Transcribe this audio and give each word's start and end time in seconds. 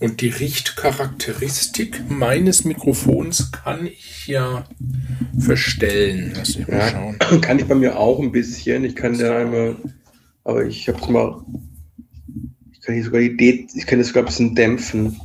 Und 0.00 0.20
die 0.20 0.28
Richtcharakteristik 0.28 2.08
meines 2.08 2.64
Mikrofons 2.64 3.50
kann 3.50 3.86
ich 3.86 4.28
ja 4.28 4.64
verstellen. 5.40 6.32
Lass 6.36 6.56
mich 6.56 6.68
mal 6.68 6.78
ja, 6.78 6.88
schauen. 6.88 7.18
Kann 7.40 7.58
ich 7.58 7.66
bei 7.66 7.74
mir 7.74 7.98
auch 7.98 8.20
ein 8.20 8.30
bisschen. 8.30 8.84
Ich 8.84 8.94
kann 8.94 9.18
da 9.18 9.38
einmal, 9.38 9.74
aber 10.44 10.64
ich 10.64 10.88
habe 10.88 11.00
es 11.00 11.08
mal, 11.08 11.44
ich 12.72 12.80
kann 12.80 12.94
hier 12.94 13.04
sogar 13.04 13.20
die 13.20 13.36
D, 13.36 13.66
ich 13.74 13.86
kann 13.86 13.98
das 13.98 14.08
sogar 14.08 14.22
ein 14.22 14.26
bisschen 14.26 14.54
dämpfen. 14.54 15.20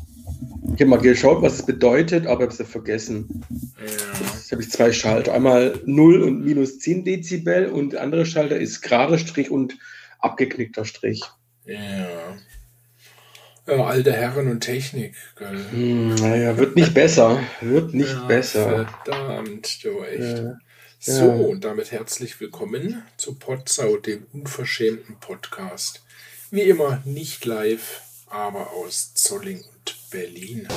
Ich 0.73 0.81
habe 0.81 0.87
mal 0.87 0.97
geschaut, 0.97 1.43
was 1.43 1.53
es 1.55 1.65
bedeutet, 1.65 2.25
aber 2.25 2.43
habe 2.43 2.51
es 2.51 2.57
ja 2.57 2.65
vergessen. 2.65 3.43
Ja. 3.51 4.19
Jetzt 4.33 4.51
habe 4.51 4.61
ich 4.63 4.71
zwei 4.71 4.91
Schalter. 4.91 5.33
Einmal 5.33 5.79
0 5.85 6.23
und 6.23 6.45
minus 6.45 6.79
10 6.79 7.05
Dezibel 7.05 7.67
und 7.67 7.93
der 7.93 8.01
andere 8.01 8.25
Schalter 8.25 8.57
ist 8.57 8.81
gerade 8.81 9.19
Strich 9.19 9.51
und 9.51 9.77
abgeknickter 10.17 10.83
Strich. 10.83 11.21
Ja. 11.65 12.07
Ja, 13.65 13.85
alte 13.85 14.11
Herren 14.11 14.49
und 14.49 14.59
Technik. 14.59 15.15
Gell? 15.37 15.57
Hm, 15.71 16.15
naja, 16.15 16.57
wird 16.57 16.75
nicht 16.75 16.93
besser. 16.93 17.41
Wird 17.61 17.93
nicht 17.93 18.11
ja, 18.11 18.25
besser. 18.25 18.89
Verdammt, 19.05 19.85
du 19.85 20.03
echt. 20.03 20.39
Ja. 20.39 20.57
So, 20.99 21.29
und 21.29 21.63
damit 21.63 21.93
herzlich 21.93 22.41
willkommen 22.41 23.03
zu 23.15 23.35
Potsau, 23.35 23.95
dem 23.95 24.25
unverschämten 24.33 25.17
Podcast. 25.21 26.03
Wie 26.51 26.63
immer 26.63 27.01
nicht 27.05 27.45
live, 27.45 28.01
aber 28.27 28.71
aus 28.71 29.13
Zolling 29.13 29.63
und 29.63 29.95
Berlin. 30.11 30.67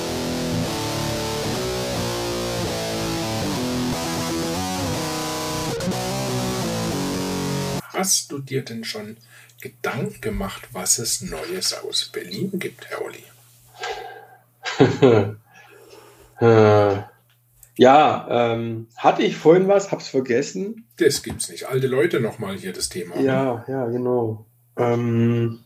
Hast 7.93 8.31
du 8.31 8.39
dir 8.39 8.63
denn 8.63 8.85
schon 8.85 9.17
Gedanken 9.61 10.21
gemacht, 10.21 10.69
was 10.73 10.99
es 10.99 11.23
Neues 11.23 11.75
aus 11.75 12.11
Berlin 12.13 12.59
gibt, 12.59 12.87
Herr 12.89 13.03
Olli? 13.03 13.25
Äh, 16.41 17.03
ja, 17.79 18.27
ähm, 18.31 18.89
hatte 18.97 19.23
ich 19.23 19.37
vorhin 19.37 19.69
was, 19.69 19.91
hab's 19.91 20.09
vergessen. 20.09 20.87
Das 20.99 21.23
gibt's 21.23 21.49
nicht. 21.49 21.65
Alte 21.65 21.87
Leute 21.87 22.21
nochmal 22.21 22.57
hier 22.57 22.73
das 22.73 22.89
Thema. 22.89 23.19
Ja, 23.19 23.65
ja, 23.69 23.87
genau. 23.87 24.47
Ähm, 24.77 25.61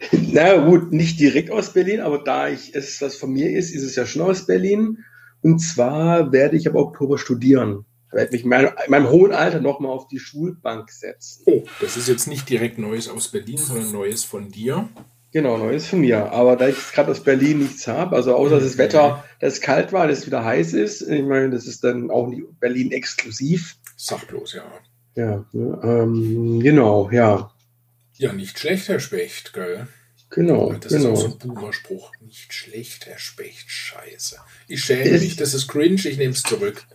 na 0.12 0.56
gut, 0.56 0.92
nicht 0.92 1.18
direkt 1.18 1.50
aus 1.50 1.72
Berlin, 1.72 2.00
aber 2.00 2.18
da 2.18 2.48
ich 2.48 2.74
es 2.74 3.00
was 3.00 3.16
von 3.16 3.32
mir 3.32 3.50
ist, 3.50 3.70
ist 3.70 3.84
es 3.84 3.96
ja 3.96 4.06
schon 4.06 4.22
aus 4.22 4.46
Berlin. 4.46 5.04
Und 5.42 5.60
zwar 5.60 6.32
werde 6.32 6.56
ich 6.56 6.68
ab 6.68 6.74
Oktober 6.74 7.16
studieren. 7.16 7.86
Ich 8.10 8.14
werde 8.14 8.32
mich 8.32 8.42
in 8.42 8.48
meinem, 8.48 8.70
in 8.84 8.90
meinem 8.90 9.08
hohen 9.08 9.32
Alter 9.32 9.60
nochmal 9.60 9.92
auf 9.92 10.08
die 10.08 10.18
Schulbank 10.18 10.90
setzen. 10.90 11.44
Oh, 11.46 11.62
das 11.80 11.96
ist 11.96 12.08
jetzt 12.08 12.26
nicht 12.26 12.48
direkt 12.48 12.76
Neues 12.78 13.08
aus 13.08 13.28
Berlin, 13.28 13.58
sondern 13.58 13.92
Neues 13.92 14.24
von 14.24 14.50
dir. 14.50 14.88
Genau, 15.32 15.56
Neues 15.58 15.86
von 15.86 16.00
mir. 16.00 16.32
Aber 16.32 16.56
da 16.56 16.66
ich 16.66 16.76
gerade 16.92 17.12
aus 17.12 17.22
Berlin 17.22 17.60
nichts 17.60 17.86
habe, 17.86 18.16
also 18.16 18.34
außer 18.34 18.56
dass 18.56 18.64
das 18.64 18.78
Wetter, 18.78 19.24
dass 19.38 19.54
es 19.54 19.60
kalt 19.60 19.92
war, 19.92 20.08
dass 20.08 20.18
es 20.18 20.26
wieder 20.26 20.44
heiß 20.44 20.72
ist, 20.72 21.02
ich 21.02 21.22
meine, 21.22 21.50
das 21.50 21.68
ist 21.68 21.84
dann 21.84 22.10
auch 22.10 22.26
nicht 22.26 22.42
Berlin 22.58 22.90
exklusiv. 22.90 23.76
Sag 23.96 24.26
bloß, 24.26 24.54
ja. 24.54 24.64
Ja, 25.14 25.44
ne, 25.52 25.80
ähm, 25.84 26.60
genau, 26.60 27.10
ja. 27.10 27.52
Ja, 28.14 28.32
nicht 28.32 28.58
schlecht, 28.58 28.88
Herr 28.88 29.00
Specht, 29.00 29.52
gell? 29.52 29.86
Genau. 30.30 30.72
Das 30.72 30.92
genau. 30.92 31.12
ist 31.12 31.18
auch 31.18 31.22
so 31.22 31.26
ein 31.28 31.38
Boomer-Spruch. 31.38 32.12
Nicht 32.20 32.52
schlecht, 32.52 33.06
Herr 33.06 33.18
Specht, 33.18 33.70
scheiße. 33.70 34.36
Ich 34.68 34.84
schäme 34.84 35.10
mich, 35.10 35.36
das 35.36 35.54
ist 35.54 35.68
cringe, 35.68 36.00
ich 36.04 36.18
nehme 36.18 36.32
es 36.32 36.42
zurück. 36.42 36.86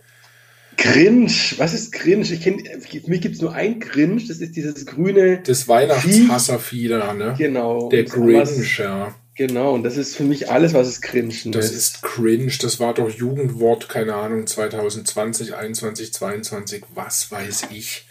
Cringe, 0.76 1.30
was 1.56 1.74
ist 1.74 1.92
Cringe? 1.92 2.22
Ich 2.22 2.42
kenn, 2.42 2.60
für 2.80 3.10
mich 3.10 3.20
gibt 3.20 3.36
es 3.36 3.40
nur 3.40 3.54
ein 3.54 3.80
Cringe, 3.80 4.20
das 4.26 4.38
ist 4.38 4.56
dieses 4.56 4.86
grüne. 4.86 5.40
Das 5.44 5.68
Weihnachtshasservieh 5.68 6.88
da, 6.88 7.14
ne? 7.14 7.34
Genau. 7.38 7.88
Der 7.88 8.04
Cringe, 8.04 8.46
ja. 8.78 9.14
Genau, 9.36 9.74
und 9.74 9.82
das 9.82 9.98
ist 9.98 10.16
für 10.16 10.24
mich 10.24 10.50
alles, 10.50 10.72
was 10.72 10.88
es 10.88 11.02
cringe 11.02 11.34
Das 11.46 11.70
ist 11.70 12.02
cringe, 12.02 12.52
das 12.58 12.80
war 12.80 12.94
doch 12.94 13.10
Jugendwort, 13.10 13.86
keine 13.86 14.14
Ahnung, 14.14 14.46
2020, 14.46 15.54
21, 15.54 16.14
22, 16.14 16.82
was 16.94 17.30
weiß 17.30 17.66
ich. 17.70 18.06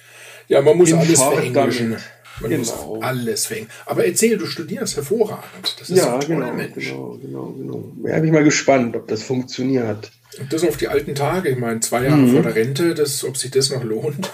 Ja, 0.47 0.61
man 0.61 0.77
muss 0.77 0.93
alles 0.93 1.19
verenglischen. 1.19 1.97
Man 2.41 2.51
genau. 2.51 2.57
muss 2.59 3.03
alles 3.03 3.45
fängen. 3.47 3.69
Aber 3.87 4.05
erzähl, 4.05 4.37
du 4.37 4.45
studierst 4.45 4.97
hervorragend. 4.97 5.77
Das 5.79 5.89
ist 5.89 5.97
ja, 5.97 6.21
so 6.21 6.27
genau, 6.27 6.53
Mensch. 6.53 6.73
genau, 6.75 7.17
genau, 7.19 7.55
genau. 7.57 7.91
Ja, 8.03 8.15
bin 8.17 8.25
ich 8.25 8.31
mal 8.31 8.43
gespannt, 8.43 8.95
ob 8.95 9.07
das 9.07 9.23
funktioniert. 9.23 10.11
Das 10.49 10.63
auf 10.63 10.77
die 10.77 10.87
alten 10.87 11.15
Tage. 11.15 11.49
Ich 11.49 11.57
meine, 11.57 11.79
zwei 11.79 12.03
Jahre 12.03 12.17
mhm. 12.17 12.33
vor 12.33 12.41
der 12.41 12.55
Rente, 12.55 12.93
das, 12.93 13.23
ob 13.23 13.37
sich 13.37 13.51
das 13.51 13.69
noch 13.69 13.83
lohnt. 13.83 14.31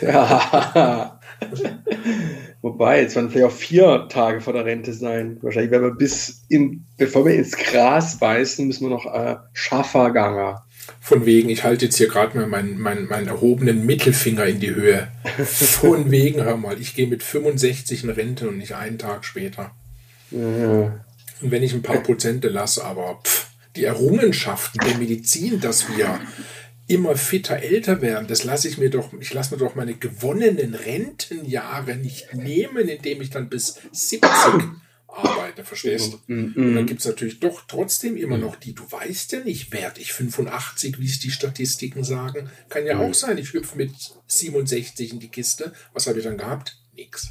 Ja. 0.00 1.20
Wobei, 2.62 3.02
jetzt 3.02 3.14
werden 3.14 3.30
vielleicht 3.30 3.46
auch 3.46 3.56
vier 3.56 4.06
Tage 4.08 4.40
vor 4.40 4.54
der 4.54 4.64
Rente 4.64 4.94
sein. 4.94 5.38
Wahrscheinlich 5.42 5.70
werden 5.70 5.84
wir 5.84 5.94
bis 5.94 6.44
in, 6.48 6.86
bevor 6.96 7.26
wir 7.26 7.34
ins 7.34 7.56
Gras 7.56 8.18
beißen, 8.18 8.66
müssen 8.66 8.88
wir 8.88 8.90
noch 8.90 9.06
äh, 9.06 9.36
Schafferganger. 9.52 10.64
Von 11.00 11.26
wegen, 11.26 11.50
ich 11.50 11.64
halte 11.64 11.86
jetzt 11.86 11.96
hier 11.96 12.08
gerade 12.08 12.36
mal 12.38 12.46
meinen, 12.46 12.78
meinen, 12.78 13.06
meinen 13.06 13.28
erhobenen 13.28 13.84
Mittelfinger 13.84 14.46
in 14.46 14.60
die 14.60 14.74
Höhe. 14.74 15.08
Von 15.44 16.10
wegen, 16.10 16.42
hör 16.42 16.56
mal, 16.56 16.80
ich 16.80 16.94
gehe 16.94 17.06
mit 17.06 17.22
65 17.22 18.04
in 18.04 18.10
Rente 18.10 18.48
und 18.48 18.58
nicht 18.58 18.74
einen 18.74 18.98
Tag 18.98 19.24
später. 19.24 19.72
Ja. 20.30 21.04
Und 21.42 21.50
wenn 21.50 21.62
ich 21.62 21.74
ein 21.74 21.82
paar 21.82 22.02
Prozente 22.02 22.48
lasse, 22.48 22.84
aber 22.84 23.20
pff, 23.22 23.50
die 23.76 23.84
Errungenschaften 23.84 24.80
der 24.84 24.98
Medizin, 24.98 25.60
dass 25.60 25.88
wir 25.96 26.20
immer 26.86 27.16
fitter 27.16 27.56
älter 27.56 28.02
werden, 28.02 28.26
das 28.26 28.44
lasse 28.44 28.68
ich 28.68 28.78
mir 28.78 28.90
doch, 28.90 29.12
ich 29.18 29.32
lasse 29.32 29.54
mir 29.54 29.58
doch 29.58 29.74
meine 29.74 29.94
gewonnenen 29.94 30.74
Rentenjahre 30.74 31.96
nicht 31.96 32.34
nehmen, 32.34 32.88
indem 32.88 33.22
ich 33.22 33.30
dann 33.30 33.48
bis 33.48 33.78
70 33.92 34.22
arbeite, 35.06 35.64
verstehst 35.64 36.12
du? 36.12 36.32
Mm, 36.32 36.52
mm. 36.54 36.54
Und 36.56 36.74
dann 36.74 36.86
gibt 36.86 37.00
es 37.00 37.06
natürlich 37.06 37.40
doch 37.40 37.62
trotzdem 37.66 38.16
immer 38.16 38.36
noch 38.36 38.56
die, 38.56 38.74
du 38.74 38.82
weißt 38.90 39.32
ja 39.32 39.40
nicht, 39.40 39.72
werde 39.72 40.00
ich 40.00 40.12
85, 40.12 40.98
wie 40.98 41.06
es 41.06 41.20
die 41.20 41.30
Statistiken 41.30 42.04
sagen. 42.04 42.50
Kann 42.68 42.86
ja 42.86 42.96
mm. 42.96 43.00
auch 43.00 43.14
sein, 43.14 43.38
ich 43.38 43.52
hüpfe 43.52 43.76
mit 43.76 43.92
67 44.26 45.12
in 45.12 45.20
die 45.20 45.28
Kiste. 45.28 45.72
Was 45.92 46.06
habe 46.06 46.18
ich 46.18 46.24
dann 46.24 46.38
gehabt? 46.38 46.78
Nix. 46.94 47.30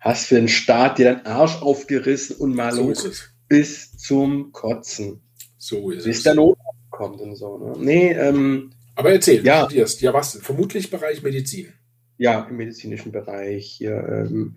Hast 0.00 0.26
für 0.26 0.36
den 0.36 0.48
Staat 0.48 0.98
dir 0.98 1.12
deinen 1.12 1.26
Arsch 1.26 1.60
aufgerissen 1.60 2.36
und 2.36 2.54
mal 2.54 2.72
so 2.72 2.88
los 2.88 3.30
bis 3.48 3.96
zum 3.96 4.52
Kotzen. 4.52 5.20
So 5.58 5.90
ist 5.90 6.04
bis 6.04 6.18
es. 6.18 6.22
Der 6.22 6.34
Not 6.34 6.58
kommt 6.90 7.20
und 7.20 7.36
so. 7.36 7.58
Ne? 7.58 7.74
Nee, 7.78 8.12
ähm, 8.12 8.70
Aber 8.94 9.12
erzähl, 9.12 9.44
ja. 9.44 9.62
du 9.62 9.66
studierst. 9.66 10.00
Ja, 10.00 10.14
was? 10.14 10.38
Vermutlich 10.40 10.90
Bereich 10.90 11.22
Medizin. 11.22 11.72
Ja, 12.16 12.46
im 12.48 12.56
medizinischen 12.56 13.12
Bereich. 13.12 13.74
Hier, 13.78 14.26
ähm, 14.30 14.56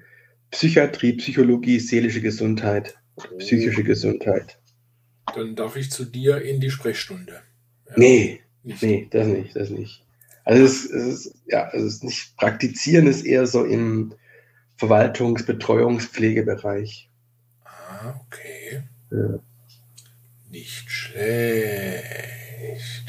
Psychiatrie, 0.52 1.14
Psychologie, 1.14 1.80
seelische 1.80 2.22
Gesundheit, 2.22 2.96
oh. 3.16 3.38
psychische 3.38 3.84
Gesundheit. 3.84 4.60
Dann 5.34 5.56
darf 5.56 5.76
ich 5.78 5.90
zu 5.92 6.06
dir 6.06 6.42
in 6.42 6.60
die 6.60 6.70
Sprechstunde. 6.70 7.42
Ja, 7.90 7.94
nee, 7.96 8.42
nicht. 8.64 8.84
nee, 8.84 9.08
das 9.10 9.28
nicht, 9.28 9.56
das 9.56 9.70
nicht. 9.70 10.04
Also 10.44 10.64
es, 10.64 10.86
es 10.86 11.26
ist, 11.26 11.36
ja, 11.46 11.70
es 11.72 11.84
ist 11.84 12.04
nicht 12.04 12.36
praktizieren, 12.36 13.08
ist 13.08 13.26
eher 13.26 13.46
so 13.46 13.64
im 13.64 14.14
Verwaltungs-, 14.78 15.46
Betreuungspflegebereich. 15.46 17.10
Ah, 17.64 18.20
okay. 18.26 18.84
Ja. 19.12 19.40
Nicht 20.50 20.91
schlecht. 21.12 23.08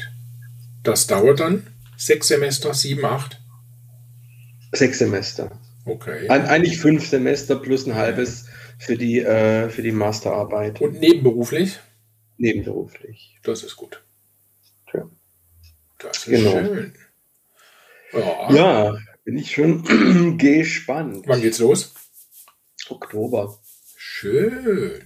Das 0.83 1.07
dauert 1.07 1.39
dann 1.39 1.67
sechs 1.97 2.27
Semester, 2.27 2.73
sieben, 2.73 3.05
acht? 3.05 3.39
Sechs 4.73 4.99
Semester. 4.99 5.59
Okay. 5.85 6.29
Eigentlich 6.29 6.79
fünf 6.79 7.07
Semester 7.07 7.55
plus 7.57 7.85
ein 7.87 7.95
halbes 7.95 8.47
für 8.79 8.97
die, 8.97 9.19
äh, 9.19 9.69
für 9.69 9.81
die 9.81 9.91
Masterarbeit. 9.91 10.81
Und 10.81 10.99
nebenberuflich? 10.99 11.79
Nebenberuflich. 12.37 13.39
Das 13.43 13.63
ist 13.63 13.75
gut. 13.75 14.03
Tja. 14.89 15.09
Das 15.99 16.17
ist 16.17 16.25
genau. 16.25 16.51
schön. 16.51 16.93
Ja. 18.13 18.53
ja, 18.53 18.97
bin 19.23 19.37
ich 19.37 19.51
schon 19.51 20.37
gespannt. 20.37 21.25
Wann 21.27 21.41
geht's 21.41 21.59
los? 21.59 21.93
Oktober. 22.89 23.59
Schön. 24.23 25.01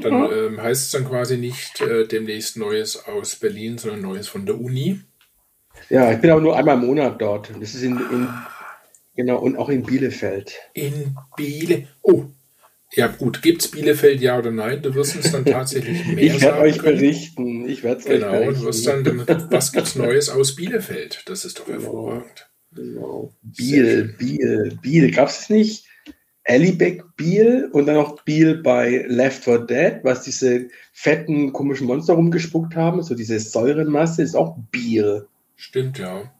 Dann 0.00 0.32
ähm, 0.32 0.62
heißt 0.62 0.86
es 0.86 0.90
dann 0.92 1.04
quasi 1.06 1.36
nicht 1.36 1.78
äh, 1.82 2.06
demnächst 2.06 2.56
Neues 2.56 3.04
aus 3.04 3.36
Berlin, 3.36 3.76
sondern 3.76 4.00
Neues 4.00 4.28
von 4.28 4.46
der 4.46 4.58
Uni. 4.58 5.00
Ja, 5.90 6.10
ich 6.10 6.20
bin 6.20 6.30
aber 6.30 6.40
nur 6.40 6.56
einmal 6.56 6.76
im 6.76 6.86
Monat 6.86 7.20
dort. 7.20 7.50
Das 7.60 7.74
ist 7.74 7.82
in, 7.82 7.98
in 7.98 8.28
Genau, 9.14 9.38
und 9.40 9.56
auch 9.56 9.68
in 9.68 9.82
Bielefeld. 9.82 10.54
In 10.72 11.14
Bielefeld. 11.36 11.88
Oh, 12.00 12.24
ja 12.94 13.08
gut, 13.08 13.42
gibt 13.42 13.62
es 13.62 13.70
Bielefeld 13.70 14.22
ja 14.22 14.38
oder 14.38 14.50
nein? 14.50 14.80
Du 14.80 14.94
wirst 14.94 15.14
uns 15.16 15.30
dann 15.30 15.44
tatsächlich 15.44 16.06
mehr 16.14 16.24
Ich 16.24 16.40
werde 16.40 16.60
euch 16.60 16.80
berichten. 16.80 17.68
Ich 17.68 17.82
werde 17.82 18.00
es 18.00 18.06
genau, 18.06 18.30
euch 18.30 18.32
berichten. 18.32 18.54
Genau, 18.54 18.66
wirst 18.66 18.86
dann, 18.86 19.04
dann 19.04 19.50
was 19.52 19.72
gibt 19.72 19.86
es 19.86 19.96
Neues 19.96 20.30
aus 20.30 20.56
Bielefeld? 20.56 21.22
Das 21.26 21.44
ist 21.44 21.58
doch 21.58 21.66
genau, 21.66 21.80
hervorragend. 21.80 22.48
Genau. 22.72 23.34
Biel, 23.42 24.14
Biel, 24.18 24.78
Biel. 24.80 25.10
Gab 25.10 25.28
es 25.28 25.50
nicht? 25.50 25.84
Allybeck 26.46 27.02
Biel 27.16 27.68
und 27.72 27.86
dann 27.86 27.96
noch 27.96 28.22
Biel 28.22 28.56
bei 28.62 29.04
Left 29.08 29.44
4 29.44 29.58
Dead, 29.60 29.92
was 30.02 30.22
diese 30.22 30.68
fetten, 30.92 31.52
komischen 31.52 31.86
Monster 31.86 32.14
rumgespuckt 32.14 32.76
haben, 32.76 33.02
so 33.02 33.14
diese 33.14 33.38
Säurenmasse, 33.40 34.22
ist 34.22 34.34
auch 34.36 34.56
Biel. 34.70 35.26
Stimmt, 35.56 35.98
ja. 35.98 36.30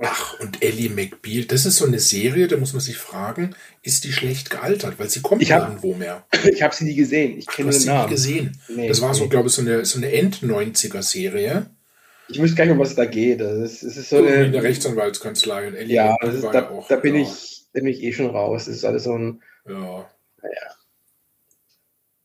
Ach, 0.00 0.38
und 0.40 0.62
Ellie 0.62 0.90
McBeal, 0.90 1.44
das 1.44 1.66
ist 1.66 1.76
so 1.76 1.84
eine 1.86 1.98
Serie, 1.98 2.46
da 2.48 2.56
muss 2.56 2.72
man 2.72 2.80
sich 2.80 2.96
fragen, 2.96 3.54
ist 3.82 4.04
die 4.04 4.12
schlecht 4.12 4.48
gealtert, 4.50 4.94
weil 4.98 5.08
sie 5.10 5.20
kommt 5.20 5.42
Ich 5.42 5.52
hab- 5.52 5.68
irgendwo 5.68 5.94
mehr. 5.94 6.24
Ich 6.50 6.62
habe 6.62 6.74
sie 6.74 6.84
nie 6.84 6.94
gesehen. 6.94 7.36
Ich 7.38 7.46
kenne 7.46 7.70
den 7.70 7.78
sie 7.80 7.88
nie 7.88 7.94
Namen. 7.94 8.10
gesehen. 8.10 8.58
Nee, 8.68 8.88
das 8.88 9.00
war 9.02 9.12
so, 9.14 9.24
nee. 9.24 9.30
glaube 9.30 9.48
ich, 9.48 9.54
so 9.54 9.62
eine, 9.62 9.84
so 9.84 9.98
eine 9.98 10.10
End-90er-Serie. 10.12 11.66
Ich 12.28 12.40
wüsste 12.40 12.56
gar 12.56 12.64
nicht, 12.64 12.72
um 12.74 12.78
was 12.78 12.90
es 12.90 12.94
da 12.96 13.06
geht. 13.06 13.40
Das 13.40 13.56
ist, 13.58 13.82
es 13.82 13.96
ist 13.96 14.10
so 14.10 14.18
eine, 14.18 14.28
eine 14.36 14.62
Rechtsanwaltskanzlei 14.62 15.68
und 15.68 15.74
Ellie 15.74 15.96
Ja, 15.96 16.10
McBeal 16.12 16.34
ist, 16.34 16.44
da, 16.44 16.52
ja 16.52 16.70
auch. 16.70 16.88
da 16.88 16.96
bin 16.96 17.14
ja, 17.16 17.22
ich, 17.22 17.57
da 17.72 17.80
bin 17.80 17.86
ich 17.88 18.02
eh 18.02 18.12
schon 18.12 18.30
raus. 18.30 18.66
Das 18.66 18.76
ist 18.76 18.84
alles 18.84 19.04
so 19.04 19.14
ein 19.16 19.42
Ja. 19.66 20.10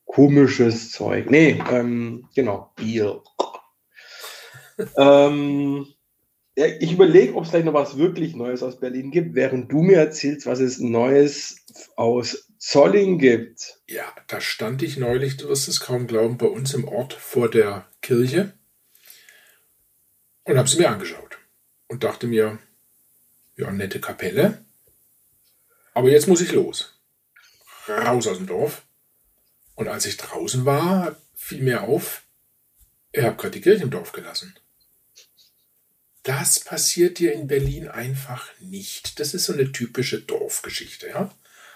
komisches 0.05 0.91
Zeug. 0.91 1.29
Nee, 1.29 1.61
ähm, 1.71 2.27
genau. 2.35 2.71
Bier. 2.75 3.21
ähm, 4.97 5.87
ja, 6.55 6.67
ich 6.67 6.93
überlege, 6.93 7.33
ob 7.35 7.43
es 7.43 7.49
vielleicht 7.49 7.65
noch 7.65 7.73
was 7.73 7.97
wirklich 7.97 8.35
Neues 8.35 8.61
aus 8.61 8.79
Berlin 8.79 9.09
gibt, 9.11 9.33
während 9.33 9.71
du 9.71 9.81
mir 9.81 9.97
erzählst, 9.97 10.45
was 10.45 10.59
es 10.59 10.79
Neues 10.79 11.65
aus 11.95 12.47
Zolling 12.59 13.17
gibt. 13.17 13.81
Ja, 13.87 14.05
da 14.27 14.39
stand 14.39 14.83
ich 14.83 14.97
neulich, 14.97 15.37
du 15.37 15.49
wirst 15.49 15.67
es 15.67 15.79
kaum 15.79 16.05
glauben, 16.07 16.37
bei 16.37 16.45
uns 16.45 16.73
im 16.73 16.87
Ort 16.87 17.13
vor 17.13 17.49
der 17.49 17.87
Kirche 18.01 18.53
und 20.43 20.57
habe 20.57 20.67
sie 20.69 20.77
mir 20.77 20.89
angeschaut 20.89 21.39
und 21.87 22.03
dachte 22.03 22.27
mir, 22.27 22.59
ja, 23.57 23.71
nette 23.71 23.99
Kapelle, 23.99 24.62
aber 25.93 26.09
jetzt 26.09 26.27
muss 26.27 26.41
ich 26.41 26.51
los. 26.51 26.99
Raus 27.87 28.27
aus 28.27 28.37
dem 28.37 28.47
Dorf. 28.47 28.83
Und 29.75 29.87
als 29.87 30.05
ich 30.05 30.17
draußen 30.17 30.65
war, 30.65 31.15
fiel 31.35 31.61
mir 31.61 31.83
auf, 31.83 32.23
ich 33.11 33.23
habe 33.23 33.35
gerade 33.35 33.51
die 33.51 33.61
Kirche 33.61 33.83
im 33.83 33.91
Dorf 33.91 34.11
gelassen. 34.11 34.55
Das 36.23 36.61
passiert 36.61 37.19
dir 37.19 37.33
in 37.33 37.47
Berlin 37.47 37.89
einfach 37.89 38.49
nicht. 38.59 39.19
Das 39.19 39.33
ist 39.33 39.45
so 39.45 39.53
eine 39.53 39.71
typische 39.71 40.21
Dorfgeschichte, 40.21 41.09
ja. 41.09 41.35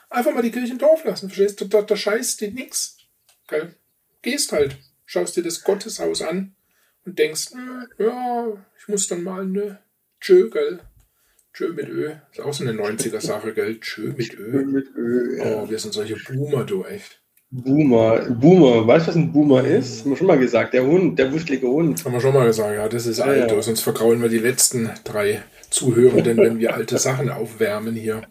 Einfach 0.09 0.33
mal 0.33 0.41
die 0.41 0.51
Kirche 0.51 0.71
im 0.71 0.79
Dorf 0.79 1.03
lassen, 1.03 1.29
verstehst 1.29 1.59
du? 1.59 1.65
Da, 1.65 1.81
da 1.81 1.97
scheißt 1.97 2.39
dir 2.39 2.51
nix. 2.51 2.97
Gell? 3.47 3.75
Gehst 4.21 4.53
halt, 4.53 4.77
schaust 5.05 5.35
dir 5.35 5.43
das 5.43 5.63
Gotteshaus 5.63 6.21
an 6.21 6.55
und 7.05 7.19
denkst, 7.19 7.51
hm, 7.51 7.87
ja, 7.97 8.65
ich 8.79 8.87
muss 8.87 9.07
dann 9.07 9.23
mal 9.23 9.45
ne, 9.45 9.79
tschö, 10.21 10.49
gell? 10.49 10.79
Tschö 11.57 11.73
mit 11.73 11.89
Ö. 11.89 12.11
Ist 12.31 12.39
auch 12.39 12.53
so 12.53 12.63
eine 12.63 12.73
90er-Sache, 12.73 13.51
gell? 13.51 13.79
Tschö 13.79 14.13
mit 14.15 14.37
Ö. 14.37 14.63
Mit 14.63 14.95
Ö, 14.95 15.39
ja. 15.39 15.63
Oh, 15.63 15.67
wir 15.67 15.79
sind 15.79 15.91
solche 15.91 16.15
Boomer, 16.15 16.63
du, 16.63 16.85
echt. 16.85 17.19
Boomer. 17.49 18.29
Boomer. 18.29 18.85
Weißt 18.85 19.07
du, 19.07 19.09
was 19.09 19.15
ein 19.15 19.31
Boomer 19.31 19.65
ist? 19.65 20.01
Haben 20.01 20.11
wir 20.11 20.17
schon 20.17 20.27
mal 20.27 20.37
gesagt. 20.37 20.75
Der 20.75 20.85
Hund, 20.85 21.17
der 21.17 21.31
wuschelige 21.33 21.67
Hund. 21.67 22.05
Haben 22.05 22.13
wir 22.13 22.21
schon 22.21 22.35
mal 22.35 22.45
gesagt, 22.45 22.75
ja, 22.75 22.87
das 22.87 23.07
ist 23.07 23.17
Ja, 23.17 23.25
alt, 23.25 23.49
ja. 23.49 23.61
sonst 23.63 23.81
vergraulen 23.81 24.21
wir 24.21 24.29
die 24.29 24.37
letzten 24.37 24.91
drei 25.03 25.41
Zuhörenden, 25.71 26.37
wenn 26.37 26.59
wir 26.59 26.75
alte 26.75 26.99
Sachen 26.99 27.31
aufwärmen 27.31 27.95
hier. 27.95 28.21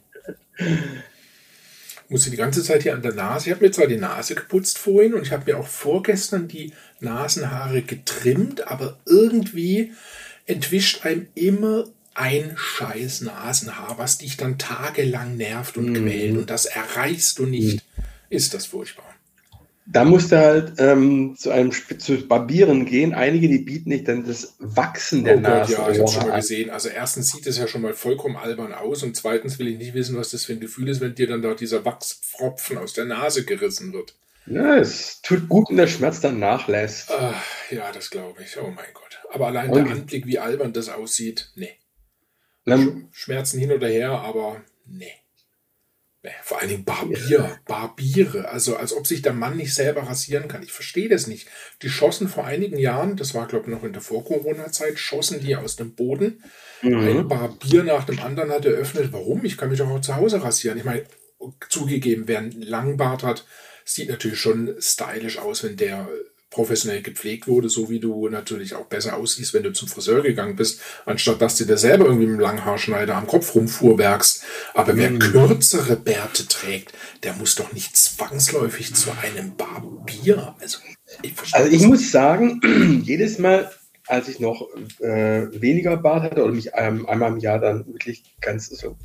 Musste 2.08 2.31
die 2.31 2.37
ganze 2.37 2.62
Zeit 2.62 2.84
hier 2.84 2.94
an 2.94 3.02
der 3.02 3.14
Nase. 3.14 3.49
Ich 3.49 3.55
habe 3.56 3.64
mir 3.64 3.73
zwar 3.73 3.88
die 3.88 3.96
Nase 3.96 4.37
geputzt 4.37 4.78
vorhin 4.78 5.14
und 5.14 5.23
ich 5.23 5.32
habe 5.32 5.50
mir 5.50 5.58
auch 5.58 5.67
vorgestern 5.67 6.46
die 6.46 6.73
Nasenhaare 7.00 7.82
getrimmt, 7.82 8.69
aber 8.69 8.99
irgendwie 9.05 9.93
entwischt 10.46 11.05
einem 11.05 11.26
immer 11.34 11.87
ein 12.16 12.54
scheiß 12.56 13.20
Nasenhaar, 13.22 13.98
was 13.98 14.18
dich 14.18 14.36
dann 14.36 14.58
tagelang 14.58 15.36
nervt 15.36 15.76
und 15.76 15.90
Mhm. 15.90 15.94
quält 16.06 16.36
und 16.38 16.50
das 16.50 16.66
erreichst 16.66 17.38
du 17.38 17.46
nicht. 17.46 17.84
Ist 18.30 18.54
das 18.54 18.66
furchtbar. 18.66 19.04
Da 19.88 20.04
musst 20.04 20.32
du 20.32 20.36
halt 20.36 20.72
ähm, 20.78 21.36
zu 21.38 21.50
einem 21.52 21.70
zu 21.70 22.16
Barbieren 22.26 22.86
gehen. 22.86 23.14
Einige, 23.14 23.46
die 23.48 23.58
bieten 23.58 23.90
nicht 23.90 24.08
dann 24.08 24.26
das 24.26 24.54
Wachsen 24.58 25.22
der 25.22 25.36
oh 25.36 25.40
Gott, 25.42 25.68
ja, 25.68 25.88
ich 25.90 25.98
habe 26.00 26.08
schon 26.08 26.22
mal 26.26 26.30
an. 26.32 26.40
gesehen. 26.40 26.70
Also 26.70 26.88
erstens 26.88 27.30
sieht 27.30 27.46
es 27.46 27.56
ja 27.56 27.68
schon 27.68 27.82
mal 27.82 27.94
vollkommen 27.94 28.36
albern 28.36 28.72
aus 28.72 29.04
und 29.04 29.14
zweitens 29.16 29.60
will 29.60 29.68
ich 29.68 29.78
nicht 29.78 29.94
wissen, 29.94 30.16
was 30.16 30.30
das 30.30 30.44
für 30.44 30.54
ein 30.54 30.60
Gefühl 30.60 30.88
ist, 30.88 31.00
wenn 31.00 31.14
dir 31.14 31.28
dann 31.28 31.40
da 31.40 31.54
dieser 31.54 31.84
Wachspfropfen 31.84 32.78
aus 32.78 32.94
der 32.94 33.04
Nase 33.04 33.44
gerissen 33.44 33.92
wird. 33.92 34.14
Ja, 34.46 34.76
es 34.76 35.20
tut 35.22 35.48
gut, 35.48 35.68
wenn 35.70 35.76
der 35.76 35.86
Schmerz 35.86 36.20
dann 36.20 36.40
nachlässt. 36.40 37.10
Ah, 37.12 37.34
ja, 37.70 37.92
das 37.92 38.10
glaube 38.10 38.42
ich. 38.42 38.58
Oh 38.58 38.66
mein 38.74 38.86
Gott. 38.92 39.18
Aber 39.32 39.46
allein 39.48 39.70
Und- 39.70 39.84
der 39.84 39.92
Anblick, 39.92 40.26
wie 40.26 40.40
albern 40.40 40.72
das 40.72 40.88
aussieht, 40.88 41.50
nee. 41.54 41.70
Dann, 42.66 43.08
Schmerzen 43.12 43.58
hin 43.58 43.72
oder 43.72 43.88
her, 43.88 44.10
aber 44.10 44.60
nee. 44.84 45.12
Vor 46.42 46.58
allen 46.58 46.68
Dingen 46.68 46.84
Barbier, 46.84 47.60
Barbiere, 47.66 48.48
also 48.48 48.76
als 48.76 48.92
ob 48.92 49.06
sich 49.06 49.22
der 49.22 49.32
Mann 49.32 49.56
nicht 49.56 49.72
selber 49.72 50.02
rasieren 50.02 50.48
kann. 50.48 50.64
Ich 50.64 50.72
verstehe 50.72 51.08
das 51.08 51.28
nicht. 51.28 51.46
Die 51.82 51.88
schossen 51.88 52.28
vor 52.28 52.44
einigen 52.44 52.78
Jahren, 52.78 53.16
das 53.16 53.32
war 53.34 53.46
glaube 53.46 53.66
ich 53.66 53.76
noch 53.76 53.84
in 53.84 53.92
der 53.92 54.02
Vor-Corona-Zeit, 54.02 54.98
schossen 54.98 55.40
die 55.40 55.54
aus 55.54 55.76
dem 55.76 55.94
Boden. 55.94 56.42
Ein 56.82 57.18
mhm. 57.18 57.28
Barbier 57.28 57.84
nach 57.84 58.04
dem 58.04 58.18
anderen 58.18 58.50
hat 58.50 58.64
eröffnet. 58.64 59.12
Warum? 59.12 59.44
Ich 59.44 59.56
kann 59.56 59.68
mich 59.68 59.78
doch 59.78 59.88
auch 59.88 60.00
zu 60.00 60.16
Hause 60.16 60.42
rasieren. 60.42 60.78
Ich 60.78 60.84
meine, 60.84 61.04
zugegeben, 61.68 62.24
wer 62.26 62.38
einen 62.38 62.60
Langbart 62.62 63.22
hat, 63.22 63.46
sieht 63.84 64.08
natürlich 64.08 64.40
schon 64.40 64.74
stylisch 64.80 65.38
aus, 65.38 65.62
wenn 65.62 65.76
der 65.76 66.08
professionell 66.56 67.02
gepflegt 67.02 67.46
wurde, 67.46 67.68
so 67.68 67.90
wie 67.90 68.00
du 68.00 68.30
natürlich 68.30 68.74
auch 68.74 68.86
besser 68.86 69.16
aussiehst, 69.16 69.52
wenn 69.52 69.62
du 69.62 69.72
zum 69.74 69.88
Friseur 69.88 70.22
gegangen 70.22 70.56
bist, 70.56 70.80
anstatt 71.04 71.42
dass 71.42 71.56
du 71.58 71.66
dir 71.66 71.76
selber 71.76 72.06
irgendwie 72.06 72.26
mit 72.26 72.36
dem 72.38 72.40
Langhaarschneider 72.40 73.14
am 73.14 73.26
Kopf 73.26 73.54
rumfuhrwerkst. 73.54 74.42
Aber 74.72 74.96
wer 74.96 75.10
Mhm. 75.10 75.18
kürzere 75.18 75.96
Bärte 75.96 76.48
trägt, 76.48 76.94
der 77.24 77.34
muss 77.34 77.56
doch 77.56 77.72
nicht 77.74 77.94
zwangsläufig 77.94 78.94
zu 78.94 79.10
einem 79.22 79.54
Barbier. 79.54 80.54
Also, 80.58 80.78
ich 81.20 81.34
Also 81.52 81.70
ich 81.70 81.82
muss 81.82 82.10
sagen, 82.10 82.60
jedes 83.04 83.38
Mal, 83.38 83.70
als 84.06 84.28
ich 84.28 84.40
noch 84.40 84.66
äh, 85.00 85.60
weniger 85.60 85.98
Bart 85.98 86.22
hatte 86.22 86.42
oder 86.42 86.54
mich 86.54 86.70
ähm, 86.72 87.06
einmal 87.06 87.32
im 87.32 87.38
Jahr 87.38 87.58
dann 87.58 87.86
wirklich 87.86 88.22
ganz, 88.40 88.70
also 88.70 88.96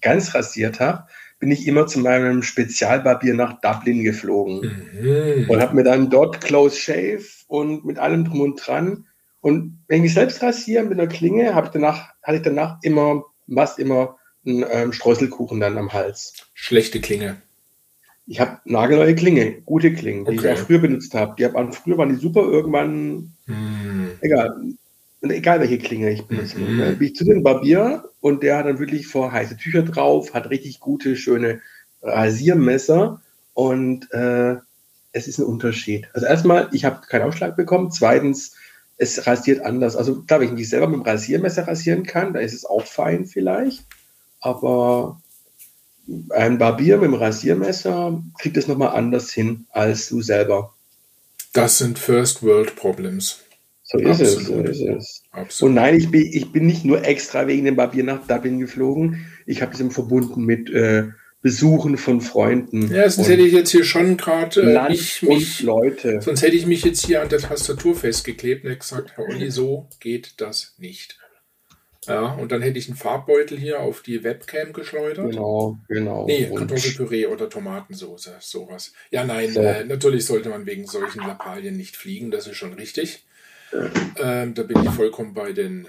ganz 0.00 0.32
rasiert 0.32 0.78
habe, 0.78 1.08
bin 1.40 1.50
ich 1.50 1.66
immer 1.66 1.86
zu 1.86 1.98
meinem 2.00 2.42
Spezialbarbier 2.42 3.34
nach 3.34 3.60
Dublin 3.60 4.04
geflogen. 4.04 4.86
Mhm. 5.02 5.48
und 5.48 5.60
habe 5.60 5.74
mir 5.74 5.84
dann 5.84 6.10
dort 6.10 6.40
Close 6.40 6.76
Shave 6.76 7.24
und 7.48 7.84
mit 7.84 7.98
allem 7.98 8.24
drum 8.26 8.42
und 8.42 8.56
dran. 8.56 9.06
Und 9.40 9.82
wenn 9.88 9.96
ich 9.96 10.02
mich 10.02 10.14
selbst 10.14 10.42
rasiere 10.42 10.84
mit 10.84 11.00
einer 11.00 11.08
Klinge, 11.08 11.54
habe 11.54 11.66
ich 11.66 11.72
danach, 11.72 12.10
hatte 12.22 12.36
ich 12.36 12.42
danach 12.42 12.78
immer, 12.82 13.24
fast 13.52 13.78
immer 13.78 14.18
einen 14.46 14.64
ähm, 14.70 14.92
Streuselkuchen 14.92 15.58
dann 15.60 15.78
am 15.78 15.92
Hals. 15.92 16.34
Schlechte 16.54 17.00
Klinge. 17.00 17.40
Ich 18.26 18.38
habe 18.38 18.58
nagelneue 18.64 19.14
Klinge, 19.14 19.62
gute 19.62 19.92
Klingen, 19.92 20.24
die 20.26 20.38
Okay. 20.38 20.52
ich 20.52 20.58
auch 20.60 20.66
früher 20.66 20.78
benutzt 20.78 21.14
habe. 21.14 21.34
Die 21.38 21.44
hab, 21.44 21.74
früher 21.74 21.98
waren 21.98 22.10
die 22.10 22.20
super, 22.20 22.42
irgendwann, 22.42 23.32
Mhm. 23.46 24.10
egal, 24.20 24.54
und 25.20 25.30
egal 25.30 25.60
welche 25.60 25.78
Klinge 25.78 26.10
ich 26.10 26.24
benutze. 26.24 26.58
Mhm. 26.58 26.98
Bin 26.98 27.08
ich 27.08 27.14
zu 27.14 27.24
dem 27.24 27.42
Barbier 27.42 28.04
und 28.20 28.42
der 28.42 28.58
hat 28.58 28.66
dann 28.66 28.78
wirklich 28.78 29.06
vor 29.06 29.32
heiße 29.32 29.56
Tücher 29.56 29.82
drauf, 29.82 30.34
hat 30.34 30.50
richtig 30.50 30.80
gute, 30.80 31.16
schöne 31.16 31.60
Rasiermesser 32.02 33.20
und 33.54 34.10
äh, 34.12 34.56
es 35.12 35.28
ist 35.28 35.38
ein 35.38 35.44
Unterschied. 35.44 36.08
Also 36.14 36.26
erstmal, 36.26 36.68
ich 36.72 36.84
habe 36.84 37.06
keinen 37.06 37.22
Aufschlag 37.22 37.56
bekommen. 37.56 37.90
Zweitens, 37.90 38.54
es 38.96 39.26
rasiert 39.26 39.64
anders. 39.64 39.96
Also 39.96 40.22
klar, 40.22 40.40
wenn 40.40 40.48
ich 40.48 40.54
mich 40.54 40.68
selber 40.68 40.86
mit 40.86 41.00
dem 41.00 41.02
Rasiermesser 41.02 41.66
rasieren 41.66 42.04
kann, 42.04 42.32
da 42.32 42.40
ist 42.40 42.54
es 42.54 42.64
auch 42.64 42.86
fein 42.86 43.26
vielleicht. 43.26 43.84
Aber 44.40 45.20
ein 46.30 46.58
Barbier 46.58 46.96
mit 46.96 47.06
dem 47.06 47.14
Rasiermesser 47.14 48.22
kriegt 48.38 48.56
es 48.56 48.68
nochmal 48.68 48.96
anders 48.96 49.30
hin 49.30 49.66
als 49.70 50.08
du 50.08 50.22
selber. 50.22 50.74
Das 51.52 51.78
sind 51.78 51.98
First 51.98 52.42
World 52.42 52.76
Problems. 52.76 53.40
So 53.92 53.98
ist 53.98 54.20
es. 54.20 54.32
So 54.34 54.38
Absolut. 54.40 54.68
ist 54.68 54.80
es. 54.82 55.22
Absolut. 55.32 55.68
Und 55.70 55.74
nein, 55.74 55.96
ich 55.96 56.10
bin, 56.10 56.22
ich 56.32 56.52
bin 56.52 56.66
nicht 56.66 56.84
nur 56.84 57.04
extra 57.04 57.46
wegen 57.48 57.64
dem 57.64 57.74
Barbier 57.76 58.04
nach 58.04 58.24
Dublin 58.26 58.60
geflogen. 58.60 59.26
Ich 59.46 59.62
habe 59.62 59.72
es 59.74 59.80
eben 59.80 59.90
verbunden 59.90 60.44
mit 60.44 60.70
äh, 60.70 61.08
Besuchen 61.42 61.96
von 61.96 62.20
Freunden. 62.20 62.92
Ja, 62.94 63.08
sonst 63.10 63.28
hätte 63.28 63.42
ich 63.42 63.52
jetzt 63.52 63.70
hier 63.70 63.82
schon 63.84 64.16
gerade 64.16 64.60
äh, 64.60 64.88
mich, 64.90 65.22
mich, 65.22 65.62
Leute. 65.62 66.20
sonst 66.20 66.42
hätte 66.42 66.54
ich 66.54 66.66
mich 66.66 66.84
jetzt 66.84 67.04
hier 67.06 67.22
an 67.22 67.30
der 67.30 67.40
Tastatur 67.40 67.96
festgeklebt 67.96 68.62
und 68.64 68.70
hätte 68.70 68.80
gesagt, 68.80 69.12
Herr 69.16 69.24
Olli, 69.24 69.50
so 69.50 69.88
geht 69.98 70.34
das 70.36 70.74
nicht. 70.78 71.18
Ja, 72.06 72.32
und 72.34 72.50
dann 72.52 72.62
hätte 72.62 72.78
ich 72.78 72.88
einen 72.88 72.96
Farbbeutel 72.96 73.58
hier 73.58 73.80
auf 73.80 74.02
die 74.02 74.22
Webcam 74.24 74.72
geschleudert. 74.72 75.30
Genau, 75.32 75.78
genau. 75.88 76.26
Nee, 76.26 76.46
Und- 76.50 76.56
Kartoffelpüree 76.58 77.26
oder 77.26 77.48
Tomatensauce, 77.50 78.30
sowas. 78.40 78.92
Ja, 79.10 79.24
nein, 79.24 79.50
So. 79.50 79.60
äh, 79.60 79.84
natürlich 79.84 80.24
sollte 80.24 80.48
man 80.48 80.64
wegen 80.64 80.86
solchen 80.86 81.20
Lappalien 81.20 81.76
nicht 81.76 81.96
fliegen, 81.96 82.30
das 82.30 82.46
ist 82.46 82.56
schon 82.56 82.72
richtig. 82.72 83.24
Ähm, 84.18 84.54
da 84.54 84.62
bin 84.62 84.82
ich 84.82 84.90
vollkommen 84.90 85.34
bei 85.34 85.52
den, 85.52 85.84
äh, 85.86 85.88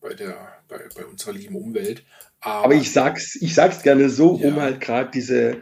bei 0.00 0.14
der, 0.14 0.36
bei, 0.68 0.78
bei 0.96 1.04
unserer 1.04 1.32
lieben 1.32 1.56
Umwelt. 1.56 2.04
Aber, 2.40 2.64
Aber 2.66 2.74
ich 2.74 2.92
sag's, 2.92 3.36
ich 3.36 3.54
sag's 3.54 3.82
gerne 3.82 4.08
so, 4.10 4.38
Ja. 4.40 4.48
um 4.48 4.60
halt 4.60 4.80
gerade 4.80 5.10
diese, 5.10 5.56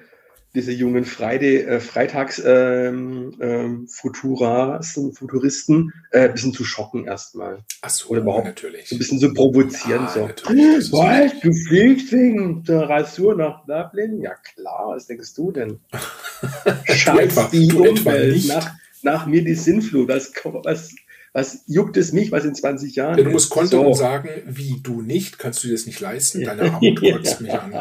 diese 0.54 0.72
jungen 0.72 1.04
Friday, 1.06 1.58
äh, 1.62 1.80
Freitags 1.80 2.42
ähm, 2.44 3.34
ähm, 3.40 3.88
Futuras, 3.88 4.98
Futuristen 5.14 5.92
äh, 6.10 6.24
ein 6.24 6.32
bisschen 6.34 6.52
zu 6.52 6.64
schocken 6.64 7.06
erstmal. 7.06 7.60
ach 7.80 7.88
so, 7.88 8.08
oder 8.10 8.20
überhaupt 8.20 8.44
natürlich. 8.46 8.86
So 8.88 8.96
ein 8.96 8.98
bisschen 8.98 9.18
so 9.18 9.32
provozieren. 9.32 10.02
Ja, 10.14 10.80
so. 10.80 10.92
Was? 10.98 11.40
Du 11.40 11.52
fliegst 11.54 12.12
wegen 12.12 12.62
der 12.64 12.82
Rasur 12.88 13.34
nach 13.34 13.64
Dublin? 13.64 14.20
Ja 14.20 14.34
klar, 14.34 14.88
was 14.88 15.06
denkst 15.06 15.32
du 15.34 15.52
denn? 15.52 15.80
Scheiß 16.84 17.50
die 17.50 17.72
Umwelt. 17.72 18.46
Nach, 18.46 18.72
nach 19.02 19.26
mir 19.26 19.42
die 19.42 19.54
Sinnflut. 19.54 20.08
Was, 20.08 20.32
was, 20.44 20.94
was 21.32 21.64
juckt 21.66 21.96
es 21.96 22.12
mich, 22.12 22.30
was 22.30 22.44
in 22.44 22.54
20 22.54 22.94
Jahren 22.94 23.18
ja, 23.18 23.24
Du 23.24 23.30
musst 23.30 23.50
Konto 23.50 23.82
so. 23.82 23.94
sagen, 23.94 24.28
wie 24.46 24.80
du 24.82 25.00
nicht, 25.00 25.38
kannst 25.38 25.64
du 25.64 25.70
das 25.70 25.86
nicht 25.86 26.00
leisten, 26.00 26.44
deine 26.44 26.74
Haut 26.74 27.00
kotzt 27.00 27.40
mich 27.40 27.52
an. 27.52 27.72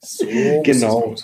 So 0.00 0.26
genau. 0.62 1.16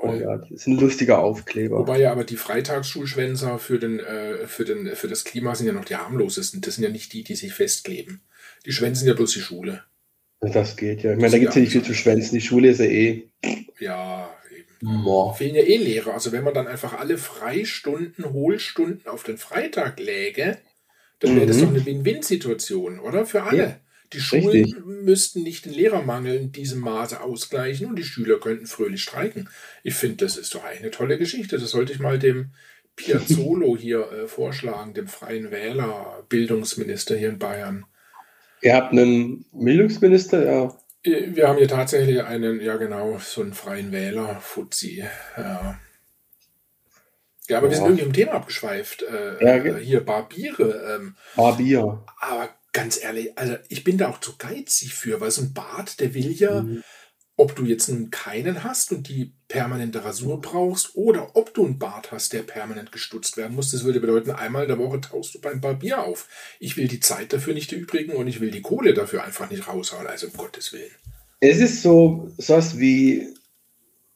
Oh 0.00 0.14
ja, 0.14 0.36
das 0.36 0.50
ist 0.50 0.66
ein 0.68 0.78
lustiger 0.78 1.18
Aufkleber. 1.18 1.78
Wobei 1.78 1.98
ja 2.00 2.12
aber 2.12 2.22
die 2.22 2.36
Freitagsschulschwänzer 2.36 3.58
für, 3.58 3.80
den, 3.80 3.98
äh, 3.98 4.46
für, 4.46 4.64
den, 4.64 4.94
für 4.94 5.08
das 5.08 5.24
Klima 5.24 5.56
sind 5.56 5.66
ja 5.66 5.72
noch 5.72 5.84
die 5.84 5.96
harmlosesten. 5.96 6.60
Das 6.60 6.76
sind 6.76 6.84
ja 6.84 6.90
nicht 6.90 7.12
die, 7.12 7.24
die 7.24 7.34
sich 7.34 7.52
festkleben. 7.52 8.20
Die 8.64 8.72
schwänzen 8.72 9.08
ja 9.08 9.14
bloß 9.14 9.32
die 9.32 9.40
Schule. 9.40 9.82
Das 10.40 10.76
geht 10.76 11.02
ja. 11.02 11.12
Ich 11.12 11.18
meine, 11.18 11.32
da 11.32 11.38
gibt 11.38 11.50
es 11.50 11.56
ja 11.56 11.62
nicht 11.62 11.72
viel 11.72 11.82
zu 11.82 11.94
schwänzen. 11.94 12.36
Die 12.36 12.40
Schule 12.40 12.68
ist 12.68 12.78
ja 12.78 12.86
eh. 12.86 13.28
Ja, 13.80 14.30
eben. 14.56 15.02
Boah. 15.02 15.34
Fehlen 15.34 15.56
ja 15.56 15.62
eh 15.62 15.76
Lehrer. 15.78 16.14
Also 16.14 16.30
wenn 16.30 16.44
man 16.44 16.54
dann 16.54 16.68
einfach 16.68 16.96
alle 16.96 17.18
Freistunden, 17.18 18.32
Hohlstunden 18.32 19.08
auf 19.08 19.24
den 19.24 19.36
Freitag 19.36 19.98
läge, 19.98 20.58
dann 21.20 21.34
wäre 21.34 21.44
mhm. 21.44 21.48
das 21.48 21.60
doch 21.60 21.68
eine 21.68 21.84
Win-Win-Situation, 21.84 23.00
oder? 23.00 23.26
Für 23.26 23.42
alle. 23.42 23.58
Ja. 23.58 23.80
Die 24.14 24.20
Schulen 24.20 24.48
Richtig. 24.48 24.84
müssten 24.86 25.42
nicht 25.42 25.66
den 25.66 25.74
Lehrermangel 25.74 26.36
in 26.36 26.52
diesem 26.52 26.80
Maße 26.80 27.20
ausgleichen 27.20 27.88
und 27.88 27.96
die 27.96 28.04
Schüler 28.04 28.40
könnten 28.40 28.66
fröhlich 28.66 29.02
streiken. 29.02 29.50
Ich 29.82 29.94
finde, 29.94 30.24
das 30.24 30.38
ist 30.38 30.54
doch 30.54 30.64
eine 30.64 30.90
tolle 30.90 31.18
Geschichte. 31.18 31.58
Das 31.58 31.70
sollte 31.70 31.92
ich 31.92 31.98
mal 31.98 32.18
dem 32.18 32.52
Piazzolo 32.96 33.76
hier 33.78 34.10
äh, 34.10 34.26
vorschlagen, 34.26 34.94
dem 34.94 35.08
Freien 35.08 35.50
Wähler, 35.50 36.24
Bildungsminister 36.30 37.16
hier 37.16 37.28
in 37.28 37.38
Bayern. 37.38 37.84
Ihr 38.62 38.74
habt 38.74 38.92
einen 38.92 39.44
Bildungsminister, 39.52 40.44
ja. 40.44 40.78
Äh, 41.02 41.36
wir 41.36 41.48
haben 41.48 41.58
hier 41.58 41.68
tatsächlich 41.68 42.22
einen, 42.22 42.60
ja 42.60 42.76
genau, 42.76 43.18
so 43.18 43.42
einen 43.42 43.52
Freien 43.52 43.92
Wähler, 43.92 44.40
Fuzzi. 44.40 45.04
Ja. 45.36 45.78
Ja, 47.48 47.58
aber 47.58 47.66
ja. 47.66 47.72
wir 47.72 47.76
sind 47.76 47.86
irgendwie 47.86 48.04
im 48.04 48.12
Thema 48.12 48.32
abgeschweift. 48.32 49.02
Äh, 49.02 49.44
ja. 49.44 49.56
Äh, 49.56 49.84
hier 49.84 50.04
Barbiere. 50.04 50.96
Ähm, 50.96 51.16
Barbier. 51.34 52.04
Aber 52.20 52.50
ganz 52.72 53.02
ehrlich, 53.02 53.36
also 53.36 53.56
ich 53.68 53.84
bin 53.84 53.98
da 53.98 54.08
auch 54.08 54.20
zu 54.20 54.36
geizig 54.36 54.94
für, 54.94 55.20
weil 55.20 55.30
so 55.30 55.42
ein 55.42 55.54
Bart, 55.54 56.00
der 56.00 56.14
will 56.14 56.30
ja, 56.30 56.62
mhm. 56.62 56.84
ob 57.36 57.56
du 57.56 57.64
jetzt 57.64 57.88
nun 57.88 58.10
keinen 58.10 58.62
hast 58.62 58.92
und 58.92 59.08
die 59.08 59.32
permanente 59.48 60.04
Rasur 60.04 60.40
brauchst 60.40 60.94
oder 60.94 61.34
ob 61.34 61.54
du 61.54 61.64
einen 61.64 61.78
Bart 61.78 62.12
hast, 62.12 62.34
der 62.34 62.42
permanent 62.42 62.92
gestutzt 62.92 63.38
werden 63.38 63.56
muss. 63.56 63.72
Das 63.72 63.84
würde 63.84 64.00
bedeuten, 64.00 64.30
einmal 64.30 64.62
in 64.62 64.68
der 64.68 64.78
Woche 64.78 65.00
tauchst 65.00 65.34
du 65.34 65.40
beim 65.40 65.60
Barbier 65.60 66.04
auf. 66.04 66.28
Ich 66.60 66.76
will 66.76 66.86
die 66.86 67.00
Zeit 67.00 67.32
dafür 67.32 67.54
nicht 67.54 67.72
übrigen 67.72 68.12
und 68.12 68.28
ich 68.28 68.40
will 68.40 68.50
die 68.50 68.62
Kohle 68.62 68.92
dafür 68.92 69.24
einfach 69.24 69.50
nicht 69.50 69.66
raushauen, 69.66 70.06
also 70.06 70.26
um 70.26 70.34
Gottes 70.34 70.72
Willen. 70.72 70.90
Es 71.40 71.58
ist 71.58 71.82
so 71.82 72.30
was 72.36 72.78
wie 72.78 73.34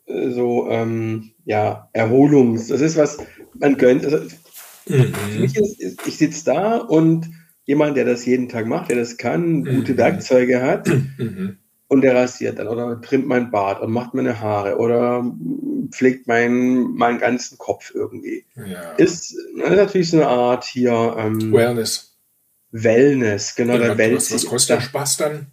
so, 0.06 0.68
ähm, 0.70 1.32
ja, 1.44 1.88
Erholungs, 1.92 2.68
das 2.68 2.80
ist 2.80 2.96
was, 2.96 3.18
man 3.58 3.76
gönnt. 3.76 4.04
Also, 4.04 4.18
mhm. 4.86 5.44
ist, 5.44 6.06
ich 6.06 6.16
sitze 6.16 6.44
da 6.44 6.76
und 6.76 7.30
jemand, 7.64 7.96
der 7.96 8.04
das 8.04 8.26
jeden 8.26 8.48
Tag 8.48 8.66
macht, 8.66 8.90
der 8.90 8.96
das 8.96 9.16
kann, 9.16 9.64
gute 9.64 9.92
mhm. 9.92 9.98
Werkzeuge 9.98 10.62
hat 10.62 10.88
mhm. 10.88 11.58
und 11.88 12.00
der 12.02 12.14
rasiert 12.14 12.58
dann 12.58 12.68
oder 12.68 13.00
trimmt 13.00 13.26
mein 13.26 13.50
Bart 13.50 13.80
und 13.80 13.92
macht 13.92 14.14
meine 14.14 14.40
Haare 14.40 14.78
oder 14.78 15.24
pflegt 15.90 16.26
meinen, 16.26 16.94
meinen 16.94 17.18
ganzen 17.18 17.58
Kopf 17.58 17.92
irgendwie. 17.94 18.44
Ja. 18.56 18.92
Ist, 18.92 19.32
ist 19.32 19.56
natürlich 19.56 20.10
so 20.10 20.16
eine 20.18 20.28
Art 20.28 20.64
hier 20.64 21.14
ähm, 21.18 21.52
Wellness. 21.52 22.16
Wellness, 22.72 23.54
genau. 23.54 23.74
Ja, 23.74 23.94
der 23.94 24.16
was, 24.16 24.32
was 24.32 24.46
kostet 24.46 24.76
der 24.76 24.80
Spaß 24.80 25.18
dann? 25.18 25.46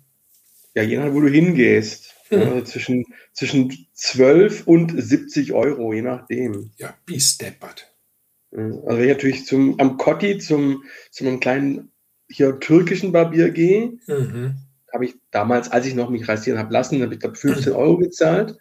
Ja, 0.73 0.83
je 0.83 0.97
nachdem, 0.97 1.13
wo 1.13 1.21
du 1.21 1.27
hingehst. 1.27 2.08
Mhm. 2.29 2.41
Also 2.41 2.61
zwischen, 2.61 3.05
zwischen 3.33 3.87
12 3.93 4.67
und 4.67 4.93
70 4.95 5.53
Euro, 5.53 5.93
je 5.93 6.01
nachdem. 6.01 6.71
Ja, 6.77 6.95
bis 7.05 7.37
deppert. 7.37 7.93
Also 8.51 8.83
wenn 8.85 9.03
ich 9.03 9.09
natürlich 9.09 9.45
zum, 9.45 9.79
am 9.79 9.97
Kotti 9.97 10.39
zum, 10.39 10.83
zum 11.11 11.27
einem 11.27 11.39
kleinen 11.39 11.91
hier 12.27 12.59
türkischen 12.59 13.11
Barbier 13.11 13.51
gehe, 13.51 13.99
mhm. 14.07 14.55
habe 14.91 15.05
ich 15.05 15.15
damals, 15.31 15.71
als 15.71 15.85
ich 15.85 15.93
noch 15.95 16.09
mich 16.09 16.27
rasieren 16.27 16.59
habe 16.59 16.73
lassen, 16.73 17.01
habe 17.01 17.13
ich 17.13 17.19
glaube 17.19 17.35
15 17.35 17.73
Euro 17.73 17.97
gezahlt. 17.97 18.57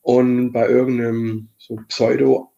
Und 0.00 0.52
bei 0.52 0.68
irgendeinem 0.68 1.48
so 1.58 1.76
Pseudo-US-Ami 1.88 2.52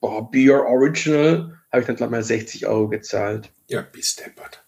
Barbier 0.00 0.64
Original 0.64 1.58
habe 1.70 1.80
ich 1.80 1.86
dann 1.86 1.96
glaube 1.96 2.10
ich 2.10 2.18
mal 2.18 2.22
60 2.22 2.66
Euro 2.66 2.88
gezahlt. 2.88 3.50
Ja, 3.68 3.80
bis 3.82 4.16
deppert. 4.16 4.62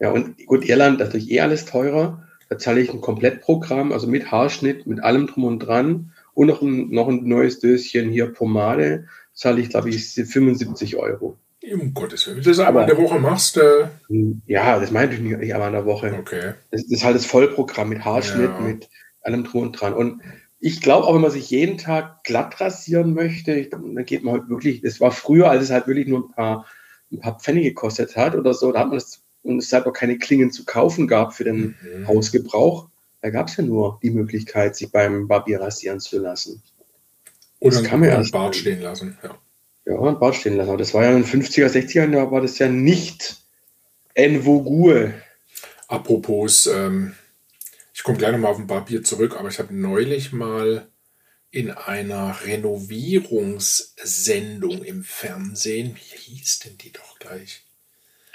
Ja, 0.00 0.10
und 0.10 0.46
gut, 0.46 0.68
Irland, 0.68 1.00
das 1.00 1.08
ist 1.08 1.14
natürlich 1.14 1.32
eh 1.32 1.40
alles 1.40 1.64
teurer. 1.64 2.24
Da 2.48 2.56
zahle 2.56 2.80
ich 2.80 2.92
ein 2.92 3.00
Komplettprogramm, 3.00 3.92
also 3.92 4.06
mit 4.06 4.30
Haarschnitt, 4.30 4.86
mit 4.86 5.00
allem 5.00 5.26
drum 5.26 5.44
und 5.44 5.58
dran 5.58 6.12
und 6.34 6.46
noch 6.46 6.62
ein, 6.62 6.90
noch 6.90 7.08
ein 7.08 7.24
neues 7.24 7.58
Döschen 7.58 8.10
hier 8.10 8.32
Pomade, 8.32 9.08
zahle 9.34 9.60
ich, 9.60 9.70
glaube 9.70 9.90
ich, 9.90 10.04
75 10.06 10.96
Euro. 10.96 11.36
Um 11.72 11.92
Gottes 11.92 12.26
Willen. 12.26 12.36
Wenn 12.36 12.44
du 12.44 12.50
das 12.50 12.58
einmal 12.60 12.88
in 12.88 12.96
der 12.96 13.04
Woche 13.04 13.18
machst. 13.18 13.56
Äh 13.56 13.88
ja, 14.46 14.78
das 14.78 14.90
meine 14.90 15.12
ich 15.12 15.20
nicht, 15.20 15.52
einmal 15.52 15.68
in 15.68 15.74
der 15.74 15.84
Woche. 15.84 16.16
Okay. 16.18 16.52
Das, 16.70 16.84
ist 16.84 17.04
halt 17.04 17.16
das 17.16 17.26
Vollprogramm 17.26 17.88
mit 17.88 18.04
Haarschnitt, 18.04 18.50
ja. 18.50 18.60
mit 18.60 18.88
allem 19.22 19.44
drum 19.44 19.62
und 19.62 19.72
dran. 19.72 19.92
Und 19.92 20.22
ich 20.60 20.80
glaube 20.80 21.06
auch, 21.06 21.14
wenn 21.14 21.20
man 21.20 21.30
sich 21.30 21.50
jeden 21.50 21.78
Tag 21.78 22.24
glatt 22.24 22.60
rasieren 22.60 23.14
möchte, 23.14 23.52
ich, 23.52 23.70
dann 23.70 23.96
geht 24.04 24.24
man 24.24 24.34
halt 24.34 24.48
wirklich, 24.48 24.80
das 24.80 25.00
war 25.00 25.10
früher, 25.10 25.50
als 25.50 25.64
es 25.64 25.70
halt 25.70 25.86
wirklich 25.86 26.08
nur 26.08 26.20
ein 26.20 26.32
paar, 26.32 26.66
ein 27.12 27.20
paar 27.20 27.38
Pfennige 27.38 27.70
gekostet 27.70 28.16
hat 28.16 28.34
oder 28.34 28.54
so, 28.54 28.72
da 28.72 28.80
hat 28.80 28.88
man 28.88 28.98
das, 28.98 29.22
und 29.48 29.58
es 29.58 29.72
halt 29.72 29.86
auch 29.86 29.92
keine 29.92 30.18
Klingen 30.18 30.52
zu 30.52 30.64
kaufen 30.64 31.08
gab 31.08 31.34
für 31.34 31.44
den 31.44 31.76
mhm. 31.82 32.06
Hausgebrauch. 32.06 32.88
Da 33.20 33.30
gab 33.30 33.48
es 33.48 33.56
ja 33.56 33.64
nur 33.64 33.98
die 34.02 34.10
Möglichkeit, 34.10 34.76
sich 34.76 34.92
beim 34.92 35.26
Barbier 35.26 35.60
rasieren 35.60 36.00
zu 36.00 36.18
lassen. 36.18 36.62
Oder 37.60 37.80
das 37.80 37.88
kann 37.88 38.00
man 38.00 38.10
ja 38.10 38.22
Bart 38.30 38.54
stehen 38.54 38.80
lassen, 38.80 39.18
ja. 39.22 39.36
Ja, 39.86 40.00
ein 40.00 40.18
Bart 40.18 40.36
stehen 40.36 40.56
lassen. 40.56 40.68
Aber 40.68 40.78
das 40.78 40.94
war 40.94 41.04
ja 41.04 41.10
in 41.10 41.22
den 41.22 41.42
50er, 41.42 41.66
60er 41.66 42.12
Jahren, 42.12 42.30
war 42.30 42.40
das 42.40 42.58
ja 42.58 42.68
nicht 42.68 43.38
en 44.14 44.42
vogue. 44.42 45.14
Apropos, 45.88 46.66
ähm, 46.66 47.14
ich 47.94 48.02
komme 48.02 48.18
gleich 48.18 48.32
nochmal 48.32 48.52
auf 48.52 48.58
ein 48.58 48.66
Barbier 48.66 49.02
zurück, 49.02 49.36
aber 49.38 49.48
ich 49.48 49.58
habe 49.58 49.74
neulich 49.74 50.32
mal 50.32 50.86
in 51.50 51.70
einer 51.70 52.38
Renovierungssendung 52.44 54.84
im 54.84 55.02
Fernsehen, 55.02 55.96
wie 55.96 56.18
hieß 56.18 56.58
denn 56.60 56.76
die 56.76 56.92
doch 56.92 57.18
gleich? 57.18 57.64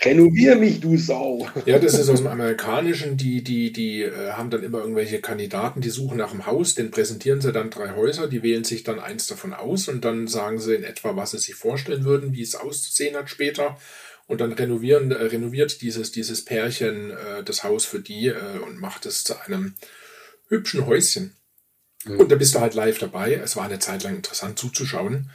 Renovier 0.06 0.56
mich, 0.56 0.80
du 0.80 0.98
Sau. 0.98 1.48
Ja, 1.66 1.80
das 1.80 1.94
ist 1.94 2.10
aus 2.10 2.20
dem 2.20 2.28
Amerikanischen. 2.28 3.16
Die, 3.16 3.44
die, 3.44 3.72
die 3.72 4.02
äh, 4.02 4.32
haben 4.32 4.50
dann 4.50 4.64
immer 4.64 4.80
irgendwelche 4.80 5.22
Kandidaten, 5.22 5.82
die 5.82 5.90
suchen 5.90 6.18
nach 6.18 6.32
einem 6.32 6.46
Haus, 6.46 6.76
den 6.76 6.92
präsentieren 6.92 7.42
sie 7.42 7.54
dann 7.54 7.70
drei 7.70 7.96
Häuser, 7.96 8.28
die 8.28 8.44
wählen 8.44 8.64
sich 8.64 8.84
dann 8.84 9.00
eins 9.00 9.28
davon 9.28 9.54
aus 9.54 9.88
und 9.88 10.04
dann 10.04 10.28
sagen 10.28 10.60
sie 10.60 10.76
in 10.76 10.84
etwa, 10.84 11.16
was 11.16 11.32
sie 11.32 11.40
sich 11.40 11.56
vorstellen 11.56 12.04
würden, 12.04 12.34
wie 12.34 12.42
es 12.42 12.56
auszusehen 12.56 13.16
hat 13.16 13.30
später. 13.30 13.78
Und 14.26 14.42
dann 14.42 14.54
renovieren, 14.54 15.12
äh, 15.12 15.16
renoviert 15.16 15.82
dieses, 15.82 16.12
dieses 16.12 16.46
Pärchen 16.46 17.12
äh, 17.12 17.44
das 17.44 17.64
Haus 17.64 17.86
für 17.86 18.00
die 18.00 18.28
äh, 18.28 18.60
und 18.66 18.80
macht 18.80 19.06
es 19.06 19.24
zu 19.24 19.40
einem 19.46 19.76
hübschen 20.48 20.86
Häuschen. 20.86 21.36
Mhm. 22.06 22.20
Und 22.20 22.32
da 22.32 22.36
bist 22.36 22.56
du 22.56 22.60
halt 22.60 22.74
live 22.74 23.00
dabei. 23.00 23.34
Es 23.34 23.56
war 23.56 23.66
eine 23.66 23.80
Zeit 23.80 24.04
lang 24.04 24.16
interessant 24.16 24.60
zuzuschauen. 24.60 25.30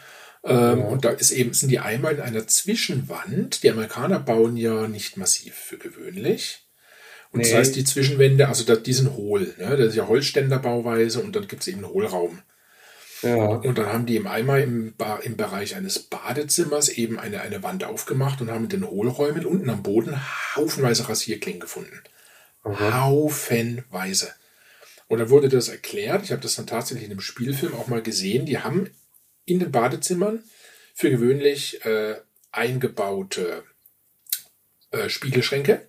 Ähm, 0.44 0.78
ja. 0.78 0.84
Und 0.84 1.04
da 1.04 1.10
ist 1.10 1.30
eben, 1.30 1.52
sind 1.52 1.70
die 1.70 1.80
einmal 1.80 2.14
in 2.14 2.20
einer 2.20 2.46
Zwischenwand. 2.46 3.62
Die 3.62 3.70
Amerikaner 3.70 4.20
bauen 4.20 4.56
ja 4.56 4.88
nicht 4.88 5.16
massiv 5.16 5.54
für 5.54 5.78
gewöhnlich. 5.78 6.66
Und 7.30 7.40
nee. 7.40 7.44
das 7.44 7.54
heißt, 7.54 7.76
die 7.76 7.84
Zwischenwände, 7.84 8.48
also 8.48 8.74
die 8.74 8.92
sind 8.92 9.12
hohl. 9.14 9.54
Ne? 9.58 9.76
Das 9.76 9.88
ist 9.88 9.96
ja 9.96 10.08
Holzständerbauweise 10.08 11.20
und 11.20 11.36
dann 11.36 11.46
gibt 11.46 11.62
es 11.62 11.68
eben 11.68 11.84
einen 11.84 11.92
Hohlraum. 11.92 12.42
Ja. 13.22 13.34
Und 13.34 13.76
dann 13.76 13.86
haben 13.86 14.06
die 14.06 14.16
im 14.16 14.28
Eimer 14.28 14.60
im, 14.60 14.94
im 15.22 15.36
Bereich 15.36 15.74
eines 15.74 15.98
Badezimmers 15.98 16.88
eben 16.88 17.18
eine, 17.18 17.40
eine 17.40 17.62
Wand 17.62 17.84
aufgemacht 17.84 18.40
und 18.40 18.50
haben 18.50 18.64
in 18.64 18.70
den 18.70 18.86
Hohlräumen 18.88 19.44
unten 19.44 19.70
am 19.70 19.82
Boden 19.82 20.16
haufenweise 20.54 21.08
Rasierklingen 21.08 21.60
gefunden. 21.60 22.00
Mhm. 22.64 22.94
Haufenweise. 22.94 24.32
Und 25.08 25.18
dann 25.18 25.30
wurde 25.30 25.48
das 25.48 25.68
erklärt, 25.68 26.22
ich 26.22 26.32
habe 26.32 26.42
das 26.42 26.54
dann 26.54 26.66
tatsächlich 26.66 27.06
in 27.06 27.10
einem 27.10 27.20
Spielfilm 27.20 27.74
auch 27.74 27.88
mal 27.88 28.02
gesehen, 28.02 28.46
die 28.46 28.58
haben 28.58 28.90
in 29.48 29.58
den 29.58 29.72
Badezimmern 29.72 30.44
für 30.94 31.10
gewöhnlich 31.10 31.84
äh, 31.84 32.16
eingebaute 32.52 33.64
äh, 34.90 35.08
Spiegelschränke. 35.08 35.86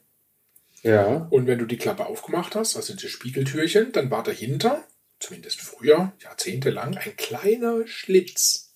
Ja. 0.84 1.28
Und 1.30 1.48
wenn 1.48 1.60
du 1.60 1.66
die 1.66 1.78
Klappe 1.78 2.06
aufgemacht 2.06 2.56
hast, 2.56 2.76
also 2.76 2.96
die 2.96 3.10
Spiegeltürchen, 3.10 3.92
dann 3.92 4.12
war 4.12 4.24
dahinter, 4.24 4.84
zumindest 5.20 5.62
früher, 5.62 6.14
jahrzehntelang, 6.22 6.98
ein 6.98 7.16
kleiner 7.18 7.86
Schlitz. 7.88 8.74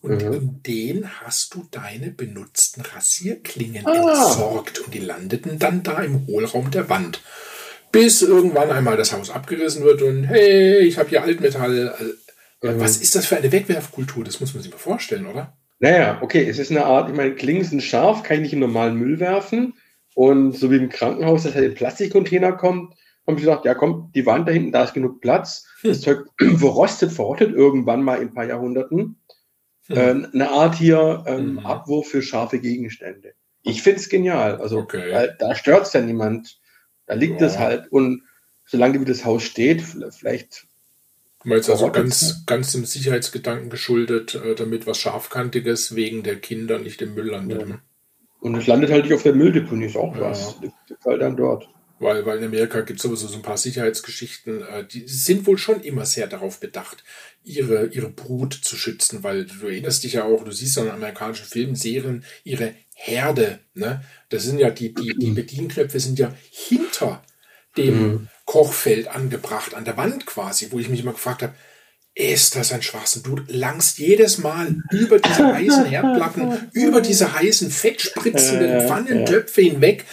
Und 0.00 0.24
mhm. 0.24 0.32
in 0.32 0.62
den 0.62 1.20
hast 1.20 1.54
du 1.54 1.66
deine 1.70 2.10
benutzten 2.10 2.82
Rasierklingen 2.82 3.86
ah. 3.86 4.10
entsorgt. 4.10 4.80
Und 4.80 4.94
die 4.94 5.00
landeten 5.00 5.58
dann 5.58 5.82
da 5.82 6.02
im 6.02 6.26
Hohlraum 6.26 6.70
der 6.70 6.88
Wand. 6.88 7.20
Bis 7.92 8.22
irgendwann 8.22 8.70
einmal 8.70 8.96
das 8.96 9.12
Haus 9.12 9.30
abgerissen 9.30 9.82
wird 9.82 10.02
und 10.02 10.24
hey, 10.24 10.78
ich 10.80 10.98
habe 10.98 11.08
hier 11.08 11.22
Altmetall. 11.22 12.16
Mhm. 12.74 12.80
Was 12.80 12.98
ist 12.98 13.14
das 13.14 13.26
für 13.26 13.36
eine 13.36 13.52
Wegwerfkultur? 13.52 14.24
Das 14.24 14.40
muss 14.40 14.54
man 14.54 14.62
sich 14.62 14.72
mal 14.72 14.78
vorstellen, 14.78 15.26
oder? 15.26 15.56
Naja, 15.78 16.18
okay, 16.22 16.48
es 16.48 16.58
ist 16.58 16.70
eine 16.70 16.86
Art, 16.86 17.10
ich 17.10 17.16
meine, 17.16 17.34
Klingen 17.34 17.64
sind 17.64 17.82
scharf, 17.82 18.22
kann 18.22 18.36
ich 18.36 18.42
nicht 18.42 18.52
in 18.54 18.60
normalen 18.60 18.96
Müll 18.96 19.20
werfen. 19.20 19.74
Und 20.14 20.56
so 20.56 20.70
wie 20.70 20.76
im 20.76 20.88
Krankenhaus, 20.88 21.42
dass 21.42 21.54
halt 21.54 21.66
in 21.66 21.74
Plastikcontainer 21.74 22.52
kommt, 22.52 22.94
haben 23.26 23.36
sie 23.36 23.44
gesagt, 23.44 23.64
ja 23.64 23.74
komm, 23.74 24.10
die 24.14 24.24
Wand 24.24 24.48
da 24.48 24.52
hinten, 24.52 24.72
da 24.72 24.84
ist 24.84 24.94
genug 24.94 25.20
Platz. 25.20 25.66
Hm. 25.82 25.90
Das 25.90 26.00
Zeug 26.00 26.26
verrostet, 26.58 27.12
verrottet 27.12 27.54
irgendwann 27.54 28.02
mal 28.02 28.16
in 28.16 28.28
ein 28.28 28.34
paar 28.34 28.46
Jahrhunderten. 28.46 29.20
Hm. 29.88 29.96
Äh, 29.96 30.28
eine 30.32 30.50
Art 30.50 30.76
hier 30.76 31.24
ähm, 31.26 31.52
mhm. 31.52 31.58
Abwurf 31.60 32.08
für 32.08 32.22
scharfe 32.22 32.58
Gegenstände. 32.58 33.34
Ich 33.62 33.82
finde 33.82 34.00
es 34.00 34.08
genial. 34.08 34.56
Also 34.56 34.78
okay. 34.78 35.28
da 35.38 35.54
stört 35.54 35.86
es 35.86 35.92
ja 35.92 36.00
niemand. 36.00 36.58
Da 37.06 37.14
liegt 37.14 37.42
es 37.42 37.58
halt. 37.58 37.90
Und 37.90 38.22
solange 38.64 39.00
wie 39.00 39.04
das 39.04 39.24
Haus 39.24 39.42
steht, 39.42 39.82
vielleicht. 39.82 40.66
Weil 41.48 41.60
es 41.60 41.70
also 41.70 41.92
ganz, 41.92 42.44
ganz 42.44 42.72
dem 42.72 42.84
Sicherheitsgedanken 42.84 43.70
geschuldet, 43.70 44.34
äh, 44.34 44.56
damit 44.56 44.88
was 44.88 44.98
Scharfkantiges 44.98 45.94
wegen 45.94 46.24
der 46.24 46.40
Kinder 46.40 46.80
nicht 46.80 47.00
im 47.02 47.14
Müll 47.14 47.30
landet. 47.30 47.60
Ja. 47.60 47.66
Ne? 47.66 47.78
Und 48.40 48.56
es 48.56 48.66
landet 48.66 48.90
halt 48.90 49.04
nicht 49.04 49.14
auf 49.14 49.22
der 49.22 49.34
Mülldeponie, 49.34 49.86
ist 49.86 49.96
auch 49.96 50.16
ja. 50.16 50.22
was. 50.22 50.56
Halt 51.04 51.22
dann 51.22 51.36
dort. 51.36 51.68
Weil, 52.00 52.26
weil 52.26 52.38
in 52.38 52.44
Amerika 52.44 52.80
gibt 52.80 52.98
es 52.98 53.04
sowieso 53.04 53.28
so 53.28 53.36
ein 53.36 53.42
paar 53.42 53.58
Sicherheitsgeschichten, 53.58 54.62
äh, 54.62 54.84
die 54.84 55.06
sind 55.06 55.46
wohl 55.46 55.56
schon 55.56 55.82
immer 55.82 56.04
sehr 56.04 56.26
darauf 56.26 56.58
bedacht, 56.58 57.04
ihre, 57.44 57.86
ihre 57.86 58.10
Brut 58.10 58.52
zu 58.52 58.74
schützen, 58.74 59.22
weil 59.22 59.46
du 59.46 59.68
erinnerst 59.68 60.02
dich 60.02 60.14
ja 60.14 60.24
auch, 60.24 60.42
du 60.42 60.50
siehst 60.50 60.76
ja 60.76 60.82
in 60.82 60.90
amerikanischen 60.90 61.46
Filmen, 61.46 61.76
Serien, 61.76 62.24
ihre 62.42 62.74
Herde, 62.92 63.60
ne? 63.74 64.02
Das 64.30 64.42
sind 64.42 64.58
ja 64.58 64.70
die, 64.70 64.92
die, 64.92 65.14
die 65.16 65.30
Bedienknöpfe 65.30 66.00
sind 66.00 66.18
ja 66.18 66.34
hinter 66.50 67.22
dem 67.76 68.02
mhm. 68.02 68.28
Kochfeld 68.46 69.08
angebracht, 69.08 69.74
an 69.74 69.84
der 69.84 69.96
Wand 69.96 70.24
quasi, 70.24 70.68
wo 70.70 70.78
ich 70.78 70.88
mich 70.88 71.00
immer 71.00 71.12
gefragt 71.12 71.42
habe, 71.42 71.54
ist 72.14 72.56
das 72.56 72.72
ein 72.72 72.80
Schwachsinn? 72.80 73.24
Du 73.24 73.36
langst 73.48 73.98
jedes 73.98 74.38
Mal 74.38 74.76
über 74.90 75.18
diese 75.18 75.46
heißen 75.54 75.84
Herdplatten, 75.84 76.70
über 76.72 77.02
diese 77.02 77.38
heißen, 77.38 77.70
fettspritzenden 77.70 78.88
Pfannentöpfe 78.88 79.60
hinweg, 79.60 80.04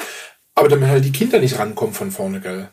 aber 0.55 0.67
damit 0.67 0.89
halt 0.89 1.05
die 1.05 1.11
Kinder 1.11 1.39
nicht 1.39 1.57
rankommen 1.57 1.93
von 1.93 2.11
vorne, 2.11 2.41
gell? 2.41 2.69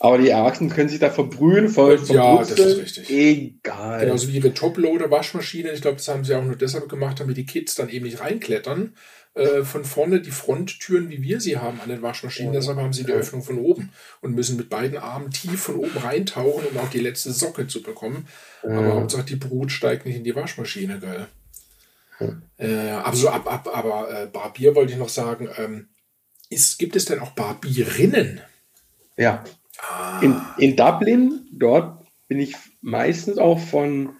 Aber 0.00 0.18
die 0.18 0.28
Erwachsenen 0.28 0.70
können 0.70 0.88
sich 0.88 1.00
da 1.00 1.10
verbrühen, 1.10 1.68
voll 1.68 1.98
Ja, 2.08 2.38
das 2.38 2.50
ist 2.52 2.78
richtig. 2.78 3.10
Egal. 3.10 4.00
Genauso 4.00 4.28
wie 4.28 4.36
ihre 4.36 4.54
Toploader-Waschmaschine. 4.54 5.72
Ich 5.72 5.80
glaube, 5.80 5.96
das 5.96 6.06
haben 6.06 6.24
sie 6.24 6.36
auch 6.36 6.44
nur 6.44 6.54
deshalb 6.54 6.88
gemacht, 6.88 7.18
damit 7.18 7.36
die 7.36 7.46
Kids 7.46 7.74
dann 7.74 7.88
eben 7.88 8.04
nicht 8.04 8.20
reinklettern. 8.20 8.94
Äh, 9.34 9.62
von 9.62 9.84
vorne 9.84 10.20
die 10.20 10.32
Fronttüren, 10.32 11.10
wie 11.10 11.22
wir 11.22 11.40
sie 11.40 11.58
haben 11.58 11.80
an 11.80 11.88
den 11.88 12.02
Waschmaschinen. 12.02 12.52
Ja. 12.52 12.60
Deshalb 12.60 12.78
haben 12.78 12.92
sie 12.92 13.04
die 13.04 13.12
Öffnung 13.12 13.42
von 13.42 13.58
oben 13.58 13.92
und 14.20 14.34
müssen 14.34 14.56
mit 14.56 14.68
beiden 14.68 14.98
Armen 14.98 15.30
tief 15.30 15.62
von 15.62 15.76
oben 15.76 15.96
reintauchen, 15.96 16.66
um 16.66 16.78
auch 16.78 16.90
die 16.90 16.98
letzte 16.98 17.32
Socke 17.32 17.68
zu 17.68 17.82
bekommen. 17.82 18.26
Aber 18.62 18.94
Hauptsache 18.94 19.24
die 19.24 19.36
Brut 19.36 19.70
steigt 19.70 20.06
nicht 20.06 20.16
in 20.16 20.24
die 20.24 20.34
Waschmaschine, 20.34 20.98
gell? 20.98 21.26
Ja. 22.18 22.36
Äh, 22.56 22.90
aber 22.90 23.16
so 23.16 23.28
ab, 23.28 23.46
ab, 23.46 23.68
aber 23.72 24.10
äh, 24.10 24.26
Barbier 24.26 24.74
wollte 24.74 24.92
ich 24.92 24.98
noch 24.98 25.08
sagen, 25.08 25.48
ähm, 25.56 25.88
ist, 26.50 26.78
gibt 26.78 26.96
es 26.96 27.04
denn 27.04 27.20
auch 27.20 27.30
Barbierinnen? 27.30 28.40
Ja. 29.16 29.44
Ah. 29.78 30.20
In, 30.20 30.40
in 30.56 30.76
Dublin, 30.76 31.46
dort 31.52 32.04
bin 32.26 32.40
ich 32.40 32.56
meistens 32.80 33.38
auch 33.38 33.60
von 33.60 34.16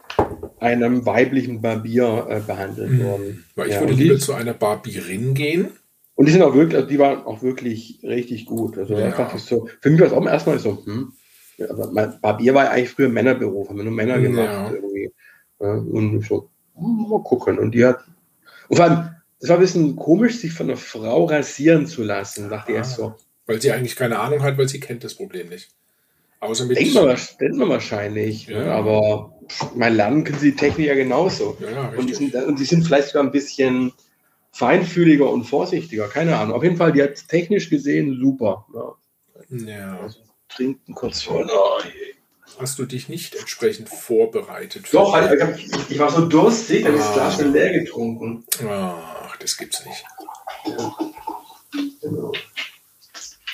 einem 0.61 1.06
weiblichen 1.06 1.61
Barbier 1.61 2.26
äh, 2.28 2.40
behandelt 2.40 2.90
hm. 2.90 3.04
worden. 3.04 3.44
Weil 3.54 3.68
ich 3.68 3.75
ja, 3.75 3.80
würde 3.80 3.94
lieber 3.94 4.14
die, 4.14 4.20
zu 4.20 4.35
einer 4.35 4.54
Barbierin 4.54 5.35
gehen. 5.35 5.70
Und 6.14 6.26
die 6.26 6.32
sind 6.32 6.42
auch 6.42 6.54
wirklich, 6.54 6.76
also 6.76 6.88
die 6.88 6.99
waren 6.99 7.25
auch 7.25 7.42
wirklich 7.42 8.00
richtig 8.02 8.47
gut. 8.47 8.76
Also 8.76 8.99
ja. 8.99 9.38
so, 9.38 9.68
für 9.80 9.90
mich 9.90 10.00
war 10.00 10.08
es 10.08 10.12
auch 10.12 10.26
erstmal 10.26 10.58
so, 10.58 10.85
hm, 10.85 11.12
also 11.61 11.90
mein 11.92 12.20
Barbier 12.20 12.54
war 12.54 12.64
ja 12.64 12.70
eigentlich 12.70 12.90
früher 12.90 13.08
Männerberuf, 13.08 13.68
haben 13.68 13.76
wir 13.76 13.85
nur 13.85 13.92
Männer 13.92 14.18
gemacht 14.18 14.47
ja. 14.47 14.73
irgendwie. 14.73 15.12
Ja, 15.61 15.73
und 15.73 16.25
so, 16.25 16.50
mal 16.75 17.23
gucken. 17.23 17.58
Und 17.58 17.73
die 17.73 17.85
hat, 17.85 18.00
und 18.68 18.76
vor 18.76 18.87
allem, 18.87 19.11
es 19.40 19.49
war 19.49 19.56
ein 19.56 19.61
bisschen 19.61 19.97
komisch, 19.97 20.38
sich 20.38 20.52
von 20.52 20.66
einer 20.68 20.76
Frau 20.76 21.25
rasieren 21.25 21.87
zu 21.87 22.02
lassen, 22.02 22.49
dachte 22.49 22.73
ich 22.73 22.78
erst 22.78 22.97
so. 22.97 23.14
Weil 23.47 23.61
sie 23.61 23.73
eigentlich 23.73 23.97
keine 23.97 24.18
Ahnung 24.18 24.42
hat, 24.42 24.58
weil 24.58 24.68
sie 24.68 24.80
kennt 24.80 25.04
das 25.04 25.14
Problem 25.14 25.49
nicht. 25.49 25.70
Außer 26.40 26.66
mit 26.66 26.78
denkt, 26.78 26.95
man, 26.95 27.16
denkt 27.40 27.57
man 27.57 27.68
wahrscheinlich. 27.68 28.47
Ja. 28.47 28.73
Aber 28.73 29.33
mein 29.75 29.97
Lernen 29.97 30.25
können 30.25 30.38
sie 30.38 30.52
die 30.52 30.57
Technik 30.57 30.87
ja 30.87 30.95
genauso. 30.95 31.57
Ja, 31.61 31.92
und, 31.97 32.09
die 32.09 32.14
sind, 32.14 32.35
und 32.35 32.59
die 32.59 32.64
sind 32.64 32.85
vielleicht 32.85 33.09
sogar 33.09 33.25
ein 33.25 33.33
bisschen 33.33 33.92
feinfühliger 34.52 35.30
und 35.30 35.45
vorsichtiger. 35.45 36.09
Keine 36.09 36.37
Ahnung. 36.37 36.54
Auf 36.54 36.62
jeden 36.62 36.76
Fall, 36.76 36.92
die 36.92 37.02
hat 37.02 37.28
technisch 37.28 37.71
gesehen 37.71 38.18
super. 38.21 38.66
Ja. 38.75 39.99
Also, 40.02 40.21
trinken 40.49 40.95
kurz 40.95 41.23
vor. 41.23 41.45
Oh, 41.49 41.83
Hast 42.59 42.78
du 42.78 42.87
dich 42.87 43.09
nicht 43.09 43.35
entsprechend 43.35 43.88
vorbereitet? 43.88 44.87
Doch, 44.92 45.16
ich, 45.57 45.90
ich, 45.90 45.99
war 45.99 46.11
so 46.11 46.26
durstig, 46.26 46.83
dann 46.83 46.95
ah. 46.95 46.97
ist 46.97 47.07
das 47.07 47.14
Glas 47.14 47.37
schon 47.37 47.52
leer 47.52 47.73
getrunken. 47.73 48.45
Ach, 48.66 49.37
das 49.37 49.57
gibt's 49.57 49.84
nicht. 49.84 50.04
Genau. 52.00 52.32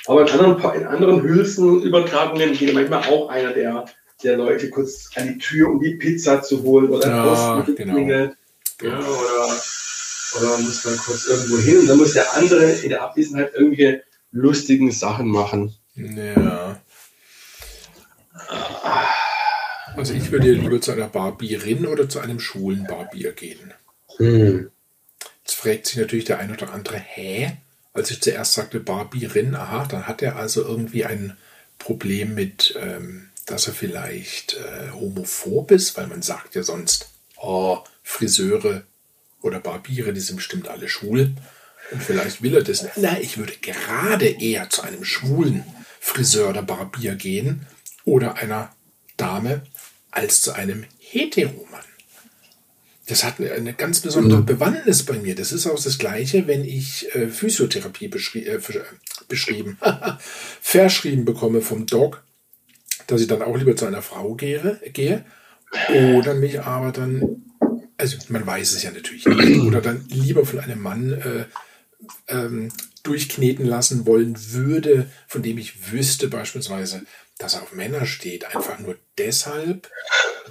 Aber 0.07 0.23
in 0.23 0.29
anderen, 0.29 0.75
in 0.75 0.87
anderen 0.87 1.23
Hülsenübertragungen 1.23 2.53
geht 2.53 2.75
manchmal 2.75 3.09
auch 3.09 3.29
einer 3.29 3.53
der, 3.53 3.87
der 4.23 4.37
Leute 4.37 4.71
kurz 4.71 5.11
an 5.17 5.29
die 5.29 5.39
Tür, 5.39 5.71
um 5.71 5.81
die 5.81 5.95
Pizza 5.95 6.43
zu 6.43 6.63
holen 6.63 6.91
oder 6.91 7.09
ja, 7.09 7.61
Post 7.61 7.77
genau. 7.77 7.99
Ja, 7.99 8.99
oder, 8.99 9.57
oder 10.37 10.59
muss 10.59 10.83
dann 10.83 10.97
kurz 10.97 11.27
irgendwo 11.27 11.59
hin 11.59 11.79
und 11.79 11.87
dann 11.89 11.99
muss 11.99 12.13
der 12.13 12.35
andere 12.35 12.71
in 12.71 12.91
der 12.91 13.03
Abwesenheit 13.03 13.55
irgendwelche 13.55 14.03
lustigen 14.31 14.91
Sachen 14.91 15.29
machen. 15.29 15.75
Ja. 15.95 16.81
Also 19.97 20.13
ich 20.13 20.31
würde 20.33 20.53
lieber 20.53 20.81
zu 20.81 20.91
einer 20.91 21.09
Barbierin 21.09 21.87
oder 21.87 22.09
zu 22.09 22.19
einem 22.19 22.41
schwulen 22.41 22.85
Barbier 22.87 23.33
gehen. 23.33 23.73
Hm. 24.17 24.71
Jetzt 25.45 25.55
fragt 25.55 25.87
sich 25.87 25.99
natürlich 25.99 26.25
der 26.25 26.41
ein 26.41 26.53
oder 26.53 26.73
andere, 26.73 26.99
hä? 26.99 27.59
Als 27.95 28.11
ich 28.11 28.21
zuerst 28.21 28.53
sagte 28.53 28.81
Barbierin, 28.81 29.55
aha, 29.55 29.87
dann 29.87 30.07
hat 30.07 30.21
er 30.21 30.37
also 30.37 30.63
irgendwie 30.63 31.05
ein 31.05 31.37
Problem 31.79 32.35
mit, 32.35 32.77
ähm, 32.79 33.31
dass 33.47 33.69
er 33.69 33.73
vielleicht 33.73 34.55
äh, 34.55 34.91
homophob 34.91 35.71
ist, 35.71 35.97
weil 35.97 36.09
man 36.09 36.21
sagt 36.21 36.55
ja 36.57 36.63
sonst, 36.63 37.09
oh, 37.37 37.79
Friseure 38.03 38.83
oder 39.41 39.61
Barbiere, 39.61 40.13
die 40.13 40.21
sind 40.21 40.37
bestimmt 40.37 40.69
alle 40.69 40.89
schwul. 40.89 41.35
Und 41.91 42.03
vielleicht 42.03 42.43
will 42.43 42.55
er 42.55 42.63
das 42.63 42.83
nicht. 42.83 42.97
Na, 42.97 43.21
ich 43.21 43.39
würde 43.39 43.55
gerade 43.61 44.27
eher 44.27 44.71
zu 44.71 44.83
einem 44.83 45.05
schwulen 45.05 45.65
Friseur 46.01 46.51
oder 46.51 46.63
Barbier 46.63 47.15
gehen 47.15 47.67
oder 48.05 48.37
einer 48.37 48.75
Dame 49.17 49.63
als 50.11 50.43
zu 50.43 50.53
einem 50.53 50.85
Heteromann 50.99 51.85
das 53.07 53.23
hat 53.23 53.41
eine 53.41 53.75
ganz 53.75 54.01
besondere 54.01 54.41
mhm. 54.41 54.47
Bewandtnis 54.47 55.03
bei 55.03 55.19
mir. 55.19 55.35
Das 55.35 55.53
ist 55.53 55.67
auch 55.67 55.83
das 55.83 55.99
Gleiche, 55.99 56.47
wenn 56.47 56.65
ich 56.65 57.15
äh, 57.15 57.29
Physiotherapie 57.29 58.09
beschri 58.09 58.47
äh, 58.47 58.61
beschrieben, 59.29 59.79
verschrieben 60.61 61.25
bekomme 61.25 61.61
vom 61.61 61.87
Doc, 61.87 62.25
dass 63.07 63.21
ich 63.21 63.27
dann 63.27 63.43
auch 63.43 63.57
lieber 63.57 63.77
zu 63.77 63.87
einer 63.87 64.03
Frau 64.03 64.35
gehe, 64.35 64.81
gehe 64.93 65.25
oder 66.17 66.35
mich 66.35 66.61
aber 66.61 66.93
dann, 66.93 67.43
also 67.97 68.17
man 68.29 68.47
weiß 68.47 68.73
es 68.73 68.83
ja 68.83 68.91
natürlich 68.91 69.27
nicht, 69.27 69.61
oder 69.67 69.81
dann 69.81 70.07
lieber 70.09 70.47
von 70.47 70.61
einem 70.61 70.81
Mann 70.81 71.13
äh, 71.13 71.45
ähm, 72.29 72.71
durchkneten 73.03 73.67
lassen 73.67 74.07
wollen 74.07 74.35
würde, 74.53 75.11
von 75.27 75.43
dem 75.43 75.59
ich 75.59 75.93
wüsste 75.93 76.29
beispielsweise, 76.29 77.03
dass 77.45 77.55
er 77.55 77.63
auf 77.63 77.75
Männer 77.75 78.07
steht, 78.07 78.57
einfach 78.57 78.79
nur 78.79 78.97
deshalb, 79.19 79.91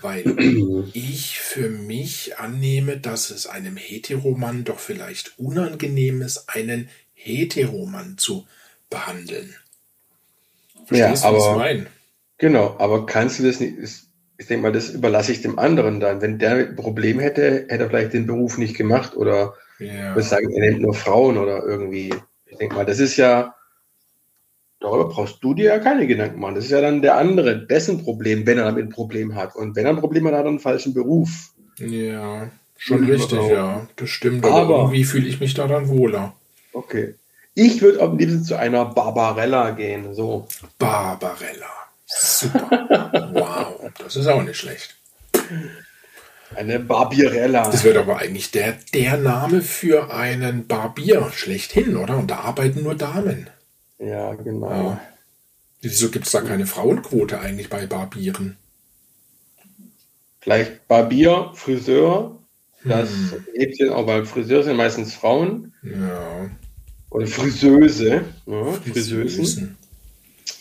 weil 0.02 0.24
ich 0.94 1.40
für 1.40 1.70
mich 1.70 2.38
annehme, 2.38 2.98
dass 2.98 3.32
es 3.32 3.48
einem 3.48 3.78
Heteromann 3.78 4.64
doch 4.64 4.78
vielleicht 4.78 5.40
unangenehm 5.40 6.22
ist, 6.22 6.50
einen 6.50 6.90
Heteromann 7.16 8.20
zu 8.20 8.46
behandeln. 8.92 9.56
Verstehst 10.86 11.24
ja, 11.24 11.32
du, 11.32 11.38
was 11.38 11.48
ich 11.48 11.58
meine? 11.58 11.86
Genau, 12.38 12.76
aber 12.78 13.08
kannst 13.08 13.40
du 13.40 13.44
das 13.44 13.60
nicht, 13.60 13.74
ich 14.38 14.46
denke 14.46 14.62
mal, 14.62 14.72
das 14.72 14.90
überlasse 14.90 15.32
ich 15.32 15.42
dem 15.42 15.58
anderen 15.58 16.00
dann. 16.00 16.22
Wenn 16.22 16.38
der 16.38 16.52
ein 16.52 16.76
Problem 16.76 17.20
hätte, 17.20 17.66
hätte 17.70 17.86
er 17.86 17.90
vielleicht 17.90 18.14
den 18.14 18.28
Beruf 18.28 18.60
nicht 18.60 18.76
gemacht 18.78 19.16
oder 19.16 19.56
ja. 19.80 20.14
würde 20.14 20.22
sagen, 20.22 20.52
er 20.52 20.70
nimmt 20.70 20.82
nur 20.82 20.94
Frauen 20.94 21.40
oder 21.40 21.64
irgendwie. 21.64 22.14
Ich 22.46 22.58
denke 22.58 22.76
mal, 22.76 22.86
das 22.86 23.00
ist 23.00 23.18
ja, 23.18 23.56
Darüber 24.84 25.08
brauchst 25.08 25.42
du 25.42 25.54
dir 25.54 25.68
ja 25.68 25.80
keine 25.80 26.06
Gedanken 26.08 26.42
machen. 26.42 26.56
Das 26.56 26.66
ist 26.66 26.72
ja 26.72 26.82
dann 26.82 27.02
der 27.02 27.16
andere, 27.16 27.58
dessen 27.58 28.04
Problem, 28.04 28.46
wenn 28.46 28.58
er 28.58 28.66
damit 28.66 28.84
ein 28.84 28.90
Problem 28.90 29.34
hat. 29.34 29.56
Und 29.56 29.78
wenn 29.78 29.86
er 29.86 29.92
ein 29.92 30.02
Problem 30.02 30.28
hat, 30.28 30.34
hat 30.34 30.44
er 30.44 30.50
einen 30.50 30.60
falschen 30.60 30.94
Beruf. 30.94 31.54
Ja, 31.80 32.52
schon 32.78 33.06
richtig, 33.06 33.40
ja. 33.48 33.88
Das 33.96 34.10
stimmt. 34.10 34.44
Aber, 34.44 34.56
aber 34.56 34.78
irgendwie 34.80 35.06
fühle 35.06 35.30
ich 35.30 35.40
mich 35.40 35.54
da 35.54 35.68
dann 35.68 35.88
wohler. 35.88 36.34
Okay. 36.74 37.16
Ich 37.56 37.82
würde 37.82 38.02
am 38.02 38.18
liebsten 38.18 38.44
zu 38.44 38.58
einer 38.58 38.84
Barbarella 38.84 39.70
gehen. 39.70 40.14
So. 40.14 40.50
Barbarella. 40.78 41.72
Super. 42.06 43.32
wow, 43.34 43.90
das 44.00 44.18
ist 44.18 44.28
auch 44.28 44.44
nicht 44.44 44.58
schlecht. 44.58 44.98
Eine 46.56 46.82
Barbierella. 46.82 47.70
Das 47.70 47.86
wird 47.86 47.96
aber 47.96 48.18
eigentlich 48.18 48.52
der, 48.52 48.76
der 48.94 49.16
Name 49.16 49.62
für 49.62 50.14
einen 50.14 50.68
Barbier 50.68 51.32
schlechthin, 51.34 51.96
oder? 51.96 52.18
Und 52.18 52.32
da 52.32 52.40
arbeiten 52.40 52.84
nur 52.84 52.96
Damen. 52.96 53.48
Ja, 54.06 54.34
genau. 54.36 54.70
Ja. 54.70 55.02
Wieso 55.82 56.10
gibt 56.10 56.26
es 56.26 56.32
da 56.32 56.42
keine 56.42 56.66
Frauenquote 56.66 57.40
eigentlich 57.40 57.70
bei 57.70 57.86
Barbieren? 57.86 58.58
Vielleicht 60.40 60.88
Barbier, 60.88 61.52
Friseur, 61.54 62.40
das 62.84 63.10
hm. 63.10 63.46
gibt 63.58 63.80
es 63.80 63.90
auch, 63.90 64.08
weil 64.08 64.26
Friseur 64.26 64.64
sind 64.64 64.78
meistens 64.78 65.14
Frauen. 65.14 65.74
Ja. 65.84 66.50
Oder 67.10 67.28
Friseuse. 67.28 68.26
Ja, 68.46 68.64
Friseusen. 68.74 69.78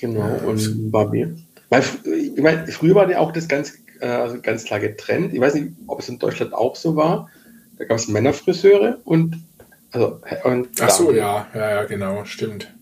Genau, 0.00 0.20
ja, 0.20 0.35
und 0.44 0.90
Barbier. 0.90 1.37
Weil, 1.68 1.83
ich 2.05 2.42
meine, 2.42 2.66
früher 2.68 2.94
war 2.94 3.11
ja 3.11 3.18
auch 3.18 3.33
das 3.33 3.48
ganz, 3.48 3.72
äh, 4.00 4.38
ganz 4.42 4.64
klar 4.64 4.78
getrennt. 4.78 5.33
Ich 5.33 5.40
weiß 5.40 5.55
nicht, 5.55 5.72
ob 5.87 6.00
es 6.00 6.09
in 6.09 6.18
Deutschland 6.18 6.52
auch 6.52 6.76
so 6.76 6.94
war. 6.94 7.31
Da 7.78 7.85
gab 7.85 7.96
es 7.96 8.09
Männerfriseure 8.09 9.00
und, 9.05 9.42
also, 9.90 10.20
und 10.44 10.68
Ach 10.81 10.90
so, 10.90 11.11
ja, 11.12 11.48
ja, 11.55 11.70
ja, 11.70 11.85
genau, 11.85 12.24
stimmt. 12.24 12.72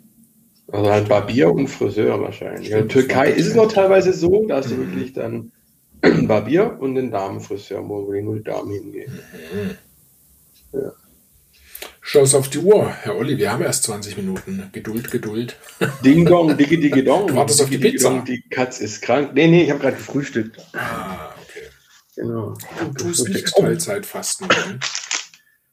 Also 0.73 0.91
ein 0.91 1.05
Barbier 1.07 1.51
und 1.51 1.69
Friseur 1.69 2.21
wahrscheinlich. 2.21 2.69
Stimmt, 2.69 2.83
in 2.83 2.89
der 2.89 2.89
Türkei 2.89 3.31
ist 3.31 3.47
es 3.47 3.55
noch 3.55 3.73
teilweise 3.73 4.13
so, 4.13 4.47
da 4.47 4.57
hast 4.57 4.71
du 4.71 4.75
mhm. 4.75 4.93
wirklich 4.93 5.13
dann 5.13 5.53
Barbier 6.27 6.77
und 6.81 6.97
einen 6.97 7.11
Damenfriseur, 7.11 7.87
wo 7.89 8.13
nur 8.13 8.37
die 8.37 8.45
Damen 8.45 8.73
hingehen. 8.73 9.13
Mhm. 9.53 10.81
Ja. 10.81 10.93
Schaust 12.03 12.35
auf 12.35 12.49
die 12.49 12.59
Uhr, 12.59 12.89
Herr 12.89 13.17
Olli, 13.17 13.39
wir 13.39 13.53
haben 13.53 13.63
erst 13.63 13.85
20 13.85 14.17
Minuten. 14.17 14.69
Geduld, 14.73 15.11
Geduld. 15.11 15.57
Ding 16.05 16.25
dong, 16.25 16.57
digi 16.57 16.81
digi 16.81 17.05
dong. 17.05 17.29
Du 17.29 17.37
wartest 17.37 17.63
auf 17.63 17.71
die 17.71 17.79
Pizza. 17.79 18.11
Dong, 18.11 18.25
die 18.25 18.43
Katz 18.51 18.81
ist 18.81 19.03
krank. 19.03 19.33
Nee, 19.35 19.49
nee, 19.49 19.65
ich 19.65 19.71
habe 19.71 19.81
gerade 19.81 19.97
gefrühstückt. 19.97 20.57
Ah, 20.73 21.35
okay. 21.43 21.67
Genau. 22.17 22.57
Du 22.81 23.05
tust 23.05 23.29
nicht 23.29 23.55
Teilzeitfasten. 23.55 24.49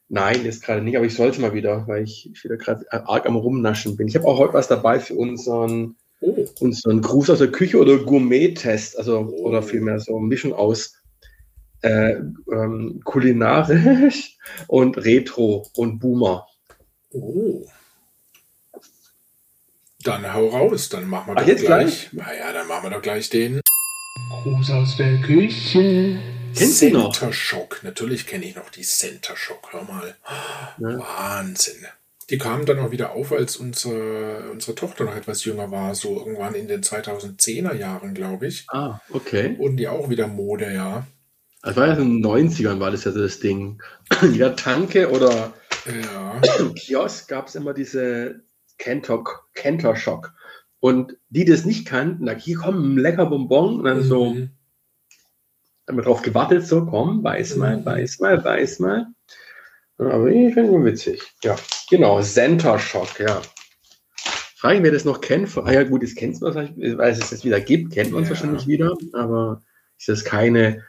Ne? 0.08 0.20
Nein, 0.20 0.44
jetzt 0.44 0.62
gerade 0.62 0.82
nicht, 0.82 0.96
aber 0.96 1.06
ich 1.06 1.14
sollte 1.14 1.40
mal 1.40 1.54
wieder, 1.54 1.86
weil 1.86 2.04
ich, 2.04 2.30
ich 2.32 2.44
wieder 2.44 2.56
gerade 2.56 2.86
arg 2.90 3.26
am 3.26 3.36
Rumnaschen 3.36 3.96
bin. 3.96 4.08
Ich 4.08 4.16
habe 4.16 4.26
auch 4.26 4.38
heute 4.38 4.54
was 4.54 4.68
dabei 4.68 5.00
für 5.00 5.14
unseren, 5.14 5.96
oh. 6.20 6.44
unseren 6.60 7.00
Gruß 7.02 7.30
aus 7.30 7.38
der 7.38 7.52
Küche 7.52 7.78
oder 7.78 7.98
Gourmet-Test, 7.98 8.98
also 8.98 9.18
oh. 9.18 9.46
oder 9.46 9.62
vielmehr 9.62 10.00
so 10.00 10.16
eine 10.16 10.26
Mischung 10.26 10.52
aus 10.52 10.94
äh, 11.82 12.16
ähm, 12.52 13.00
kulinarisch 13.04 14.36
und 14.66 14.96
Retro 14.96 15.66
und 15.76 15.98
Boomer. 15.98 16.46
Oh. 17.10 17.66
Dann 20.04 20.32
hau 20.32 20.48
raus, 20.48 20.88
dann 20.88 21.08
machen 21.08 21.28
wir 21.28 21.36
Ach, 21.36 21.40
doch 21.40 21.48
jetzt 21.48 21.66
gleich. 21.66 22.12
Naja, 22.12 22.52
dann 22.52 22.68
machen 22.68 22.84
wir 22.84 22.90
doch 22.90 23.02
gleich 23.02 23.28
den 23.30 23.60
Gruß 24.42 24.70
aus 24.70 24.96
der 24.96 25.20
Küche. 25.20 26.18
Kennst 26.56 26.82
du 26.82 26.90
noch? 26.90 27.12
Center 27.12 27.32
Shock. 27.32 27.80
Natürlich 27.82 28.26
kenne 28.26 28.44
ich 28.44 28.56
noch 28.56 28.70
die 28.70 28.82
Center 28.82 29.36
Shock. 29.36 29.72
Hör 29.72 29.84
mal. 29.84 30.16
Ja. 30.78 30.98
Wahnsinn. 30.98 31.86
Die 32.30 32.38
kamen 32.38 32.66
dann 32.66 32.78
auch 32.78 32.90
wieder 32.90 33.12
auf, 33.12 33.32
als 33.32 33.56
unsere, 33.56 34.50
unsere 34.52 34.74
Tochter 34.74 35.04
noch 35.04 35.16
etwas 35.16 35.44
jünger 35.44 35.70
war, 35.70 35.94
so 35.94 36.18
irgendwann 36.18 36.54
in 36.54 36.68
den 36.68 36.82
2010er 36.82 37.74
Jahren, 37.74 38.12
glaube 38.12 38.46
ich. 38.46 38.66
Ah, 38.68 39.00
okay. 39.10 39.56
Und 39.58 39.78
die 39.78 39.88
auch 39.88 40.10
wieder 40.10 40.26
Mode, 40.26 40.72
ja. 40.72 41.06
Das 41.62 41.76
war 41.76 41.86
ja 41.86 41.94
in 41.94 42.22
den 42.22 42.24
90ern, 42.24 42.80
war 42.80 42.90
das 42.90 43.04
ja 43.04 43.12
so 43.12 43.20
das 43.20 43.40
Ding. 43.40 43.82
In 44.22 44.32
jeder 44.32 44.56
Tanke 44.56 45.10
oder 45.10 45.54
ja. 45.86 46.40
Kiosk 46.76 47.28
gab 47.28 47.48
es 47.48 47.54
immer 47.54 47.74
diese 47.74 48.42
Kentok, 48.78 49.48
Kentor 49.54 49.96
Shock. 49.96 50.32
Und 50.80 51.16
die, 51.30 51.44
die 51.44 51.50
das 51.50 51.64
nicht 51.64 51.86
kannten, 51.86 52.26
da 52.26 52.32
hier 52.32 52.56
kommen 52.58 52.94
ein 52.94 52.98
lecker 52.98 53.26
Bonbon 53.26 53.78
und 53.78 53.84
dann 53.84 53.98
mhm. 53.98 54.04
so, 54.04 54.36
haben 55.88 55.96
wir 55.96 56.04
drauf 56.04 56.22
gewartet, 56.22 56.66
so, 56.66 56.84
komm, 56.84 57.24
weiß 57.24 57.56
mal, 57.56 57.78
mhm. 57.78 57.86
weiß 57.86 58.20
mal, 58.20 58.44
weiß 58.44 58.78
mal. 58.80 59.06
Aber 59.96 60.28
ich 60.28 60.54
finde 60.54 60.78
es 60.78 60.84
witzig. 60.84 61.22
Ja, 61.42 61.56
genau, 61.90 62.22
Center 62.22 62.78
Shock, 62.78 63.18
ja. 63.18 63.42
Frage 64.56 64.76
ich, 64.76 64.82
wer 64.82 64.92
das 64.92 65.04
noch 65.04 65.20
kennt. 65.20 65.56
Ah 65.56 65.72
ja, 65.72 65.82
gut, 65.84 66.02
das 66.02 66.14
kennt 66.14 66.40
man, 66.40 66.54
weil 66.54 67.12
es 67.12 67.32
es 67.32 67.44
wieder 67.44 67.60
gibt, 67.60 67.92
kennt 67.94 68.12
man 68.12 68.22
es 68.22 68.28
ja. 68.28 68.34
wahrscheinlich 68.34 68.66
wieder, 68.66 68.96
aber 69.12 69.62
ist 69.98 70.08
das 70.08 70.24
keine 70.24 70.84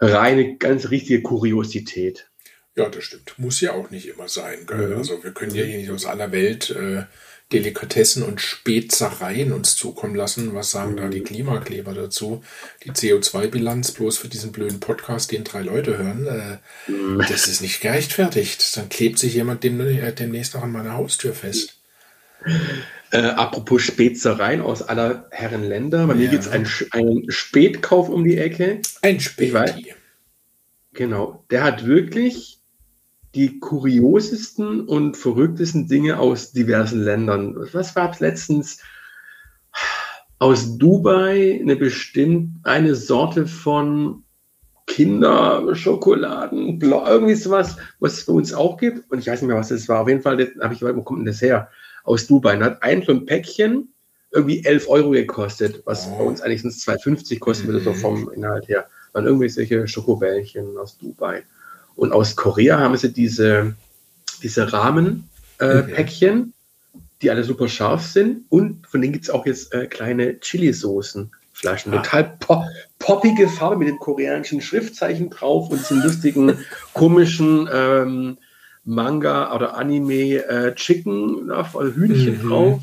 reine, 0.00 0.56
ganz 0.56 0.90
richtige 0.90 1.22
Kuriosität. 1.22 2.30
Ja, 2.74 2.88
das 2.90 3.04
stimmt. 3.04 3.34
Muss 3.38 3.60
ja 3.60 3.72
auch 3.72 3.90
nicht 3.90 4.06
immer 4.06 4.28
sein. 4.28 4.66
Gell? 4.66 4.88
Mhm. 4.88 4.96
Also 4.98 5.22
wir 5.22 5.32
können 5.32 5.54
ja 5.54 5.64
hier 5.64 5.78
nicht 5.78 5.90
aus 5.90 6.04
aller 6.04 6.32
Welt 6.32 6.70
äh, 6.70 7.04
Delikatessen 7.52 8.24
und 8.24 8.40
Spezereien 8.40 9.52
uns 9.52 9.76
zukommen 9.76 10.16
lassen. 10.16 10.54
Was 10.54 10.72
sagen 10.72 10.92
mhm. 10.92 10.96
da 10.96 11.08
die 11.08 11.20
Klimakleber 11.20 11.94
dazu? 11.94 12.42
Die 12.84 12.90
CO2-Bilanz 12.90 13.92
bloß 13.92 14.18
für 14.18 14.28
diesen 14.28 14.50
blöden 14.50 14.80
Podcast, 14.80 15.30
den 15.30 15.44
drei 15.44 15.62
Leute 15.62 15.96
hören, 15.96 16.26
äh, 16.26 16.90
mhm. 16.90 17.18
das 17.28 17.46
ist 17.46 17.60
nicht 17.60 17.80
gerechtfertigt. 17.80 18.76
Dann 18.76 18.88
klebt 18.88 19.18
sich 19.18 19.34
jemand 19.34 19.62
dem, 19.62 19.80
äh, 19.80 20.12
demnächst 20.12 20.54
noch 20.54 20.62
an 20.62 20.72
meiner 20.72 20.94
Haustür 20.94 21.34
fest. 21.34 21.78
Äh, 23.12 23.18
apropos 23.18 23.82
Spezereien 23.82 24.60
aus 24.60 24.82
aller 24.82 25.28
Herren 25.30 25.62
Länder. 25.62 26.06
Bei 26.06 26.14
ja. 26.14 26.20
mir 26.20 26.28
gibt 26.28 26.42
es 26.42 26.48
einen, 26.48 26.68
einen 26.90 27.30
Spätkauf 27.30 28.08
um 28.08 28.24
die 28.24 28.38
Ecke. 28.38 28.80
Ein 29.02 29.20
Späti. 29.20 29.94
Genau. 30.92 31.44
Der 31.50 31.62
hat 31.62 31.86
wirklich 31.86 32.55
die 33.36 33.60
kuriosesten 33.60 34.86
und 34.86 35.16
verrücktesten 35.16 35.86
Dinge 35.86 36.18
aus 36.18 36.52
diversen 36.52 37.02
Ländern. 37.02 37.54
Was 37.72 37.94
gab 37.94 38.14
es 38.14 38.20
letztens? 38.20 38.80
Aus 40.38 40.76
Dubai 40.76 41.60
eine 41.62 41.76
bestimmt 41.76 42.56
eine 42.64 42.94
Sorte 42.94 43.46
von 43.46 44.24
Kinderschokoladen, 44.86 46.80
irgendwie 46.80 47.34
sowas, 47.34 47.76
was 48.00 48.14
es 48.14 48.26
bei 48.26 48.32
uns 48.32 48.52
auch 48.52 48.76
gibt. 48.76 49.10
Und 49.10 49.18
ich 49.18 49.26
weiß 49.26 49.40
nicht 49.40 49.48
mehr, 49.48 49.56
was 49.56 49.68
das 49.68 49.88
war. 49.88 50.00
Auf 50.00 50.08
jeden 50.08 50.22
Fall 50.22 50.52
habe 50.60 50.74
ich, 50.74 50.82
wo 50.82 51.02
kommt 51.02 51.20
denn 51.20 51.26
das 51.26 51.40
her? 51.40 51.70
aus 52.06 52.26
Dubai. 52.26 52.56
Und 52.56 52.64
hat 52.64 52.82
ein 52.82 53.02
so 53.02 53.12
ein 53.12 53.26
Päckchen 53.26 53.88
irgendwie 54.32 54.64
11 54.64 54.88
Euro 54.88 55.10
gekostet, 55.10 55.82
was 55.84 56.08
oh. 56.08 56.18
bei 56.18 56.24
uns 56.24 56.40
eigentlich 56.40 56.62
2,50 56.62 57.38
kosten 57.38 57.66
würde, 57.66 57.80
mhm. 57.80 57.84
so 57.84 57.92
vom 57.92 58.32
Inhalt 58.32 58.68
her. 58.68 58.86
Waren 59.12 59.26
irgendwie 59.26 59.48
solche 59.48 59.86
Schokobällchen 59.86 60.76
aus 60.78 60.96
Dubai. 60.98 61.44
Und 61.96 62.12
aus 62.12 62.36
Korea 62.36 62.78
haben 62.78 62.96
sie 62.96 63.12
diese, 63.12 63.74
diese 64.42 64.72
Rahmenpäckchen, 64.72 66.28
äh, 66.28 66.34
mhm. 66.34 66.52
die 67.22 67.30
alle 67.30 67.42
super 67.42 67.68
scharf 67.68 68.06
sind. 68.06 68.44
Und 68.50 68.86
von 68.86 69.00
denen 69.00 69.14
gibt 69.14 69.24
es 69.24 69.30
auch 69.30 69.46
jetzt 69.46 69.72
äh, 69.72 69.86
kleine 69.86 70.38
Chili-Soßen-Flaschen. 70.38 71.92
Ah. 71.94 72.02
Total 72.02 72.36
pop 72.38 72.64
poppige 72.98 73.48
Farbe 73.48 73.76
mit 73.76 73.88
dem 73.88 73.98
koreanischen 73.98 74.60
Schriftzeichen 74.60 75.30
drauf 75.30 75.70
und 75.70 75.78
diesen 75.78 76.02
lustigen, 76.02 76.58
komischen 76.92 77.68
ähm, 77.72 78.38
Manga 78.84 79.54
oder 79.54 79.76
Anime 79.76 80.44
äh, 80.46 80.74
Chicken, 80.74 81.50
also 81.50 81.82
Hühnchen 81.82 82.42
mhm. 82.42 82.48
drauf. 82.48 82.82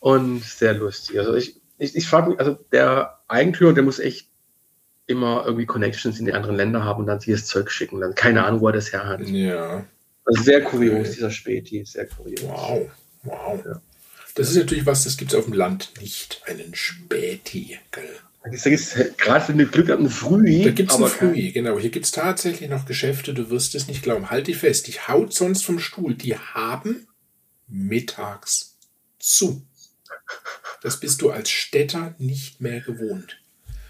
Und 0.00 0.44
sehr 0.44 0.74
lustig. 0.74 1.18
Also 1.18 1.34
ich, 1.34 1.56
ich, 1.78 1.96
ich 1.96 2.06
frage 2.06 2.30
mich, 2.30 2.38
also 2.38 2.56
der 2.72 3.18
Eigentümer, 3.26 3.72
der 3.72 3.82
muss 3.82 3.98
echt 3.98 4.28
immer 5.08 5.44
irgendwie 5.44 5.66
Connections 5.66 6.20
in 6.20 6.26
die 6.26 6.32
anderen 6.32 6.56
Länder 6.56 6.84
haben 6.84 7.00
und 7.00 7.06
dann 7.06 7.18
sich 7.18 7.34
das 7.34 7.46
Zeug 7.46 7.70
schicken. 7.70 8.00
Dann 8.00 8.14
keine 8.14 8.44
Ahnung, 8.44 8.60
wo 8.60 8.68
er 8.68 8.74
das 8.74 8.92
her 8.92 9.06
hat. 9.06 9.26
Ja. 9.26 9.84
Also 10.24 10.42
sehr 10.42 10.62
kurios, 10.62 11.12
dieser 11.12 11.30
Späti, 11.30 11.84
sehr 11.84 12.06
kurios. 12.06 12.42
Wow, 12.44 12.90
wow. 13.22 13.64
Ja. 13.64 13.80
Das 14.34 14.50
ist 14.50 14.56
natürlich 14.56 14.86
was, 14.86 15.04
das 15.04 15.16
gibt 15.16 15.32
es 15.32 15.38
auf 15.38 15.46
dem 15.46 15.54
Land 15.54 15.94
nicht, 16.00 16.42
einen 16.46 16.74
Späti. 16.74 17.78
Gell? 17.90 18.08
Gerade 19.16 19.48
wenn 19.48 19.58
du 19.58 19.66
Glück 19.66 19.88
hast, 19.88 19.98
ein 19.98 20.10
Früh. 20.10 20.62
Da 20.62 20.70
gibt 20.70 20.92
es 20.92 20.96
ein 20.96 21.06
Früh, 21.06 21.50
genau. 21.50 21.78
Hier 21.78 21.90
gibt 21.90 22.04
es 22.04 22.12
tatsächlich 22.12 22.68
noch 22.70 22.86
Geschäfte, 22.86 23.34
du 23.34 23.50
wirst 23.50 23.74
es 23.74 23.88
nicht 23.88 24.02
glauben. 24.02 24.30
Halt 24.30 24.46
dich 24.46 24.58
fest, 24.58 24.86
die 24.86 24.92
haut 24.92 25.34
sonst 25.34 25.64
vom 25.64 25.78
Stuhl. 25.78 26.14
Die 26.14 26.36
haben 26.36 27.08
mittags 27.66 28.76
zu. 29.18 29.66
Das 30.82 31.00
bist 31.00 31.22
du 31.22 31.30
als 31.30 31.50
Städter 31.50 32.14
nicht 32.18 32.60
mehr 32.60 32.80
gewohnt. 32.80 33.37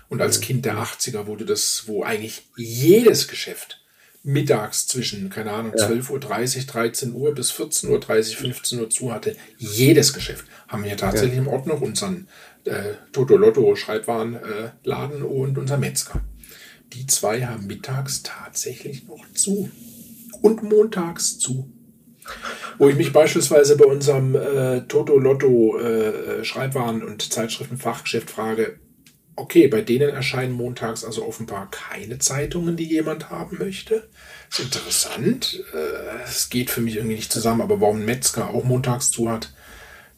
Und 0.08 0.22
als 0.22 0.40
Kind 0.40 0.64
der 0.64 0.78
80er 0.78 1.26
wurde 1.26 1.44
das, 1.44 1.84
wo 1.86 2.02
eigentlich 2.02 2.48
jedes 2.56 3.28
Geschäft 3.28 3.80
mittags 4.22 4.86
zwischen, 4.86 5.30
keine 5.30 5.52
Ahnung, 5.52 5.72
ja. 5.76 5.88
12.30 5.88 6.10
Uhr, 6.58 6.64
13 6.64 7.12
Uhr 7.12 7.34
bis 7.34 7.52
14.30 7.52 7.88
Uhr, 7.88 8.36
15 8.52 8.80
Uhr 8.80 8.90
zu 8.90 9.12
hatte. 9.12 9.36
Jedes 9.58 10.12
Geschäft. 10.12 10.44
Haben 10.66 10.84
wir 10.84 10.96
tatsächlich 10.96 11.36
ja. 11.36 11.42
im 11.42 11.48
Ort 11.48 11.66
noch 11.66 11.80
unseren 11.80 12.28
äh, 12.64 12.94
Toto 13.12 13.36
Lotto 13.36 13.74
Schreibwarenladen 13.76 15.20
äh, 15.20 15.24
und 15.24 15.58
unser 15.58 15.78
Metzger. 15.78 16.20
Die 16.92 17.06
zwei 17.06 17.46
haben 17.46 17.66
mittags 17.66 18.22
tatsächlich 18.22 19.06
noch 19.06 19.24
zu. 19.34 19.70
Und 20.40 20.62
montags 20.62 21.38
zu. 21.38 21.70
Wo 22.78 22.88
ich 22.88 22.96
mich 22.96 23.12
beispielsweise 23.12 23.76
bei 23.76 23.86
unserem 23.86 24.34
äh, 24.34 24.82
Toto 24.82 25.18
Lotto 25.18 25.78
äh, 25.78 26.44
Schreibwaren- 26.44 27.02
und 27.02 27.32
Zeitschriftenfachgeschäft 27.32 28.30
frage, 28.30 28.78
okay, 29.38 29.68
bei 29.68 29.80
denen 29.80 30.10
erscheinen 30.10 30.52
montags 30.52 31.04
also 31.04 31.24
offenbar 31.24 31.70
keine 31.70 32.18
Zeitungen, 32.18 32.76
die 32.76 32.84
jemand 32.84 33.30
haben 33.30 33.58
möchte. 33.58 34.08
Das 34.50 34.60
ist 34.60 34.64
interessant. 34.64 35.64
Äh, 35.72 36.24
es 36.24 36.50
geht 36.50 36.70
für 36.70 36.80
mich 36.80 36.96
irgendwie 36.96 37.16
nicht 37.16 37.32
zusammen, 37.32 37.60
aber 37.60 37.80
warum 37.80 38.04
Metzger 38.04 38.50
auch 38.50 38.64
montags 38.64 39.10
zu 39.10 39.30
hat, 39.30 39.52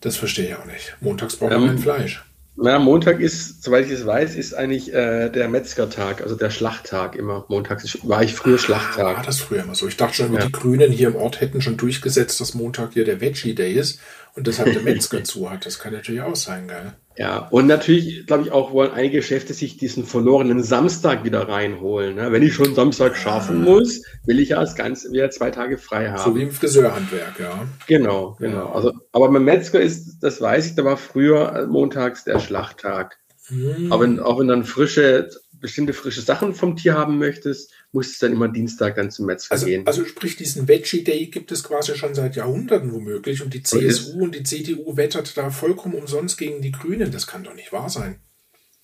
das 0.00 0.16
verstehe 0.16 0.48
ich 0.48 0.54
auch 0.56 0.64
nicht. 0.64 0.96
Montags 1.00 1.36
braucht 1.36 1.52
man 1.52 1.62
ähm, 1.62 1.68
kein 1.68 1.78
Fleisch. 1.78 2.24
Na, 2.62 2.78
Montag 2.78 3.20
ist, 3.20 3.62
soweit 3.62 3.86
ich 3.86 3.92
es 3.92 4.04
weiß, 4.04 4.34
ist 4.34 4.52
eigentlich 4.52 4.92
äh, 4.92 5.30
der 5.30 5.48
Metzgertag, 5.48 6.20
also 6.20 6.34
der 6.34 6.50
Schlachttag 6.50 7.16
immer. 7.16 7.46
Montags 7.48 7.98
war 8.02 8.22
ich 8.22 8.34
früher 8.34 8.56
ah, 8.56 8.58
Schlachttag. 8.58 9.16
War 9.16 9.24
das 9.24 9.40
früher 9.40 9.62
immer 9.62 9.74
so? 9.74 9.88
Ich 9.88 9.96
dachte 9.96 10.16
schon, 10.16 10.34
ja. 10.34 10.44
die 10.44 10.52
Grünen 10.52 10.92
hier 10.92 11.08
im 11.08 11.16
Ort 11.16 11.40
hätten 11.40 11.62
schon 11.62 11.78
durchgesetzt, 11.78 12.38
dass 12.40 12.52
Montag 12.52 12.92
hier 12.92 13.04
der 13.04 13.22
Veggie 13.22 13.54
Day 13.54 13.72
ist 13.72 14.00
und 14.34 14.46
deshalb 14.46 14.72
der 14.72 14.82
Metzger 14.82 15.24
zu 15.24 15.50
hat. 15.50 15.66
Das 15.66 15.78
kann 15.78 15.92
natürlich 15.92 16.22
auch 16.22 16.36
sein, 16.36 16.68
geil. 16.68 16.92
Ja, 17.16 17.48
und 17.50 17.66
natürlich, 17.66 18.26
glaube 18.26 18.44
ich, 18.44 18.52
auch 18.52 18.72
wollen 18.72 18.92
einige 18.92 19.18
Geschäfte 19.18 19.52
sich 19.52 19.76
diesen 19.76 20.06
verlorenen 20.06 20.62
Samstag 20.62 21.24
wieder 21.24 21.48
reinholen. 21.48 22.14
Ne? 22.14 22.32
Wenn 22.32 22.42
ich 22.42 22.54
schon 22.54 22.74
Samstag 22.74 23.16
schaffen 23.16 23.62
ah. 23.62 23.70
muss, 23.70 24.02
will 24.24 24.40
ich 24.40 24.50
ja 24.50 24.60
das 24.60 24.74
Ganze 24.74 25.12
wieder 25.12 25.30
zwei 25.30 25.50
Tage 25.50 25.76
frei 25.76 26.10
haben. 26.10 26.22
So 26.22 26.34
wie 26.36 26.42
im 26.44 26.50
Friseurhandwerk, 26.50 27.38
ja. 27.38 27.68
Genau, 27.86 28.36
genau. 28.38 28.68
Ja. 28.68 28.72
Also, 28.72 28.92
aber 29.12 29.30
beim 29.30 29.44
Metzger 29.44 29.80
ist, 29.80 30.20
das 30.20 30.40
weiß 30.40 30.68
ich, 30.68 30.74
da 30.76 30.84
war 30.84 30.96
früher 30.96 31.66
montags 31.66 32.24
der 32.24 32.38
Schlachttag. 32.38 33.18
Mhm. 33.50 33.92
Aber 33.92 34.04
wenn, 34.04 34.20
auch 34.20 34.38
wenn 34.38 34.48
dann 34.48 34.64
frische 34.64 35.28
bestimmte 35.60 35.92
frische 35.92 36.22
Sachen 36.22 36.54
vom 36.54 36.76
Tier 36.76 36.94
haben 36.94 37.18
möchtest, 37.18 37.72
musst 37.92 38.20
du 38.20 38.26
dann 38.26 38.34
immer 38.34 38.48
Dienstag 38.48 38.96
dann 38.96 39.10
zum 39.10 39.26
Metzger 39.26 39.52
also, 39.52 39.66
gehen. 39.66 39.86
Also 39.86 40.04
sprich, 40.04 40.36
diesen 40.36 40.68
Veggie 40.68 41.02
Day 41.02 41.26
gibt 41.26 41.50
es 41.52 41.64
quasi 41.64 41.96
schon 41.96 42.14
seit 42.14 42.36
Jahrhunderten 42.36 42.92
womöglich 42.92 43.42
und 43.42 43.52
die 43.52 43.62
CSU 43.62 44.22
und 44.22 44.34
die 44.34 44.42
CDU 44.42 44.96
wettert 44.96 45.36
da 45.36 45.50
vollkommen 45.50 45.94
umsonst 45.94 46.38
gegen 46.38 46.62
die 46.62 46.72
Grünen. 46.72 47.10
Das 47.10 47.26
kann 47.26 47.44
doch 47.44 47.54
nicht 47.54 47.72
wahr 47.72 47.90
sein. 47.90 48.20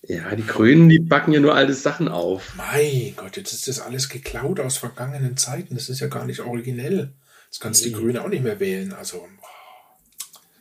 Ja, 0.03 0.35
die 0.35 0.45
Grünen, 0.45 0.89
die 0.89 0.99
backen 0.99 1.33
ja 1.33 1.39
nur 1.39 1.55
alte 1.55 1.73
Sachen 1.73 2.07
auf. 2.07 2.53
Mein 2.55 3.13
Gott, 3.15 3.35
jetzt 3.35 3.51
ist 3.51 3.67
das 3.67 3.79
alles 3.79 4.09
geklaut 4.09 4.59
aus 4.59 4.77
vergangenen 4.77 5.37
Zeiten. 5.37 5.75
Das 5.75 5.89
ist 5.89 5.99
ja 5.99 6.07
gar 6.07 6.25
nicht 6.25 6.41
originell. 6.41 7.13
Jetzt 7.45 7.59
kannst 7.59 7.81
du 7.83 7.89
die 7.89 7.95
Grünen 7.95 8.17
auch 8.17 8.29
nicht 8.29 8.43
mehr 8.43 8.59
wählen. 8.59 8.93
Also, 8.93 9.27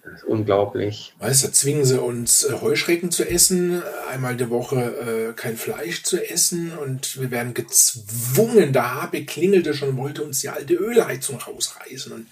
das 0.06 0.22
ist 0.22 0.24
unglaublich. 0.24 1.14
Weißt 1.18 1.44
du, 1.44 1.50
zwingen 1.50 1.84
sie 1.84 2.00
uns 2.00 2.44
äh, 2.44 2.52
Heuschrecken 2.60 3.10
zu 3.10 3.28
essen, 3.28 3.82
einmal 4.08 4.36
die 4.36 4.50
Woche 4.50 4.76
äh, 4.76 5.32
kein 5.32 5.56
Fleisch 5.56 6.04
zu 6.04 6.24
essen 6.24 6.78
und 6.78 7.20
wir 7.20 7.32
werden 7.32 7.54
gezwungen. 7.54 8.72
Der 8.72 8.94
Habe 8.94 9.24
klingelte 9.24 9.74
schon, 9.74 9.96
wollte 9.96 10.22
uns 10.22 10.40
die 10.40 10.48
alte 10.48 10.74
Ölheizung 10.74 11.38
rausreißen 11.40 12.12
und 12.12 12.28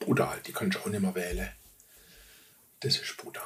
brutal, 0.00 0.36
die 0.46 0.52
kann 0.52 0.70
ich 0.70 0.76
auch 0.78 0.86
nicht 0.86 1.00
mehr 1.00 1.14
wählen. 1.14 1.48
Das 2.80 2.96
ist 2.96 3.16
brutal. 3.16 3.44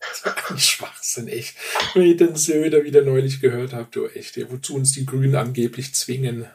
Das 0.00 0.34
ist 0.34 0.50
ein 0.50 0.58
Schwachsinn, 0.58 1.28
echt. 1.28 1.56
Wenn 1.92 2.04
ich 2.04 2.16
den 2.16 2.34
Söder 2.34 2.82
wieder 2.84 3.02
neulich 3.02 3.42
gehört 3.42 3.74
habe, 3.74 3.88
du 3.90 4.06
echt, 4.06 4.38
wozu 4.50 4.74
uns 4.74 4.92
die 4.92 5.04
Grünen 5.04 5.36
angeblich 5.36 5.94
zwingen. 5.94 6.46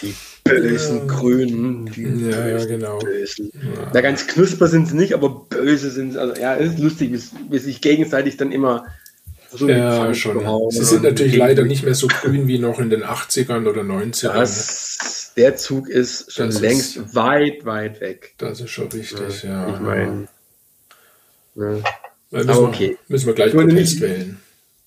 Die 0.00 0.14
bösen 0.50 0.98
ja. 0.98 1.04
Grünen. 1.06 1.86
Die 1.86 2.30
ja, 2.30 2.48
ja, 2.48 2.64
genau. 2.64 2.98
Bösen. 2.98 3.50
Ja. 3.54 3.90
Na, 3.94 4.00
ganz 4.00 4.26
knusper 4.26 4.66
sind 4.68 4.88
sie 4.88 4.96
nicht, 4.96 5.14
aber 5.14 5.46
böse 5.48 5.90
sind 5.90 6.12
sie. 6.12 6.20
Also, 6.20 6.40
ja, 6.40 6.56
es 6.56 6.72
ist 6.72 6.78
lustig, 6.78 7.12
wie, 7.12 7.20
wie 7.50 7.58
sich 7.58 7.80
gegenseitig 7.80 8.36
dann 8.36 8.52
immer 8.52 8.86
so 9.52 9.68
ja, 9.68 10.14
schon. 10.14 10.70
Sie 10.70 10.84
sind 10.84 11.02
natürlich 11.02 11.36
leider 11.36 11.64
nicht 11.64 11.84
mehr 11.84 11.94
so 11.94 12.06
grün 12.06 12.46
wie 12.46 12.58
noch 12.58 12.78
in 12.78 12.90
den 12.90 13.02
80ern 13.02 13.68
oder 13.68 13.82
90ern. 13.82 14.34
Das, 14.34 15.32
der 15.36 15.56
Zug 15.56 15.88
ist 15.88 16.32
schon 16.32 16.46
das 16.46 16.60
längst 16.60 16.96
ist, 16.96 17.14
weit, 17.14 17.64
weit 17.64 18.00
weg. 18.00 18.34
Das 18.38 18.60
ist 18.60 18.70
schon 18.70 18.88
richtig, 18.88 19.42
ja. 19.42 19.74
Ich 19.74 19.80
meine. 19.80 20.28
Ja. 21.56 21.78
Müssen, 22.30 22.50
okay. 22.50 22.90
wir, 22.90 22.96
müssen 23.08 23.26
wir 23.26 23.34
gleich 23.34 23.52
Protest 23.52 24.00
wählen. 24.00 24.40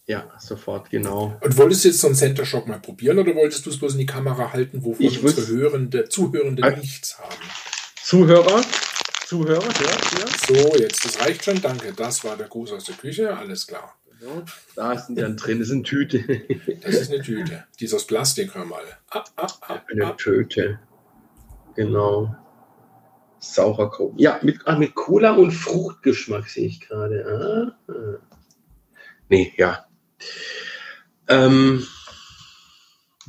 Ja, 0.06 0.30
sofort, 0.38 0.89
genau. 0.89 1.38
Und 1.39 1.58
wolltest 1.58 1.86
du 1.86 1.88
jetzt 1.88 2.02
so 2.02 2.08
einen 2.08 2.16
Center 2.16 2.46
Shock 2.46 2.68
mal 2.68 2.80
probieren 2.80 3.20
oder 3.20 3.34
wolltest 3.36 3.66
du 3.66 3.70
es 3.70 3.80
bloß 3.80 3.94
in 3.94 4.00
die 4.00 4.06
Kamera 4.06 4.52
halten, 4.52 4.84
wovon 4.84 5.06
ich 5.06 5.24
unsere 5.24 5.48
Hörende, 5.48 6.10
Zuhörende 6.10 6.62
äh, 6.62 6.78
nichts 6.78 7.18
haben? 7.18 7.36
Zuhörer, 8.04 8.62
Zuhörer, 9.26 9.63
hört 9.63 10.12
ja. 10.20 10.28
So, 10.46 10.76
jetzt, 10.78 11.06
das 11.06 11.22
reicht 11.22 11.46
schon, 11.46 11.62
danke. 11.62 11.94
Das 11.94 12.24
war 12.26 12.36
der 12.36 12.48
Gruß 12.48 12.74
aus 12.74 12.84
der 12.84 12.96
Küche, 12.96 13.36
alles 13.36 13.66
klar. 13.66 13.96
da 14.76 14.92
ist 14.92 15.08
dann 15.08 15.38
drin, 15.38 15.60
das 15.60 15.70
ist 15.70 15.74
eine 15.74 15.84
Tüte. 15.84 16.20
das 16.82 16.96
ist 16.96 17.12
eine 17.12 17.22
Tüte. 17.22 17.63
Die 17.80 17.86
ist 17.86 17.94
aus 17.94 18.06
Plastik, 18.06 18.54
hör 18.56 18.66
mal. 18.66 18.84
Ah, 19.10 19.24
ah, 19.38 19.48
ah, 19.62 19.82
eine 19.89 20.08
ah. 20.08 20.12
Tüte. 20.12 20.80
Genau. 21.76 22.36
Sauerkraut. 23.39 24.13
Ja, 24.18 24.39
mit, 24.42 24.60
ah, 24.66 24.78
mit 24.78 24.96
Cola 24.96 25.32
und 25.32 25.52
Fruchtgeschmack 25.52 26.50
sehe 26.50 26.68
ich 26.68 26.82
gerade. 26.82 27.74
Ah, 27.88 27.92
ah. 27.92 28.18
Nee, 29.30 29.54
ja. 29.58 29.86
Ähm, 31.28 31.86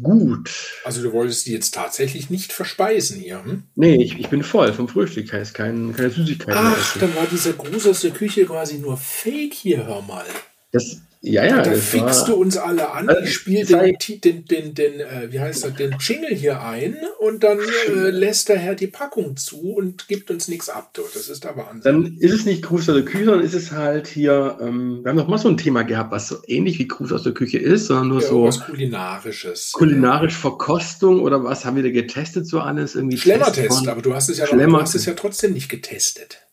gut. 0.02 0.50
Also 0.84 1.02
du 1.02 1.12
wolltest 1.12 1.46
die 1.46 1.52
jetzt 1.52 1.74
tatsächlich 1.74 2.30
nicht 2.30 2.52
verspeisen 2.52 3.20
hier, 3.20 3.44
hm? 3.44 3.64
Nee, 3.74 4.02
ich, 4.02 4.18
ich 4.18 4.28
bin 4.28 4.42
voll 4.42 4.72
vom 4.72 4.88
Frühstück, 4.88 5.32
heißt 5.32 5.54
kein, 5.54 5.94
keine 5.94 6.10
Süßigkeiten 6.10 6.60
Ach, 6.64 6.96
dann 6.98 7.14
war 7.14 7.26
dieser 7.26 7.52
Gruß 7.52 7.86
aus 7.86 8.00
der 8.00 8.10
Küche 8.10 8.44
quasi 8.46 8.78
nur 8.78 8.96
Fake 8.96 9.54
hier, 9.54 9.86
hör 9.86 10.02
mal. 10.02 10.26
Das, 10.72 11.00
ja, 11.24 11.44
ja. 11.44 11.62
Da 11.62 11.72
fickst 11.72 12.28
du 12.28 12.34
uns 12.34 12.58
alle 12.58 12.90
an. 12.90 13.08
Also, 13.08 13.22
ich 13.22 13.34
spiele 13.34 13.64
den, 13.64 13.96
den, 14.20 14.44
den, 14.44 14.74
den, 14.74 15.00
äh, 15.00 15.28
wie 15.30 15.40
heißt 15.40 15.64
das, 15.64 15.74
den 15.74 15.96
Jingle 15.98 16.34
hier 16.34 16.60
ein 16.60 16.96
und 17.18 17.42
dann 17.42 17.58
äh, 17.88 18.10
lässt 18.10 18.50
der 18.50 18.58
Herr 18.58 18.74
die 18.74 18.88
Packung 18.88 19.36
zu 19.38 19.72
und 19.72 20.06
gibt 20.06 20.30
uns 20.30 20.48
nichts 20.48 20.68
ab. 20.68 20.90
Das 20.92 21.28
ist 21.28 21.44
der 21.44 21.56
Wahnsinn. 21.56 21.80
Dann 21.82 22.16
ist 22.18 22.32
es 22.32 22.44
nicht 22.44 22.62
Gruß 22.62 22.90
aus 22.90 22.94
der 22.94 23.04
Küche, 23.04 23.24
sondern 23.24 23.42
ist 23.42 23.54
es 23.54 23.72
halt 23.72 24.06
hier, 24.06 24.58
ähm, 24.60 25.00
wir 25.02 25.10
haben 25.10 25.16
noch 25.16 25.28
mal 25.28 25.38
so 25.38 25.48
ein 25.48 25.56
Thema 25.56 25.82
gehabt, 25.82 26.12
was 26.12 26.28
so 26.28 26.36
ähnlich 26.46 26.78
wie 26.78 26.88
Gruß 26.88 27.12
aus 27.12 27.22
der 27.22 27.32
Küche 27.32 27.58
ist, 27.58 27.86
sondern 27.86 28.08
nur 28.08 28.20
ja, 28.20 28.28
so. 28.28 28.44
Was 28.44 28.60
Kulinarisches. 28.60 29.72
Kulinarisch 29.72 30.36
Verkostung 30.36 31.20
oder 31.20 31.42
was 31.42 31.64
haben 31.64 31.76
wir 31.76 31.82
da 31.82 31.90
getestet 31.90 32.46
so 32.46 32.60
alles? 32.60 32.94
Irgendwie 32.94 33.16
Schlemmertest, 33.16 33.88
aber 33.88 34.02
du 34.02 34.14
hast 34.14 34.28
es 34.28 34.38
ja, 34.38 34.54
noch, 34.54 34.62
du 34.62 34.80
hast 34.80 34.94
es 34.94 35.06
ja 35.06 35.14
trotzdem 35.14 35.54
nicht 35.54 35.70
getestet. 35.70 36.44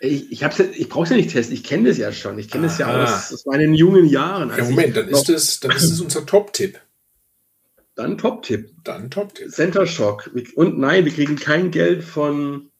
Ich, 0.00 0.30
ich, 0.30 0.42
ich 0.42 0.88
brauche 0.88 1.04
es 1.04 1.10
ja 1.10 1.16
nicht 1.16 1.30
testen, 1.30 1.54
ich 1.54 1.64
kenne 1.64 1.88
das 1.88 1.98
ja 1.98 2.12
schon. 2.12 2.38
Ich 2.38 2.50
kenne 2.50 2.66
das 2.66 2.78
ja 2.78 3.02
aus, 3.02 3.32
aus 3.32 3.46
meinen 3.46 3.74
jungen 3.74 4.06
Jahren. 4.06 4.50
Ja, 4.50 4.64
Moment, 4.64 4.96
dann 4.96 5.08
ist, 5.08 5.28
das, 5.28 5.60
dann 5.60 5.70
ist 5.70 5.90
das 5.90 6.00
unser 6.00 6.26
Top-Tipp. 6.26 6.78
Dann 7.94 8.18
Top-Tipp. 8.18 8.74
Dann 8.84 9.10
Top-Tipp. 9.10 9.50
Center 9.50 9.86
Shock. 9.86 10.30
Und 10.54 10.78
nein, 10.78 11.06
wir 11.06 11.12
kriegen 11.12 11.36
kein 11.36 11.70
Geld 11.70 12.04
von. 12.04 12.70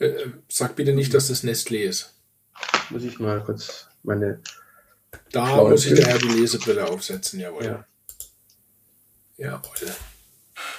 Äh, 0.00 0.06
äh, 0.06 0.32
sag 0.48 0.74
bitte 0.74 0.92
nicht, 0.92 1.14
dass 1.14 1.28
das 1.28 1.44
Nestlé 1.44 1.84
ist. 1.84 2.14
Muss 2.90 3.04
ich 3.04 3.20
mal 3.20 3.42
kurz 3.44 3.86
meine. 4.02 4.40
Da 5.30 5.62
muss 5.62 5.86
ich 5.86 6.00
daher 6.00 6.18
die 6.18 6.26
Lesebrille 6.26 6.88
aufsetzen, 6.88 7.38
jawohl. 7.38 7.64
Ja. 7.64 7.86
Jawohl. 9.36 9.94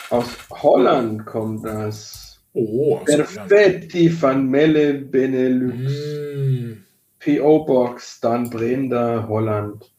Aus 0.10 0.28
Holland 0.50 1.26
kommt 1.26 1.66
das. 1.66 2.25
Oh, 2.58 3.02
Perfetti 3.04 4.10
van 4.10 4.50
Melle 4.50 4.94
Benelux. 4.94 5.76
Mm. 5.76 6.84
PO 7.20 7.66
Box, 7.66 8.22
dann 8.22 8.50
Brenda, 8.50 9.28
Holland. 9.28 9.92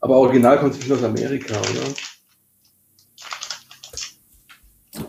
Aber 0.00 0.18
original 0.18 0.58
kommt 0.60 0.80
es 0.80 0.90
aus 0.90 1.02
Amerika, 1.02 1.58
oder? 1.58 1.94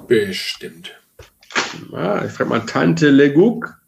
Bestimmt. 0.08 1.00
Ah, 1.94 2.24
ich 2.26 2.32
frage 2.32 2.50
mal 2.50 2.66
Tante 2.66 3.12
Leguk. 3.12 3.80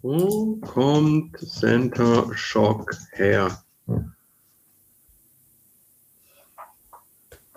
Wo 0.00 0.56
kommt 0.56 1.38
Center 1.40 2.30
Shock 2.34 2.96
her? 3.12 3.62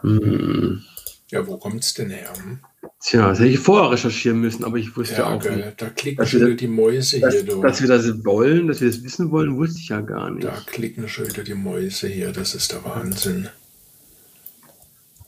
Hm. 0.02 0.84
Ja, 1.30 1.48
wo 1.48 1.58
kommt 1.58 1.86
es 1.86 1.94
denn 1.94 2.10
her? 2.10 2.34
Hm? 2.36 2.60
Tja, 3.04 3.30
das 3.30 3.40
hätte 3.40 3.50
ich 3.50 3.60
vorher 3.60 3.90
recherchieren 3.90 4.40
müssen, 4.40 4.64
aber 4.64 4.78
ich 4.78 4.96
wusste 4.96 5.16
ja, 5.16 5.26
auch 5.34 5.44
geil. 5.44 5.58
nicht. 5.58 5.82
Da 5.82 5.90
klicken 5.90 6.26
schon 6.28 6.42
wieder 6.42 6.54
die 6.54 6.68
Mäuse 6.68 7.20
dass, 7.20 7.34
hier. 7.34 7.46
Du. 7.46 7.62
Dass 7.62 7.82
wir 7.82 7.88
das 7.88 8.24
wollen, 8.24 8.68
dass 8.68 8.80
wir 8.80 8.90
das 8.90 9.04
wissen 9.04 9.32
wollen, 9.32 9.58
wusste 9.58 9.80
ich 9.80 9.90
ja 9.90 10.02
gar 10.02 10.30
nicht. 10.30 10.48
Da 10.48 10.56
klicken 10.68 11.10
schon 11.10 11.28
wieder 11.28 11.44
die 11.44 11.56
Mäuse 11.56 12.08
hier, 12.08 12.32
das 12.32 12.54
ist 12.54 12.72
der 12.72 12.86
Wahnsinn. 12.86 13.50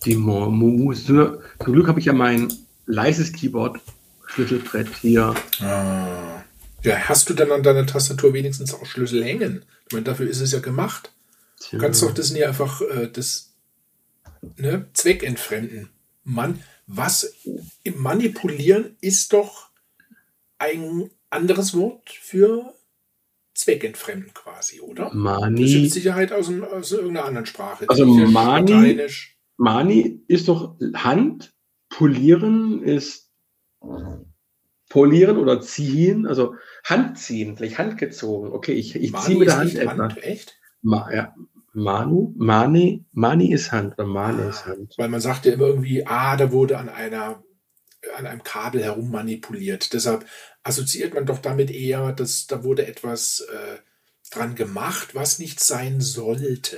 Die 0.06 0.16
Mormus. 0.16 1.06
Zum 1.06 1.40
Glück 1.60 1.88
habe 1.88 2.00
ich 2.00 2.06
ja 2.06 2.14
mein 2.14 2.54
leises 2.86 3.32
Keyboard, 3.32 3.80
Schlüsselbrett 4.28 4.90
hier. 5.02 5.34
Ah. 5.60 6.44
Ja, 6.84 6.98
hast 6.98 7.30
du 7.30 7.34
dann 7.34 7.52
an 7.52 7.64
deiner 7.64 7.88
Tastatur 7.88 8.34
wenigstens 8.34 8.74
auch 8.74 8.86
Schlüsselhängen? 8.86 9.64
Ich 9.88 9.94
meine, 9.94 10.04
dafür 10.04 10.28
ist 10.28 10.42
es 10.42 10.52
ja 10.52 10.60
gemacht. 10.60 11.12
Tja. 11.60 11.80
Du 11.80 11.86
kannst 11.86 12.04
doch 12.04 12.14
das 12.14 12.32
nicht 12.32 12.46
einfach 12.46 12.82
äh, 12.82 13.10
das 13.12 13.54
ne, 14.58 14.86
Zweck 14.94 15.24
entfremden. 15.24 15.90
Mann, 16.24 16.60
was 16.88 17.36
manipulieren 17.96 18.98
ist 19.02 19.34
doch 19.34 19.70
ein 20.58 21.10
anderes 21.30 21.76
Wort 21.76 22.10
für 22.10 22.74
zweckentfremden 23.54 24.34
quasi, 24.34 24.80
oder? 24.80 25.14
Mani. 25.14 25.62
Das 25.62 25.72
ist 25.72 25.82
mit 25.82 25.92
Sicherheit 25.92 26.32
aus, 26.32 26.50
aus 26.50 26.92
irgendeiner 26.92 27.26
anderen 27.26 27.46
Sprache. 27.46 27.86
Also 27.88 28.06
Mani, 28.06 29.00
Mani 29.58 30.24
ist 30.28 30.48
doch 30.48 30.76
Hand, 30.96 31.54
polieren 31.90 32.82
ist 32.84 33.32
polieren 34.90 35.38
oder 35.38 35.60
ziehen, 35.60 36.28
also 36.28 36.56
Hand 36.84 37.18
ziehen, 37.18 37.58
vielleicht 37.58 37.80
Hand 37.80 37.98
gezogen. 37.98 38.52
Okay, 38.52 38.74
ich, 38.74 38.96
ich 38.96 39.16
ziehe 39.16 39.40
mit 39.40 39.48
der 39.48 39.58
Hand 39.58 39.76
etwas. 39.76 40.18
Echt? 40.18 40.60
Ma, 40.82 41.12
ja, 41.12 41.36
Manu, 41.74 42.34
Mani, 42.38 43.06
Mani 43.12 43.52
ist 43.52 43.72
Hand 43.72 43.96
oder 43.98 44.08
Mane 44.08 44.44
ah, 44.44 44.50
ist 44.50 44.66
Hand. 44.66 44.94
Weil 44.98 45.10
man 45.10 45.22
sagt 45.22 45.46
ja 45.46 45.54
immer 45.54 45.68
irgendwie, 45.68 46.06
ah, 46.06 46.38
da 46.38 46.52
wurde 46.52 46.78
an 46.78 46.90
einer 46.90 47.44
an 48.18 48.28
einem 48.28 48.44
Kabel 48.44 48.84
herum 48.84 49.12
manipuliert. 49.12 49.94
Deshalb 49.94 50.26
assoziiert 50.64 51.14
man 51.14 51.26
doch 51.26 51.40
damit 51.40 51.72
eher, 51.72 52.12
dass 52.12 52.48
da 52.48 52.64
wurde 52.64 52.86
etwas 52.86 53.40
äh, 53.42 53.78
dran 54.30 54.56
gemacht, 54.56 55.16
was 55.16 55.40
nicht 55.40 55.60
sein 55.62 56.02
sollte. 56.02 56.78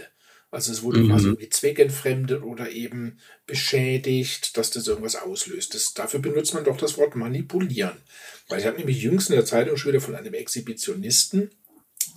Also 0.51 0.71
es 0.71 0.83
wurde 0.83 0.99
mhm. 0.99 1.09
quasi 1.09 1.27
irgendwie 1.27 1.49
zweckentfremdet 1.49 2.43
oder 2.43 2.71
eben 2.71 3.17
beschädigt, 3.45 4.55
dass 4.55 4.71
das 4.71 4.87
irgendwas 4.87 5.15
auslöst. 5.15 5.73
Das, 5.73 5.93
dafür 5.93 6.21
benutzt 6.21 6.53
man 6.53 6.63
doch 6.63 6.77
das 6.77 6.97
Wort 6.97 7.15
manipulieren. 7.15 7.97
Weil 8.47 8.59
ich 8.59 8.65
habe 8.65 8.77
nämlich 8.77 9.01
jüngst 9.01 9.29
in 9.29 9.35
der 9.35 9.45
Zeitung 9.45 9.75
schon 9.75 9.91
wieder 9.91 10.01
von 10.01 10.15
einem 10.15 10.33
Exhibitionisten 10.33 11.49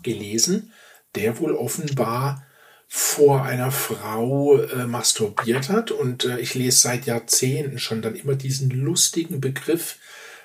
gelesen, 0.02 0.72
der 1.14 1.38
wohl 1.40 1.52
offenbar 1.52 2.46
vor 2.90 3.44
einer 3.44 3.70
Frau 3.70 4.58
äh, 4.58 4.86
masturbiert 4.86 5.68
hat. 5.68 5.90
Und 5.90 6.24
äh, 6.24 6.38
ich 6.38 6.54
lese 6.54 6.78
seit 6.78 7.04
Jahrzehnten 7.04 7.78
schon 7.78 8.00
dann 8.00 8.14
immer 8.14 8.34
diesen 8.34 8.70
lustigen 8.70 9.40
Begriff 9.40 9.98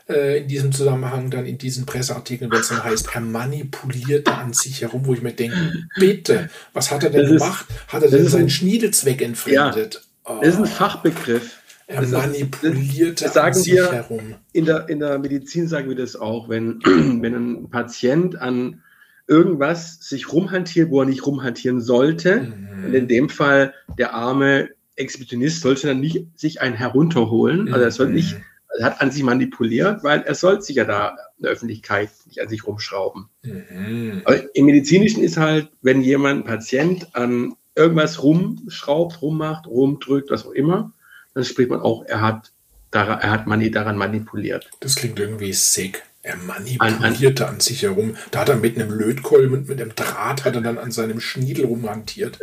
äh, 0.10 0.42
in 0.42 0.50
diesem 0.50 0.72
Zusammenhang 0.74 1.30
dann 1.30 1.46
in 1.46 1.58
diesen 1.58 1.86
Presseartikeln, 1.86 2.52
wenn 2.52 2.60
es 2.60 2.68
dann 2.68 2.84
heißt, 2.84 3.10
er 3.14 3.22
manipulierte 3.22 4.34
an 4.34 4.52
sich 4.52 4.82
herum, 4.82 5.06
wo 5.06 5.14
ich 5.14 5.22
mir 5.22 5.32
denke, 5.32 5.88
bitte, 5.96 6.50
was 6.74 6.92
hat 6.92 7.04
er 7.04 7.10
denn 7.10 7.22
das 7.22 7.42
gemacht? 7.42 7.66
Ist, 7.70 7.94
hat 7.94 8.04
er 8.04 8.10
denn 8.10 8.28
seinen 8.28 8.44
ein, 8.44 8.50
Schniedezweck 8.50 9.22
entfremdet? 9.22 10.02
Ja, 10.28 10.40
das 10.42 10.56
ist 10.56 10.60
ein 10.60 10.66
Fachbegriff. 10.66 11.60
Er 11.88 12.02
das 12.02 12.12
manipulierte 12.12 13.24
das, 13.24 13.34
das 13.34 13.34
sagen 13.34 13.56
an 13.56 13.62
sich 13.62 13.74
wir, 13.74 13.92
herum. 13.92 14.36
In 14.52 14.66
der, 14.66 14.90
in 14.90 15.00
der 15.00 15.20
Medizin 15.20 15.68
sagen 15.68 15.88
wir 15.88 15.96
das 15.96 16.18
auch, 16.18 16.50
wenn, 16.50 16.82
wenn 16.84 17.36
ein 17.36 17.70
Patient 17.70 18.36
an 18.36 18.82
irgendwas 19.28 20.00
sich 20.00 20.32
rumhantiert, 20.32 20.90
wo 20.90 21.02
er 21.02 21.06
nicht 21.06 21.26
rumhantieren 21.26 21.82
sollte. 21.82 22.42
Mhm. 22.42 22.86
Und 22.86 22.94
in 22.94 23.08
dem 23.08 23.30
Fall 23.30 23.74
der 23.98 24.14
arme 24.14 24.70
Exhibitionist 24.96 25.62
sollte 25.62 25.88
dann 25.88 26.00
nicht 26.00 26.28
sich 26.36 26.62
einen 26.62 26.76
herunterholen. 26.76 27.74
Also 27.74 27.84
er 27.84 27.92
soll 27.92 28.10
nicht, 28.10 28.34
mhm. 28.34 28.44
er 28.80 28.86
hat 28.88 29.02
an 29.02 29.12
sich 29.12 29.24
manipuliert, 29.24 30.04
weil 30.04 30.22
er 30.22 30.36
soll 30.36 30.62
sich 30.62 30.76
ja 30.76 30.86
da 30.86 31.10
in 31.38 31.44
der 31.44 31.52
Öffentlichkeit 31.52 32.10
nicht 32.28 32.42
an 32.42 32.50
sich 32.50 32.68
rumschrauben. 32.68 33.30
Mhm. 33.44 34.22
Aber 34.26 34.56
im 34.56 34.66
Medizinischen 34.66 35.24
ist 35.24 35.38
halt, 35.38 35.70
wenn 35.82 36.02
jemand, 36.02 36.42
ein 36.42 36.48
Patient 36.48 37.16
an 37.16 37.56
irgendwas 37.76 38.22
rumschraubt, 38.22 39.22
rummacht, 39.22 39.66
rumdrückt, 39.68 40.30
was 40.30 40.46
auch 40.46 40.52
immer, 40.52 40.92
dann 41.34 41.44
spricht 41.44 41.70
man 41.70 41.82
auch, 41.82 42.06
er 42.06 42.22
hat, 42.22 42.52
daran, 42.92 43.20
er 43.20 43.32
hat 43.32 43.48
mani 43.48 43.72
daran 43.72 43.98
manipuliert. 43.98 44.70
Das 44.80 44.96
klingt 44.96 45.20
irgendwie 45.20 45.54
sick. 45.54 46.04
Er 46.24 46.38
manipulierte 46.38 47.48
an, 47.48 47.56
an, 47.56 47.60
sich 47.60 47.84
herum. 47.84 48.16
Da 48.32 48.40
hat 48.40 48.50
er 48.50 48.56
mit 48.56 48.80
einem 48.80 48.92
Lötkolben 48.92 49.60
und 49.60 49.70
mit 49.70 49.82
einem 49.82 49.94
Draht 49.94 50.46
hat 50.46 50.56
er 50.56 50.62
dann 50.62 50.78
an 50.78 50.92
seinem 50.92 51.20
Schniedel 51.20 51.66
rumhantiert. 51.66 52.40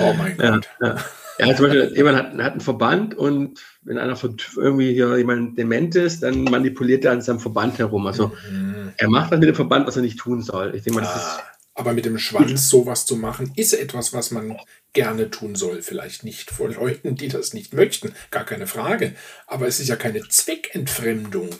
Oh 0.00 0.14
mein 0.18 0.36
ja, 0.36 0.50
Gott. 0.50 0.68
Ja. 0.82 0.96
Ja, 1.38 1.56
zum 1.56 1.66
Beispiel, 1.66 1.92
jemand 1.96 2.18
hat, 2.18 2.32
hat 2.38 2.52
einen 2.52 2.60
Verband 2.60 3.14
und 3.14 3.60
wenn 3.82 3.98
einer 3.98 4.18
irgendwie 4.56 4.92
hier 4.92 5.16
jemand 5.16 5.58
dement 5.58 5.94
ist, 5.96 6.22
dann 6.22 6.44
manipuliert 6.44 7.04
er 7.04 7.12
an 7.12 7.22
seinem 7.22 7.40
Verband 7.40 7.78
herum. 7.78 8.06
Also 8.06 8.32
mhm. 8.50 8.92
er 8.96 9.08
macht 9.08 9.32
das 9.32 9.40
mit 9.40 9.48
dem 9.48 9.54
Verband, 9.54 9.86
was 9.86 9.96
er 9.96 10.02
nicht 10.02 10.18
tun 10.18 10.42
soll. 10.42 10.74
Ich 10.74 10.84
denke 10.84 11.00
mal, 11.00 11.06
das 11.06 11.16
ist. 11.16 11.40
Aber 11.76 11.92
mit 11.92 12.04
dem 12.04 12.18
Schwanz 12.18 12.68
sowas 12.68 13.04
zu 13.04 13.16
machen, 13.16 13.50
ist 13.56 13.72
etwas, 13.72 14.12
was 14.12 14.30
man 14.30 14.56
gerne 14.92 15.28
tun 15.30 15.56
soll. 15.56 15.82
Vielleicht 15.82 16.22
nicht 16.22 16.52
vor 16.52 16.68
Leuten, 16.68 17.16
die 17.16 17.26
das 17.26 17.52
nicht 17.52 17.74
möchten, 17.74 18.12
gar 18.30 18.44
keine 18.44 18.68
Frage. 18.68 19.14
Aber 19.48 19.66
es 19.66 19.80
ist 19.80 19.88
ja 19.88 19.96
keine 19.96 20.20
Zweckentfremdung. 20.28 21.50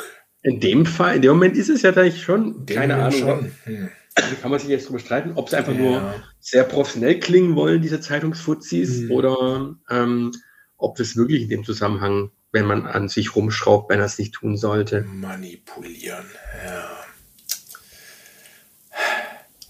In 0.44 0.60
dem 0.60 0.84
Fall, 0.84 1.16
in 1.16 1.22
dem 1.22 1.30
Moment 1.32 1.56
ist 1.56 1.70
es 1.70 1.80
ja 1.80 1.90
eigentlich 1.92 2.22
schon, 2.22 2.66
keine 2.66 2.96
Ahnung. 2.96 3.18
Schon. 3.18 3.50
Hm. 3.64 3.88
Also 4.14 4.36
kann 4.40 4.50
man 4.50 4.60
sich 4.60 4.68
jetzt 4.68 4.84
darüber 4.84 5.00
streiten, 5.00 5.32
ob 5.36 5.48
sie 5.48 5.56
einfach 5.56 5.72
ja. 5.72 5.80
nur 5.80 6.14
sehr 6.38 6.64
professionell 6.64 7.18
klingen 7.18 7.56
wollen, 7.56 7.80
diese 7.80 7.98
Zeitungsfuzis, 7.98 9.00
mhm. 9.00 9.10
oder 9.10 9.76
ähm, 9.90 10.32
ob 10.76 10.96
das 10.96 11.16
wirklich 11.16 11.42
in 11.42 11.48
dem 11.48 11.64
Zusammenhang, 11.64 12.30
wenn 12.52 12.66
man 12.66 12.86
an 12.86 13.08
sich 13.08 13.34
rumschraubt, 13.34 13.88
wenn 13.88 14.00
er 14.00 14.06
es 14.06 14.18
nicht 14.18 14.34
tun 14.34 14.58
sollte. 14.58 15.02
Manipulieren, 15.02 16.26
ja. 16.64 16.90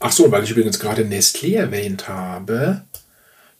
Ach 0.00 0.12
so, 0.12 0.30
weil 0.30 0.42
ich 0.42 0.50
übrigens 0.50 0.80
gerade 0.80 1.02
Nestlé 1.02 1.54
erwähnt 1.56 2.08
habe, 2.08 2.84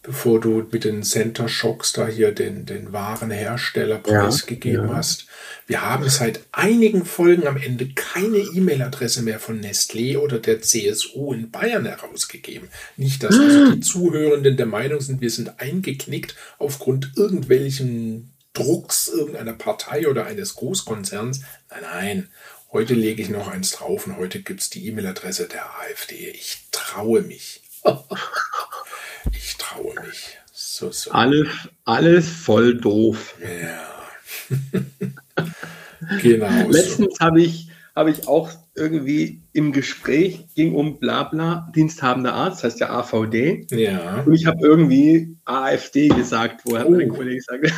bevor 0.05 0.39
du 0.39 0.67
mit 0.71 0.85
den 0.85 1.03
Center 1.03 1.49
Shocks 1.49 1.95
da 1.95 2.07
hier 2.07 2.31
den, 2.33 2.67
den 2.67 2.93
wahren 2.93 3.31
Hersteller 3.31 3.99
preisgegeben 3.99 4.91
ja, 4.91 4.97
hast. 4.97 5.27
Wir 5.67 5.81
haben 5.81 6.09
seit 6.11 6.41
einigen 6.53 7.07
Folgen 7.07 7.47
am 7.47 7.57
Ende 7.57 7.89
keine 7.89 8.37
E-Mail-Adresse 8.37 9.23
mehr 9.23 9.41
von 9.41 9.63
Nestlé 9.63 10.19
oder 10.19 10.39
der 10.39 10.61
CSU 10.61 11.33
in 11.33 11.51
Bayern 11.51 11.87
herausgegeben. 11.87 12.69
Nicht, 12.99 13.23
dass 13.23 13.39
also 13.39 13.73
die 13.73 13.81
Zuhörenden 13.81 14.59
der 14.59 14.67
Meinung 14.67 15.01
sind, 15.01 15.23
wir 15.23 15.31
sind 15.31 15.59
eingeknickt 15.59 16.37
aufgrund 16.59 17.13
irgendwelchen 17.17 18.31
Drucks 18.53 19.09
irgendeiner 19.09 19.55
Partei 19.55 20.07
oder 20.07 20.27
eines 20.27 20.55
Großkonzerns. 20.55 21.41
Nein, 21.71 21.81
nein. 21.83 22.29
Heute 22.73 22.93
lege 22.93 23.23
ich 23.23 23.31
noch 23.31 23.49
eins 23.49 23.71
drauf 23.71 24.07
und 24.07 24.19
heute 24.19 24.43
gibt 24.43 24.61
es 24.61 24.69
die 24.69 24.87
E-Mail-Adresse 24.87 25.49
der 25.49 25.65
AfD. 25.81 26.29
Ich 26.31 26.67
traue 26.73 27.23
mich. 27.23 27.63
ich 29.33 29.57
traue 29.57 29.95
mich. 30.07 30.39
So, 30.53 30.91
so. 30.91 31.11
Alles, 31.13 31.49
alles 31.85 32.29
voll 32.29 32.77
doof. 32.77 33.35
Ja. 33.41 34.59
genau. 36.23 36.69
Letztens 36.69 37.19
habe 37.21 37.43
ich, 37.43 37.69
habe 37.95 38.11
ich 38.11 38.27
auch 38.29 38.51
irgendwie 38.75 39.41
im 39.53 39.73
Gespräch, 39.73 40.47
ging 40.55 40.75
um 40.75 40.99
Blabla, 40.99 41.71
diensthabender 41.75 42.35
Arzt, 42.35 42.65
heißt 42.65 42.81
ja 42.81 42.91
AVD. 42.91 43.67
Ja. 43.71 44.23
Und 44.23 44.35
ich 44.35 44.47
habe 44.47 44.67
irgendwie 44.67 45.37
AfD 45.45 46.09
gesagt, 46.09 46.63
wo 46.65 46.75
oh. 46.75 46.95
ein 46.95 47.09
Kollege 47.09 47.41
sagte. 47.43 47.73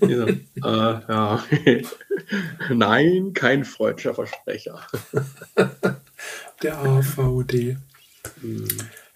ja, 0.00 0.26
äh, 0.26 1.00
ja. 1.08 1.44
Nein, 2.70 3.32
kein 3.34 3.64
freudscher 3.64 4.14
Versprecher. 4.14 4.80
Der 6.62 6.78
AVD. 6.78 7.76
Hm. 8.40 8.68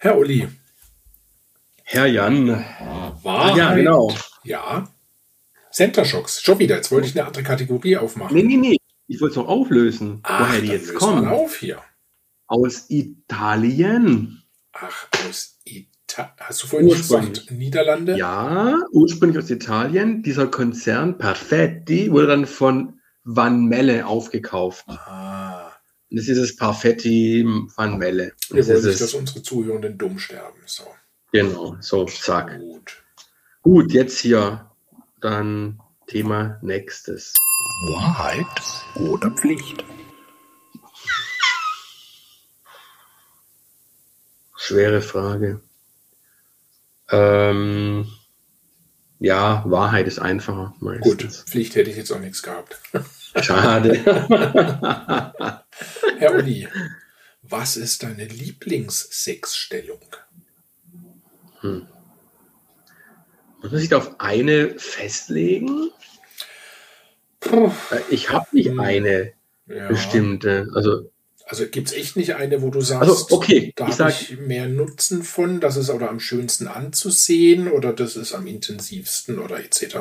Herr 0.03 0.17
Uli. 0.17 0.47
Herr 1.83 2.07
Jan. 2.07 2.47
War 3.21 3.55
ja, 3.55 3.75
genau. 3.75 4.11
Ja. 4.43 4.87
Center 5.71 6.05
Shocks. 6.05 6.41
Schon 6.41 6.57
wieder. 6.57 6.77
Jetzt 6.77 6.91
wollte 6.91 7.07
ich 7.07 7.15
eine 7.15 7.27
andere 7.27 7.43
Kategorie 7.43 7.97
aufmachen. 7.97 8.35
Nee, 8.35 8.41
nee, 8.41 8.57
nee. 8.57 8.77
Ich 9.05 9.21
wollte 9.21 9.33
es 9.33 9.37
noch 9.37 9.47
auflösen. 9.47 10.21
Ach, 10.23 10.49
woher 10.49 10.61
die 10.61 10.69
jetzt 10.69 10.95
kommen. 10.95 11.27
auf 11.27 11.55
hier. 11.55 11.83
Aus 12.47 12.89
Italien. 12.89 14.41
Ach, 14.73 15.07
aus 15.29 15.59
Italien. 15.65 16.33
Hast 16.39 16.63
du 16.63 16.67
vorhin 16.67 16.89
gesagt, 16.89 17.51
Niederlande? 17.51 18.17
Ja, 18.17 18.75
ursprünglich 18.91 19.37
aus 19.37 19.51
Italien. 19.51 20.23
Dieser 20.23 20.47
Konzern 20.47 21.19
Perfetti 21.19 22.11
wurde 22.11 22.25
dann 22.25 22.47
von 22.47 22.99
Van 23.23 23.65
Melle 23.65 24.07
aufgekauft. 24.07 24.85
Ah. 24.87 25.50
Und 26.11 26.17
das 26.17 26.27
ist 26.27 26.41
das 26.41 26.55
Perfetti 26.57 27.45
Van 27.77 27.97
Melle. 27.97 28.33
Wir 28.49 28.67
wollen 28.67 28.85
nicht, 28.85 28.99
dass 28.99 29.13
unsere 29.13 29.41
Zuhörenden 29.41 29.97
dumm 29.97 30.19
sterben. 30.19 30.59
So. 30.65 30.83
Genau, 31.31 31.77
so, 31.79 32.03
zack. 32.03 32.59
Gut. 32.59 33.01
Gut, 33.61 33.93
jetzt 33.93 34.19
hier 34.19 34.69
dann 35.21 35.79
Thema 36.07 36.59
nächstes. 36.61 37.33
Wahrheit 37.87 38.45
oder 38.95 39.31
Pflicht? 39.31 39.85
Schwere 44.57 45.01
Frage. 45.01 45.61
Ähm, 47.09 48.11
ja, 49.19 49.63
Wahrheit 49.65 50.07
ist 50.07 50.19
einfacher. 50.19 50.75
Meistens. 50.81 51.03
Gut, 51.03 51.49
Pflicht 51.49 51.75
hätte 51.75 51.89
ich 51.89 51.95
jetzt 51.95 52.11
auch 52.11 52.19
nichts 52.19 52.43
gehabt. 52.43 52.81
Schade. 53.39 53.93
Herr 56.17 56.35
Uli, 56.35 56.67
was 57.43 57.77
ist 57.77 58.03
deine 58.03 58.25
Lieblingssexstellung? 58.25 60.01
Hm. 61.61 61.87
Muss 63.61 63.71
man 63.71 63.79
sich 63.79 63.89
da 63.89 63.97
auf 63.97 64.19
eine 64.19 64.77
festlegen? 64.77 65.91
Puh. 67.39 67.71
Ich 68.09 68.29
habe 68.31 68.47
nicht 68.51 68.69
hm. 68.69 68.79
eine 68.79 69.33
ja. 69.67 69.87
bestimmte. 69.87 70.69
Also, 70.75 71.11
also 71.45 71.67
gibt 71.67 71.89
es 71.89 71.93
echt 71.93 72.15
nicht 72.15 72.35
eine, 72.35 72.61
wo 72.61 72.69
du 72.69 72.81
sagst, 72.81 73.09
also, 73.09 73.35
okay, 73.35 73.73
da 73.75 73.87
habe 73.87 74.11
ich 74.11 74.37
mehr 74.37 74.67
Nutzen 74.67 75.23
von, 75.23 75.59
das 75.59 75.77
ist 75.77 75.89
oder 75.89 76.09
am 76.09 76.19
schönsten 76.19 76.67
anzusehen 76.67 77.69
oder 77.69 77.93
das 77.93 78.15
ist 78.15 78.33
am 78.33 78.47
intensivsten 78.47 79.39
oder 79.39 79.59
etc. 79.59 79.97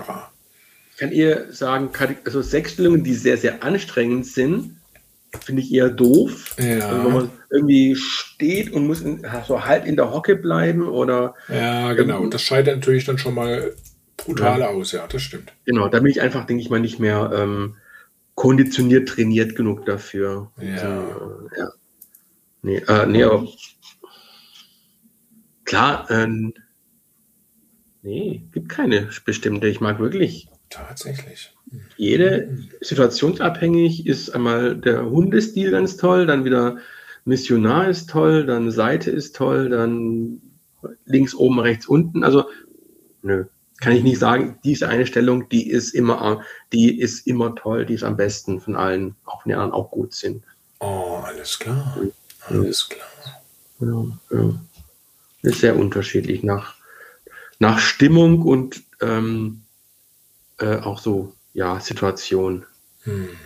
Kann 1.00 1.12
eher 1.12 1.50
sagen, 1.50 1.88
also 2.26 2.42
Sexstellungen, 2.42 3.02
die 3.02 3.14
sehr, 3.14 3.38
sehr 3.38 3.64
anstrengend 3.64 4.26
sind, 4.26 4.76
finde 5.40 5.62
ich 5.62 5.72
eher 5.72 5.88
doof. 5.88 6.54
Ja. 6.58 6.88
Also 6.90 7.04
wenn 7.06 7.12
man 7.14 7.30
irgendwie 7.48 7.96
steht 7.96 8.70
und 8.70 8.86
muss 8.86 9.00
in, 9.00 9.26
so 9.48 9.64
halb 9.64 9.86
in 9.86 9.96
der 9.96 10.12
Hocke 10.12 10.36
bleiben 10.36 10.86
oder. 10.86 11.34
Ja, 11.48 11.94
genau. 11.94 12.26
Das 12.26 12.42
scheitert 12.42 12.76
natürlich 12.76 13.06
dann 13.06 13.16
schon 13.16 13.34
mal 13.34 13.74
brutal 14.18 14.60
ja. 14.60 14.68
aus, 14.68 14.92
ja, 14.92 15.06
das 15.06 15.22
stimmt. 15.22 15.54
Genau, 15.64 15.88
da 15.88 16.00
bin 16.00 16.10
ich 16.10 16.20
einfach, 16.20 16.44
denke 16.44 16.62
ich 16.62 16.68
mal, 16.68 16.80
nicht 16.80 17.00
mehr 17.00 17.30
ähm, 17.34 17.76
konditioniert, 18.34 19.08
trainiert 19.08 19.56
genug 19.56 19.86
dafür. 19.86 20.50
Ja. 20.60 20.98
Und, 20.98 21.52
äh, 21.52 21.58
ja. 21.60 21.68
Nee, 22.60 22.76
äh, 22.76 23.06
nee, 23.06 23.22
aber 23.22 23.48
klar, 25.64 26.10
äh, 26.10 26.28
nee, 28.02 28.42
gibt 28.52 28.68
keine 28.68 29.08
bestimmte. 29.24 29.66
Ich 29.66 29.80
mag 29.80 29.98
wirklich. 29.98 30.50
Tatsächlich. 30.70 31.52
Jede 31.96 32.56
situationsabhängig 32.80 34.06
ist 34.06 34.30
einmal 34.30 34.76
der 34.76 35.04
Hundestil 35.10 35.72
ganz 35.72 35.96
toll, 35.96 36.26
dann 36.26 36.44
wieder 36.44 36.78
Missionar 37.24 37.88
ist 37.88 38.08
toll, 38.08 38.46
dann 38.46 38.70
Seite 38.70 39.10
ist 39.10 39.36
toll, 39.36 39.68
dann 39.68 40.40
links 41.04 41.34
oben, 41.34 41.58
rechts 41.58 41.86
unten. 41.86 42.24
Also, 42.24 42.44
nö, 43.22 43.44
kann 43.80 43.92
ich 43.94 44.02
nicht 44.02 44.18
sagen, 44.18 44.58
diese 44.64 44.88
eine 44.88 45.06
Stellung, 45.06 45.48
die 45.48 45.68
ist 45.68 45.92
immer, 45.92 46.42
die 46.72 47.00
ist 47.00 47.26
immer 47.26 47.54
toll, 47.56 47.84
die 47.84 47.94
ist 47.94 48.04
am 48.04 48.16
besten 48.16 48.60
von 48.60 48.76
allen, 48.76 49.16
auch 49.24 49.44
wenn 49.44 49.50
die 49.50 49.54
anderen 49.54 49.72
auch 49.72 49.90
gut 49.90 50.14
sind. 50.14 50.44
Oh, 50.78 51.20
alles 51.24 51.58
klar. 51.58 51.98
Alles 52.48 52.88
klar. 52.88 53.08
Ja, 53.80 54.06
ja. 54.30 54.60
Ist 55.42 55.60
sehr 55.60 55.76
unterschiedlich 55.76 56.42
nach, 56.42 56.74
nach 57.58 57.78
Stimmung 57.78 58.42
und 58.42 58.82
ähm, 59.00 59.62
äh, 60.60 60.76
auch 60.76 61.00
so 61.00 61.34
ja, 61.52 61.80
Situation. 61.80 62.64
Hm. 63.02 63.36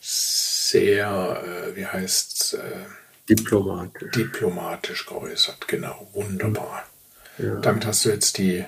Sehr, 0.00 1.42
äh, 1.44 1.76
wie 1.76 1.86
heißt 1.86 2.54
äh, 2.54 2.86
Diplomatisch. 3.28 4.12
Diplomatisch 4.12 5.06
geäußert, 5.06 5.66
genau. 5.66 6.08
Wunderbar. 6.12 6.84
Ja. 7.38 7.56
Damit 7.56 7.84
hast 7.84 8.04
du 8.04 8.10
jetzt 8.10 8.38
die 8.38 8.64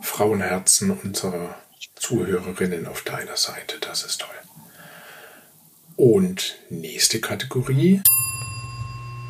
Frauenherzen 0.00 0.92
unserer 0.92 1.56
Zuhörerinnen 1.96 2.86
auf 2.86 3.02
deiner 3.02 3.36
Seite. 3.36 3.80
Das 3.80 4.04
ist 4.04 4.20
toll. 4.20 4.30
Und 5.96 6.54
nächste 6.70 7.20
Kategorie. 7.20 8.00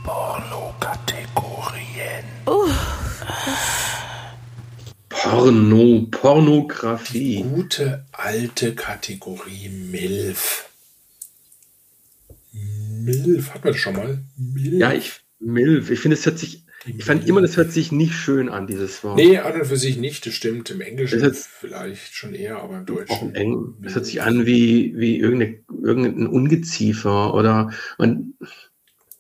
Porno-Kategorien. 0.05 2.25
Uh. 2.47 2.69
Porno, 5.25 6.07
Pornografie. 6.11 7.43
Gute 7.43 8.05
alte 8.13 8.75
Kategorie 8.75 9.71
MILF. 9.71 10.69
MILF, 12.53 13.55
hat 13.55 13.65
man 13.65 13.73
das 13.73 13.81
schon 13.81 13.97
mal? 13.97 14.19
MILF. 14.37 14.79
Ja, 14.79 14.93
ich, 14.93 15.13
MILF. 15.41 15.91
Ich 15.91 16.01
finde, 16.01 16.19
es 16.19 16.27
hört 16.27 16.39
sich, 16.39 16.67
ich 16.85 17.07
fand 17.07 17.27
immer, 17.27 17.41
das 17.41 17.57
hört 17.57 17.73
sich 17.73 17.91
nicht 17.91 18.13
schön 18.13 18.51
an, 18.51 18.67
dieses 18.67 19.03
Wort. 19.03 19.17
Nee, 19.17 19.39
an 19.39 19.59
und 19.59 19.67
für 19.67 19.79
sich 19.79 19.97
nicht, 19.97 20.27
das 20.27 20.35
stimmt. 20.35 20.69
Im 20.69 20.83
Englischen 20.83 21.21
das 21.21 21.47
vielleicht 21.47 22.15
schon 22.15 22.35
eher, 22.35 22.59
aber 22.59 22.77
im 22.77 22.85
Deutschen. 22.85 23.17
Auch 23.17 23.23
im 23.23 23.35
Englischen. 23.35 23.83
Das 23.83 23.95
hört 23.95 24.05
sich 24.05 24.21
an 24.21 24.45
wie, 24.45 24.93
wie 24.99 25.19
irgendeine, 25.19 25.65
irgendein 25.83 26.27
Ungeziefer 26.27 27.33
oder 27.33 27.73
man, 27.97 28.35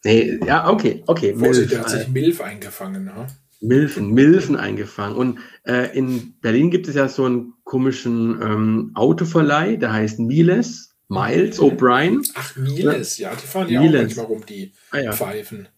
nee, 0.04 0.38
ja, 0.46 0.68
okay, 0.68 1.02
okay. 1.06 1.34
Vorsicht, 1.34 1.72
der 1.72 1.80
hat 1.80 1.88
sich 1.88 2.08
Milf 2.08 2.42
eingefangen, 2.42 3.06
ne? 3.06 3.26
Milfen, 3.64 4.12
Milfen 4.12 4.56
eingefangen. 4.56 5.16
Und 5.16 5.38
äh, 5.64 5.96
in 5.96 6.34
Berlin 6.40 6.70
gibt 6.70 6.86
es 6.88 6.94
ja 6.94 7.08
so 7.08 7.24
einen 7.24 7.54
komischen 7.64 8.40
ähm, 8.42 8.90
Autoverleih, 8.94 9.76
der 9.76 9.92
heißt 9.92 10.18
Miles. 10.20 10.94
Miles 11.08 11.60
O'Brien. 11.60 12.26
Ach, 12.34 12.56
Miles, 12.56 13.18
ja, 13.18 13.34
die 13.34 13.46
fahren 13.46 13.68
ja 13.68 13.80
auch 13.80 13.90
manchmal 13.90 14.26
rum, 14.26 14.46
die 14.46 14.72
ah, 14.90 14.98
ja. 14.98 15.12
Pfeifen. 15.12 15.68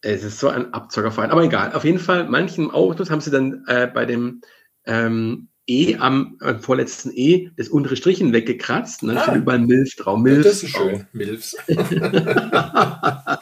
Es 0.00 0.22
ist 0.22 0.38
so 0.38 0.48
ein 0.48 0.72
Abzockerverein, 0.72 1.30
aber 1.30 1.42
egal. 1.42 1.72
Auf 1.72 1.84
jeden 1.84 1.98
Fall, 1.98 2.28
manchen 2.28 2.70
Autos 2.70 3.10
haben 3.10 3.20
sie 3.20 3.32
dann 3.32 3.64
äh, 3.66 3.88
bei 3.92 4.04
dem 4.04 4.42
ähm, 4.86 5.48
E 5.66 5.96
am 5.96 6.38
äh, 6.40 6.54
vorletzten 6.54 7.10
E 7.14 7.50
das 7.56 7.68
untere 7.68 7.96
Strichen 7.96 8.32
weggekratzt 8.32 9.02
und 9.02 9.08
dann 9.08 9.18
ah. 9.18 9.22
steht 9.22 9.36
überall 9.36 9.58
Milf 9.58 9.96
drauf. 9.96 10.18
Milf 10.18 10.44
das 10.44 10.62
ist 10.62 10.70
schön, 10.70 11.06
Milfs. 11.12 11.56
Ach, 11.76 13.40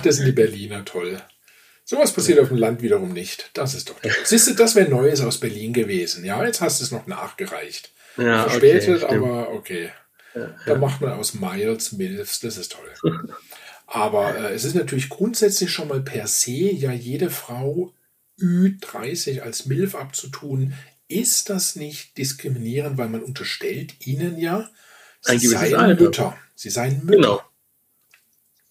das 0.00 0.16
sind 0.16 0.26
die 0.26 0.32
Berliner, 0.32 0.84
toll. 0.84 1.18
Sowas 1.90 2.12
passiert 2.12 2.38
auf 2.38 2.48
dem 2.48 2.58
Land 2.58 2.82
wiederum 2.82 3.14
nicht. 3.14 3.48
Das 3.54 3.72
ist 3.72 3.88
doch 3.88 3.98
toll. 3.98 4.12
Siehst 4.22 4.46
du, 4.46 4.52
das 4.52 4.74
wäre 4.74 4.90
Neues 4.90 5.22
aus 5.22 5.38
Berlin 5.38 5.72
gewesen. 5.72 6.22
Ja, 6.22 6.44
jetzt 6.44 6.60
hast 6.60 6.80
du 6.80 6.84
es 6.84 6.90
noch 6.90 7.06
nachgereicht. 7.06 7.92
Ja, 8.18 8.46
Verspätet, 8.46 9.04
okay, 9.04 9.16
aber 9.16 9.48
okay. 9.52 9.90
Ja, 10.34 10.54
da 10.66 10.74
macht 10.74 11.00
man 11.00 11.12
aus 11.12 11.32
Miles 11.32 11.92
Milfs, 11.92 12.40
das 12.40 12.58
ist 12.58 12.72
toll. 12.72 13.24
Aber 13.86 14.36
äh, 14.36 14.52
es 14.52 14.66
ist 14.66 14.74
natürlich 14.74 15.08
grundsätzlich 15.08 15.72
schon 15.72 15.88
mal 15.88 16.02
per 16.02 16.26
se 16.26 16.50
ja 16.50 16.92
jede 16.92 17.30
Frau 17.30 17.94
Ü30 18.38 19.40
als 19.40 19.64
Milf 19.64 19.94
abzutun. 19.94 20.74
Ist 21.08 21.48
das 21.48 21.74
nicht 21.74 22.18
diskriminierend, 22.18 22.98
weil 22.98 23.08
man 23.08 23.22
unterstellt 23.22 24.06
ihnen 24.06 24.36
ja, 24.36 24.68
sie 25.22 25.38
seien 25.38 25.74
Alter. 25.74 26.04
Mütter. 26.04 26.36
Sie 26.54 26.68
seien 26.68 27.00
Mütter. 27.06 27.16
Genau. 27.16 27.42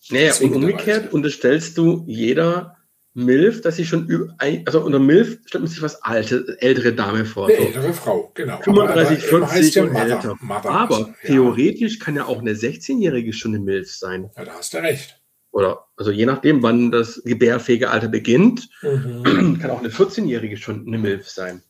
Naja, 0.09 0.36
und 0.36 0.53
umgekehrt 0.53 1.11
unterstellst 1.11 1.80
du 1.80 2.03
jeder 2.05 2.76
Milf, 3.18 3.61
dass 3.61 3.78
sie 3.78 3.86
schon 3.86 4.32
also 4.38 4.82
unter 4.82 4.99
Milf 4.99 5.39
stellt 5.47 5.63
man 5.63 5.72
sich 5.72 5.82
was 5.82 6.03
alte, 6.03 6.55
ältere 6.59 6.93
Dame 6.93 7.26
vor. 7.26 7.47
Eine 7.47 7.57
ältere 7.57 7.91
Frau, 7.91 8.32
genau. 8.36 8.61
35, 8.61 9.24
40 9.24 9.76
ja 9.76 9.84
und 9.84 9.93
Mother, 9.93 10.15
älter. 10.15 10.36
Mother 10.39 10.70
aber 10.70 10.99
ja. 10.99 11.15
theoretisch 11.26 11.97
kann 11.97 12.15
ja 12.15 12.26
auch 12.26 12.39
eine 12.39 12.53
16-Jährige 12.53 13.34
schon 13.34 13.55
eine 13.55 13.63
Milf 13.63 13.91
sein. 13.91 14.30
Ja, 14.38 14.45
da 14.45 14.53
hast 14.53 14.72
du 14.76 14.78
recht. 14.78 15.20
Oder, 15.49 15.88
also 15.95 16.11
je 16.11 16.28
nachdem, 16.28 16.61
wann 16.61 16.91
das 16.91 17.24
gebärfähige 17.26 17.89
Alter 17.89 18.07
beginnt, 18.07 18.70
mhm. 18.84 19.57
kann 19.59 19.72
auch 19.72 19.80
eine 19.80 19.89
14-Jährige 19.89 20.57
schon 20.57 20.86
eine 20.86 20.99
Milf 20.99 21.28
sein. 21.28 21.63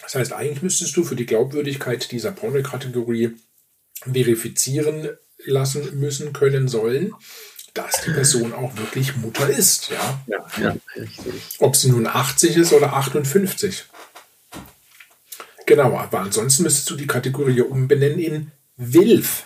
Das 0.00 0.14
heißt, 0.14 0.32
eigentlich 0.32 0.62
müsstest 0.62 0.96
du 0.96 1.04
für 1.04 1.16
die 1.16 1.26
Glaubwürdigkeit 1.26 2.10
dieser 2.10 2.32
Pornokategorie 2.32 3.32
verifizieren 4.10 5.10
lassen 5.44 6.00
müssen 6.00 6.32
können 6.32 6.66
sollen, 6.66 7.12
dass 7.78 8.02
die 8.02 8.10
Person 8.10 8.52
auch 8.52 8.76
wirklich 8.76 9.16
Mutter 9.16 9.48
ist. 9.48 9.90
Ja, 9.90 10.20
ja, 10.26 10.46
ja 10.60 10.76
richtig. 10.96 11.60
Ob 11.60 11.76
sie 11.76 11.90
nun 11.90 12.06
80 12.06 12.56
ist 12.56 12.72
oder 12.72 12.92
58. 12.92 13.84
Genau, 15.64 15.96
aber 15.96 16.20
ansonsten 16.20 16.64
müsstest 16.64 16.90
du 16.90 16.96
die 16.96 17.06
Kategorie 17.06 17.60
umbenennen 17.60 18.18
in 18.18 18.52
WILF. 18.76 19.44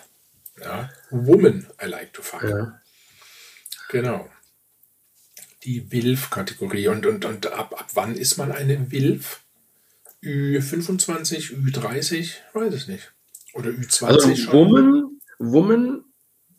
Ja, 0.60 0.90
Woman 1.10 1.66
I 1.82 1.86
like 1.86 2.12
to 2.14 2.22
fuck. 2.22 2.42
Ja. 2.42 2.80
Genau. 3.90 4.30
Die 5.64 5.90
WILF-Kategorie. 5.90 6.88
Und, 6.88 7.04
und, 7.04 7.24
und 7.24 7.46
ab, 7.48 7.74
ab 7.78 7.90
wann 7.94 8.16
ist 8.16 8.38
man 8.38 8.50
eine 8.50 8.90
WILF? 8.90 9.40
Ü25, 10.22 11.52
Ü30? 11.52 12.34
Weiß 12.54 12.74
ich 12.74 12.88
nicht. 12.88 13.12
Oder 13.52 13.70
Ü20 13.70 14.04
also, 14.04 14.36
schon? 14.36 14.52
Woman, 14.52 15.20
Woman 15.38 16.04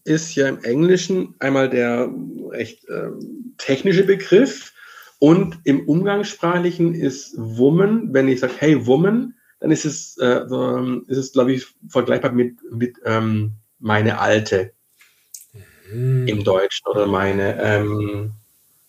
ist 0.06 0.36
ja 0.36 0.48
im 0.48 0.64
Englischen 0.64 1.36
einmal 1.40 1.70
der 1.70 2.10
recht 2.50 2.88
äh, 2.90 3.10
technische 3.58 4.04
Begriff 4.04 4.74
und 5.20 5.60
im 5.64 5.88
Umgangssprachlichen 5.88 6.94
ist 6.94 7.36
Woman, 7.38 8.14
wenn 8.14 8.28
ich 8.28 8.42
sage, 8.42 8.54
hey 8.58 8.86
Woman, 8.86 9.36
dann 9.60 9.72
ist 9.72 9.86
es, 9.86 10.18
äh, 10.18 10.42
ist 11.08 11.18
es 11.18 11.32
glaube 11.32 11.54
ich, 11.54 11.68
vergleichbar 11.88 12.34
mit, 12.34 12.58
mit 12.72 12.98
ähm, 13.06 13.54
meine 13.80 14.20
Alte 14.20 14.74
mhm. 15.92 16.28
im 16.28 16.44
Deutschen 16.44 16.86
oder 16.88 17.08
meine, 17.08 17.62
ähm, 17.62 18.32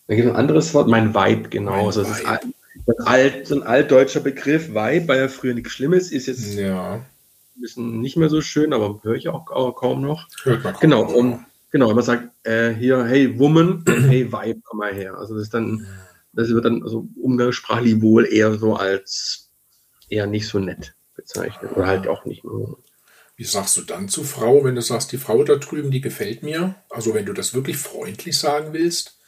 da 0.07 0.15
gibt 0.15 0.27
es 0.27 0.33
ein 0.33 0.39
anderes 0.39 0.73
Wort, 0.73 0.89
mein 0.89 1.15
Vibe, 1.15 1.49
genau. 1.49 1.87
Also, 1.87 2.03
das 2.03 2.19
ist 2.19 2.25
ein, 2.25 2.53
alt, 3.05 3.47
so 3.47 3.55
ein 3.55 3.63
altdeutscher 3.63 4.19
Begriff, 4.19 4.69
Vibe, 4.69 5.07
weil 5.07 5.19
ja 5.19 5.27
früher 5.29 5.53
nichts 5.53 5.71
Schlimmes 5.71 6.11
ist 6.11 6.27
jetzt. 6.27 6.55
Ja 6.55 7.01
ein 7.55 7.61
bisschen 7.61 8.01
nicht 8.01 8.17
mehr 8.17 8.29
so 8.29 8.41
schön, 8.41 8.73
aber 8.73 8.99
höre 9.03 9.15
ich 9.15 9.29
auch, 9.29 9.49
auch 9.49 9.73
kaum 9.73 10.01
noch. 10.01 10.27
Hört 10.43 10.63
man 10.63 10.75
genau, 10.79 11.03
und 11.03 11.45
genau, 11.71 11.93
man 11.93 12.03
sagt, 12.03 12.29
äh, 12.45 12.73
hier, 12.73 13.05
hey 13.05 13.37
Woman, 13.39 13.83
hey 13.87 14.31
Vibe, 14.31 14.61
komm 14.63 14.79
mal 14.79 14.93
her. 14.93 15.17
Also 15.17 15.35
das 15.35 15.43
ist 15.43 15.53
dann, 15.53 15.85
das 16.33 16.49
wird 16.49 16.65
dann 16.65 16.83
also 16.83 17.07
umgangssprachlich 17.15 18.01
wohl 18.01 18.25
eher 18.25 18.53
so 18.55 18.75
als 18.75 19.51
eher 20.09 20.27
nicht 20.27 20.47
so 20.47 20.59
nett 20.59 20.95
bezeichnet. 21.15 21.71
Oder 21.75 21.87
halt 21.87 22.07
auch 22.07 22.25
nicht 22.25 22.43
mehr. 22.43 22.75
Wie 23.37 23.43
sagst 23.43 23.75
du 23.75 23.81
dann 23.81 24.07
zu 24.07 24.23
Frau, 24.23 24.63
wenn 24.63 24.75
du 24.75 24.81
sagst, 24.81 25.11
die 25.11 25.17
Frau 25.17 25.43
da 25.43 25.55
drüben, 25.55 25.91
die 25.91 26.01
gefällt 26.01 26.41
mir? 26.41 26.75
Also 26.89 27.13
wenn 27.13 27.25
du 27.25 27.33
das 27.33 27.53
wirklich 27.53 27.77
freundlich 27.77 28.37
sagen 28.37 28.71
willst, 28.71 29.19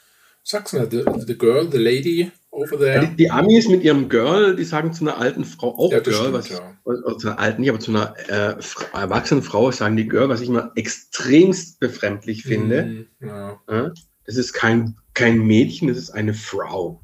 sagst 0.42 0.72
du, 0.72 0.88
the, 0.90 1.04
the 1.26 1.36
girl, 1.36 1.70
the 1.70 1.78
lady, 1.78 2.32
die, 2.52 3.16
die, 3.16 3.30
Amis 3.30 3.68
mit 3.68 3.82
ihrem 3.82 4.08
Girl, 4.08 4.56
die 4.56 4.64
sagen 4.64 4.92
zu 4.92 5.04
einer 5.04 5.18
alten 5.18 5.44
Frau 5.44 5.76
auch 5.78 5.92
ja, 5.92 6.00
Girl, 6.00 6.14
stimmt, 6.14 6.32
was, 6.32 6.48
ja. 6.48 6.76
also 6.84 7.14
zu 7.16 7.28
einer 7.28 7.38
alten, 7.38 7.60
nicht, 7.60 7.70
aber 7.70 7.78
zu 7.78 7.90
einer 7.90 8.14
äh, 8.28 8.56
erwachsenen 8.94 9.42
Frau 9.42 9.70
sagen 9.70 9.96
die 9.96 10.08
Girl, 10.08 10.28
was 10.28 10.40
ich 10.40 10.48
immer 10.48 10.72
extremst 10.74 11.78
befremdlich 11.78 12.42
finde. 12.42 13.06
Mm, 13.20 13.26
ja. 13.26 13.92
Das 14.24 14.36
ist 14.36 14.52
kein, 14.54 14.96
kein 15.14 15.38
Mädchen, 15.38 15.88
das 15.88 15.98
ist 15.98 16.10
eine 16.10 16.34
Frau. 16.34 17.02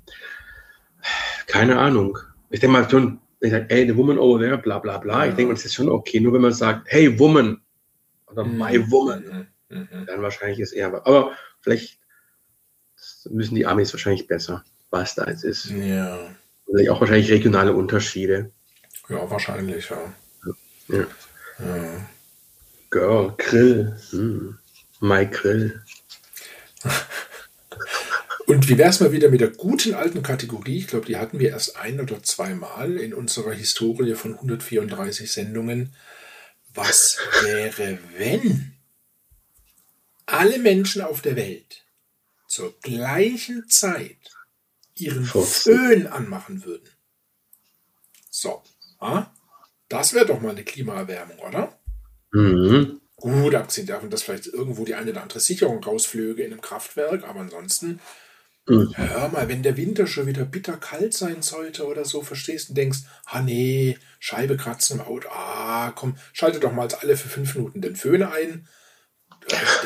Keine 1.47 1.79
Ahnung. 1.79 2.19
Ich 2.51 2.61
denke 2.61 2.73
mal 2.73 2.91
schon, 2.91 3.21
ich 3.41 3.51
sage, 3.51 3.67
hey, 3.69 3.87
the 3.87 3.97
woman 3.97 4.19
over 4.19 4.41
there, 4.41 4.59
bla 4.59 4.79
bla 4.79 4.99
bla, 4.99 5.27
ich 5.29 5.35
denke, 5.35 5.53
das 5.55 5.65
ist 5.65 5.75
schon 5.75 5.91
okay. 5.91 6.21
Nur 6.21 6.33
wenn 6.33 6.43
man 6.43 6.53
sagt, 6.53 6.87
hey, 6.89 7.19
woman 7.19 7.61
oder 8.29 8.45
mm, 8.45 8.59
my 8.59 8.91
woman, 8.91 9.47
mm, 9.69 10.07
dann 10.07 10.23
wahrscheinlich 10.23 10.61
ist 10.61 10.73
eher. 10.73 11.07
Aber 11.07 11.33
vielleicht 11.61 12.01
müssen 13.31 13.55
die 13.55 13.67
Amis 13.67 13.93
wahrscheinlich 13.93 14.27
besser 14.27 14.65
was 14.95 15.15
da 15.17 15.27
jetzt 15.27 15.45
ist. 15.45 15.67
Ja. 15.67 16.19
Vielleicht 16.67 16.91
auch 16.91 17.01
wahrscheinlich 17.01 17.31
regionale 17.31 17.75
Unterschiede. 17.75 18.53
Ja, 19.09 19.29
wahrscheinlich, 19.31 19.91
ja. 19.91 20.15
ja. 20.89 21.07
ja. 21.59 22.09
Girl, 22.91 23.35
Grill. 23.37 23.97
Hm. 24.11 24.59
My 25.01 25.27
Grill. 25.27 25.83
Und 28.47 28.69
wie 28.69 28.79
wäre 28.79 28.91
es 28.91 29.01
mal 29.01 29.11
wieder 29.11 29.31
mit 29.31 29.41
der 29.41 29.51
guten 29.51 29.95
alten 29.95 30.23
Kategorie? 30.23 30.79
Ich 30.79 30.87
glaube, 30.87 31.07
die 31.07 31.17
hatten 31.17 31.39
wir 31.39 31.49
erst 31.51 31.77
ein 31.77 32.01
oder 32.01 32.23
zweimal 32.23 32.97
in 32.99 33.15
unserer 33.15 33.53
Historie 33.53 34.15
von 34.15 34.35
134 34.35 35.33
Sendungen. 35.33 35.95
Was 36.75 37.19
wäre, 37.43 37.99
wenn 38.17 38.75
alle 40.27 40.59
Menschen 40.59 41.03
auf 41.03 41.23
der 41.23 41.37
Welt 41.37 41.85
zur 42.47 42.79
gleichen 42.81 43.69
Zeit 43.69 44.19
ihren 44.97 45.25
Föhn 45.25 46.07
anmachen 46.07 46.65
würden. 46.65 46.89
So, 48.31 48.63
ah, 48.99 49.27
das 49.89 50.15
wäre 50.15 50.27
doch 50.27 50.41
mal 50.41 50.51
eine 50.51 50.65
Klimaerwärmung, 50.65 51.39
oder? 51.39 51.79
Mhm. 52.33 53.01
Gut, 53.17 53.55
abgesehen 53.55 53.87
davon, 53.87 54.11
dass 54.11 54.23
vielleicht 54.23 54.47
irgendwo 54.47 54.85
die 54.85 54.95
eine 54.95 55.13
oder 55.13 55.23
andere 55.23 55.41
Sicherung 55.41 55.83
rausflöge 55.83 56.43
in 56.43 56.53
einem 56.53 56.61
Kraftwerk, 56.61 57.25
aber 57.25 57.41
ansonsten 57.41 58.01
Mhm. 58.67 58.95
Hör 58.97 59.29
mal, 59.29 59.49
wenn 59.49 59.63
der 59.63 59.77
Winter 59.77 60.07
schon 60.07 60.27
wieder 60.27 60.45
bitterkalt 60.45 61.13
sein 61.13 61.43
sollte 61.43 61.87
oder 61.87 62.05
so, 62.05 62.23
verstehst 62.23 62.71
du, 62.71 62.75
denkst, 62.75 63.01
ah 63.27 63.43
nee, 63.43 63.99
Scheibe 64.21 64.57
kratzen 64.57 65.01
im 65.01 65.07
Auto, 65.07 65.29
ah 65.31 65.93
komm, 65.95 66.17
schalte 66.33 66.61
doch 66.61 66.73
mal 66.73 66.89
alle 67.01 67.17
für 67.17 67.29
fünf 67.29 67.55
Minuten 67.55 67.83
den 67.83 67.97
Föhn 67.97 68.23
ein. 68.23 68.67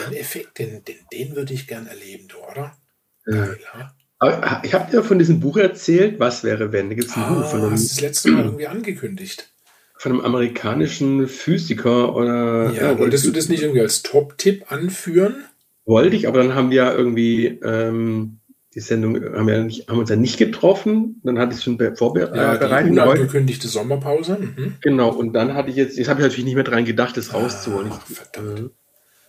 Den 0.06 0.16
Effekt, 0.16 0.60
den, 0.60 0.84
den, 0.84 0.98
den 1.12 1.34
würde 1.34 1.52
ich 1.52 1.66
gern 1.66 1.88
erleben, 1.88 2.28
du, 2.28 2.38
oder? 2.38 2.76
Geil, 3.24 3.58
ja. 3.74 3.92
Aber 4.18 4.62
ich 4.64 4.74
habe 4.74 4.90
dir 4.90 5.02
von 5.02 5.18
diesem 5.18 5.40
Buch 5.40 5.56
erzählt, 5.56 6.18
was 6.18 6.42
wäre, 6.42 6.72
wenn? 6.72 6.88
Da 6.88 6.94
gibt 6.94 7.08
es 7.08 7.16
ein 7.16 7.22
ah, 7.22 7.34
Buch 7.34 7.50
von 7.50 7.60
einem, 7.60 7.70
hast 7.72 7.90
das 7.90 8.00
letzte 8.00 8.30
Mal 8.30 8.44
irgendwie 8.44 8.66
angekündigt. 8.66 9.50
Von 9.96 10.12
einem 10.12 10.20
amerikanischen 10.22 11.28
Physiker 11.28 12.14
oder. 12.14 12.72
Ja, 12.72 12.90
ja 12.90 12.98
wolltest 12.98 13.26
du 13.26 13.30
das 13.30 13.48
nicht 13.48 13.62
irgendwie 13.62 13.80
als 13.80 14.02
Top-Tipp 14.02 14.70
anführen? 14.70 15.44
Wollte 15.84 16.16
ich, 16.16 16.28
aber 16.28 16.38
dann 16.38 16.54
haben 16.54 16.70
wir 16.70 16.94
irgendwie 16.94 17.46
ähm, 17.46 18.38
die 18.78 18.80
Sendung 18.80 19.16
haben 19.34 19.48
wir 19.48 19.64
nicht, 19.64 19.88
haben 19.88 19.98
uns 19.98 20.08
ja 20.08 20.14
nicht 20.14 20.36
getroffen. 20.36 21.20
Dann 21.24 21.38
hatte 21.40 21.54
ich 21.56 21.64
schon 21.64 21.78
vorbereitet. 21.96 22.36
Ja, 22.36 22.82
die 22.82 22.90
unangekündigte 22.90 23.66
Sommerpause. 23.66 24.38
Mhm. 24.38 24.76
Genau, 24.80 25.10
und 25.10 25.32
dann 25.32 25.54
hatte 25.54 25.70
ich 25.70 25.76
jetzt, 25.76 25.98
jetzt 25.98 26.08
habe 26.08 26.20
ich 26.20 26.24
natürlich 26.26 26.44
nicht 26.44 26.54
mehr 26.54 26.62
dran 26.62 26.84
gedacht, 26.84 27.16
das 27.16 27.34
rauszuholen. 27.34 27.90
Ah, 27.90 28.00
verdammt. 28.06 28.70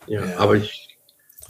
Äh, 0.06 0.12
ja, 0.12 0.24
ja, 0.24 0.38
aber 0.38 0.54
ich 0.54 0.96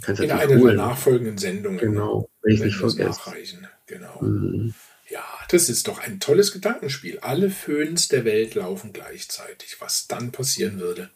kann 0.00 0.14
es 0.14 0.20
In 0.20 0.30
einer 0.30 0.46
der 0.46 0.74
nachfolgenden 0.76 1.36
Sendungen. 1.36 1.78
Genau, 1.78 2.29
wenn 2.42 2.54
ich 2.54 2.60
nicht 2.60 2.76
vergesse. 2.76 3.08
Nachreichen. 3.08 3.68
Genau. 3.86 4.20
Mhm. 4.20 4.74
Ja, 5.08 5.24
das 5.48 5.68
ist 5.68 5.88
doch 5.88 5.98
ein 5.98 6.20
tolles 6.20 6.52
Gedankenspiel. 6.52 7.18
Alle 7.20 7.50
Föhns 7.50 8.08
der 8.08 8.24
Welt 8.24 8.54
laufen 8.54 8.92
gleichzeitig. 8.92 9.80
Was 9.80 10.06
dann 10.06 10.30
passieren 10.30 10.78
würde. 10.78 11.10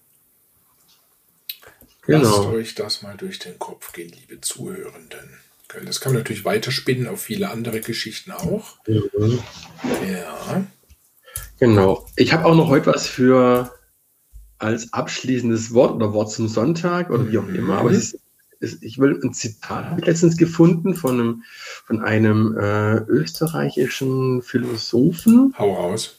Genau. 2.06 2.22
Lasst 2.22 2.48
euch 2.48 2.74
das 2.74 3.02
mal 3.02 3.16
durch 3.16 3.38
den 3.38 3.58
Kopf 3.58 3.92
gehen, 3.92 4.10
liebe 4.10 4.40
Zuhörenden. 4.40 5.38
Das 5.84 6.00
kann 6.00 6.12
man 6.12 6.20
natürlich 6.20 6.44
weiterspinnen 6.44 7.08
auf 7.08 7.22
viele 7.22 7.50
andere 7.50 7.80
Geschichten 7.80 8.30
auch. 8.30 8.76
Mhm. 8.86 9.42
Ja. 10.08 10.66
Genau. 11.58 12.06
Ich 12.16 12.32
habe 12.32 12.44
auch 12.44 12.54
noch 12.54 12.68
heute 12.68 12.86
was 12.86 13.06
für 13.06 13.72
als 14.58 14.92
abschließendes 14.92 15.74
Wort 15.74 15.94
oder 15.94 16.12
Wort 16.12 16.30
zum 16.30 16.48
Sonntag 16.48 17.10
oder 17.10 17.30
wie 17.30 17.38
auch 17.38 17.48
immer. 17.48 17.78
Aber 17.78 17.90
es 17.90 18.14
ist, 18.14 18.20
ich 18.80 18.98
will 18.98 19.20
ein 19.22 19.32
Zitat 19.32 20.04
letztens 20.06 20.36
gefunden 20.36 20.94
von 20.94 21.20
einem, 21.20 21.42
von 21.86 22.02
einem 22.02 22.56
äh, 22.56 22.96
österreichischen 23.08 24.42
Philosophen. 24.42 25.54
Hau 25.58 25.74
raus. 25.74 26.18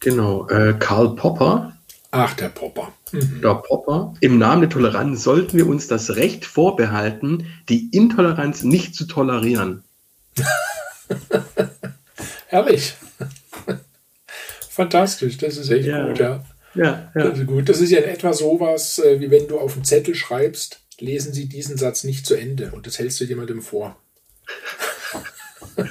Genau, 0.00 0.48
äh, 0.48 0.74
Karl 0.78 1.14
Popper. 1.16 1.76
Ach, 2.10 2.34
der 2.34 2.48
Popper. 2.48 2.92
Mhm. 3.12 3.40
Der 3.42 3.54
Popper. 3.54 4.14
Im 4.20 4.38
Namen 4.38 4.62
der 4.62 4.70
Toleranz 4.70 5.22
sollten 5.22 5.56
wir 5.56 5.66
uns 5.66 5.88
das 5.88 6.16
Recht 6.16 6.44
vorbehalten, 6.44 7.46
die 7.68 7.88
Intoleranz 7.90 8.62
nicht 8.62 8.94
zu 8.94 9.06
tolerieren. 9.06 9.84
Herrlich. 12.46 12.94
Fantastisch, 14.70 15.36
das 15.38 15.56
ist 15.56 15.70
echt 15.70 15.86
ja. 15.86 16.06
gut, 16.06 16.18
ja. 16.18 16.44
Ja, 16.74 17.10
ja. 17.14 17.28
Das 17.28 17.38
ist 17.38 17.46
gut. 17.46 17.68
Das 17.68 17.80
ist 17.80 17.90
ja 17.90 18.00
in 18.00 18.08
etwa 18.08 18.32
sowas, 18.32 18.98
äh, 18.98 19.20
wie 19.20 19.30
wenn 19.30 19.46
du 19.48 19.58
auf 19.58 19.74
einen 19.74 19.84
Zettel 19.84 20.14
schreibst, 20.14 20.80
lesen 20.98 21.32
Sie 21.32 21.46
diesen 21.46 21.76
Satz 21.76 22.04
nicht 22.04 22.26
zu 22.26 22.34
Ende 22.34 22.72
und 22.72 22.86
das 22.86 22.98
hältst 22.98 23.20
du 23.20 23.24
jemandem 23.24 23.62
vor. 23.62 23.96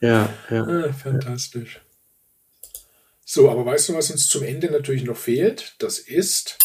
ja, 0.00 0.32
ja. 0.50 0.62
Ah, 0.62 0.92
fantastisch. 0.92 1.80
So, 3.24 3.50
aber 3.50 3.66
weißt 3.66 3.88
du, 3.88 3.94
was 3.94 4.10
uns 4.10 4.28
zum 4.28 4.44
Ende 4.44 4.70
natürlich 4.70 5.04
noch 5.04 5.16
fehlt? 5.16 5.74
Das 5.78 5.98
ist 5.98 6.58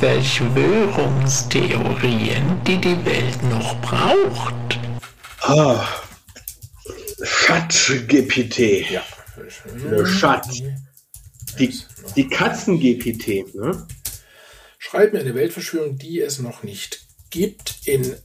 Verschwörungstheorien, 0.00 2.60
die 2.66 2.80
die 2.80 3.04
Welt 3.04 3.42
noch 3.44 3.80
braucht. 3.80 4.80
Ah, 5.42 5.86
Chat-GPT. 7.22 8.90
Ja. 8.90 9.04
Chat. 10.18 10.46
Die, 11.58 11.74
die 12.16 12.28
Katzen-GPT. 12.28 13.54
Ne? 13.54 13.86
Schreib 14.78 15.12
mir 15.12 15.20
eine 15.20 15.34
Weltverschwörung, 15.34 15.98
die 15.98 16.20
es 16.20 16.38
noch 16.38 16.62
nicht 16.62 17.06
gibt, 17.30 17.86
in 17.86 18.16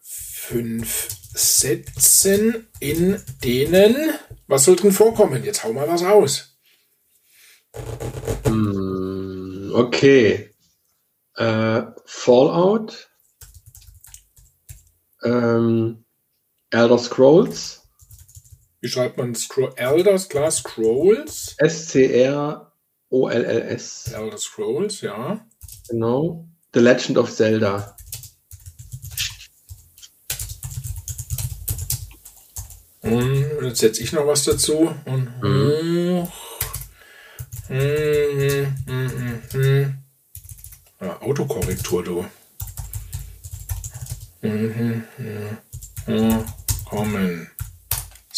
fünf 0.00 1.08
Sätzen, 1.34 2.66
in 2.80 3.22
denen. 3.42 3.96
Was 4.46 4.64
soll 4.64 4.76
drin 4.76 4.92
vorkommen? 4.92 5.44
Jetzt 5.44 5.64
hau 5.64 5.72
mal 5.72 5.88
was 5.88 6.02
aus. 6.02 6.58
Hm, 8.44 9.72
okay. 9.74 10.50
Äh, 11.36 11.82
Fallout. 12.04 13.08
Ähm, 15.22 16.04
Elder 16.70 16.98
Scrolls. 16.98 17.81
Wie 18.82 18.88
schreibt 18.88 19.16
man 19.16 19.34
Scro 19.36 19.72
Elder? 19.76 20.18
Klar, 20.18 20.50
Scrolls. 20.50 21.54
S-C-R-O-L-L-S. 21.58 22.72
Elder 24.12 24.38
Scrolls, 24.38 25.02
ja. 25.02 25.46
Genau. 25.88 26.48
The 26.74 26.80
Legend 26.80 27.16
of 27.18 27.32
Zelda. 27.32 27.96
Und 33.02 33.62
jetzt 33.62 33.78
setze 33.78 34.02
ich 34.02 34.12
noch 34.12 34.26
was 34.26 34.42
dazu. 34.42 34.92
Und 35.04 35.30
mhm. 35.40 36.26
Hm, 37.68 38.74
hm, 38.86 39.42
hm, 39.52 39.98
ja, 41.00 41.22
Autokorrektur, 41.22 42.02
du. 42.02 42.26
Kommen. 46.84 47.48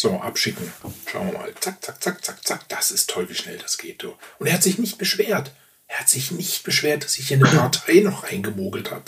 So, 0.05 0.19
abschicken. 0.19 0.71
Schauen 1.11 1.31
wir 1.31 1.39
mal. 1.39 1.51
Zack, 1.59 1.83
zack, 1.83 2.03
zack, 2.03 2.23
zack, 2.23 2.45
zack. 2.45 2.69
Das 2.69 2.91
ist 2.91 3.09
toll, 3.09 3.27
wie 3.27 3.33
schnell 3.33 3.57
das 3.57 3.79
geht, 3.79 4.03
du. 4.03 4.13
Und 4.37 4.45
er 4.45 4.53
hat 4.53 4.61
sich 4.61 4.77
nicht 4.77 4.99
beschwert. 4.99 5.49
Er 5.87 6.01
hat 6.01 6.09
sich 6.09 6.29
nicht 6.29 6.63
beschwert, 6.63 7.03
dass 7.03 7.17
ich 7.17 7.29
hier 7.29 7.37
eine 7.37 7.47
Partei 7.47 8.01
noch 8.01 8.23
reingemogelt 8.25 8.91
habe. 8.91 9.05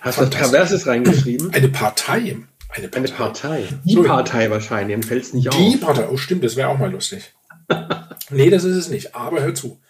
Hast 0.00 0.18
du 0.18 0.28
Perverses 0.28 0.88
reingeschrieben? 0.88 1.54
Eine 1.54 1.68
Partei. 1.68 2.36
Eine 2.68 2.88
Partei. 2.88 2.98
Eine 2.98 3.08
Partei. 3.08 3.68
Die 3.84 3.94
so, 3.94 4.02
Partei 4.02 4.50
wahrscheinlich, 4.50 4.96
dann 4.96 5.04
fällt 5.04 5.22
es 5.22 5.34
nicht 5.34 5.44
die 5.44 5.50
auf. 5.50 5.56
Die 5.56 5.76
Partei, 5.76 6.08
oh 6.08 6.16
stimmt, 6.16 6.42
das 6.42 6.56
wäre 6.56 6.66
auch 6.66 6.78
mal 6.78 6.90
lustig. 6.90 7.32
nee, 8.30 8.50
das 8.50 8.64
ist 8.64 8.74
es 8.76 8.88
nicht. 8.88 9.14
Aber 9.14 9.40
hör 9.40 9.54
zu. 9.54 9.80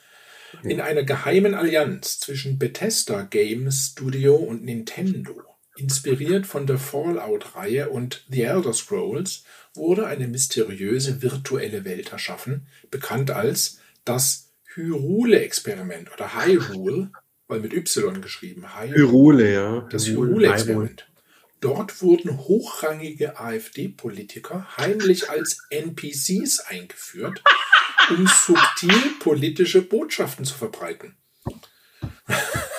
In 0.63 0.83
einer 0.83 1.05
geheimen 1.05 1.55
Allianz 1.55 2.21
zwischen 2.21 2.59
Bethesda 2.59 3.23
Game 3.23 3.71
Studio 3.71 4.35
und 4.35 4.63
Nintendo, 4.63 5.41
inspiriert 5.77 6.47
von 6.47 6.67
der 6.67 6.79
Fallout-Reihe 6.79 7.89
und 7.89 8.25
The 8.29 8.43
Elder 8.43 8.73
Scrolls, 8.73 9.45
wurde 9.75 10.07
eine 10.07 10.29
mysteriöse 10.29 11.23
virtuelle 11.23 11.85
Welt 11.85 12.13
erschaffen, 12.13 12.67
bekannt 12.91 13.31
als 13.31 13.81
das 14.05 14.51
Hyrule-Experiment 14.75 16.13
oder 16.13 16.35
Hyrule, 16.35 17.11
weil 17.49 17.61
mit 17.61 17.73
Y 17.73 18.21
geschrieben. 18.21 18.67
Hyrule, 18.79 19.53
ja. 19.53 19.89
Das 19.91 20.07
Hyrule-Experiment. 20.07 21.07
Dort 21.61 22.03
wurden 22.03 22.37
hochrangige 22.37 23.39
AfD-Politiker 23.41 24.77
heimlich 24.77 25.31
als 25.31 25.63
NPCs 25.71 26.61
eingeführt, 26.61 27.43
um 28.11 28.27
subtil 28.27 29.15
politische 29.19 29.81
Botschaften 29.81 30.45
zu 30.45 30.55
verbreiten. 30.55 31.17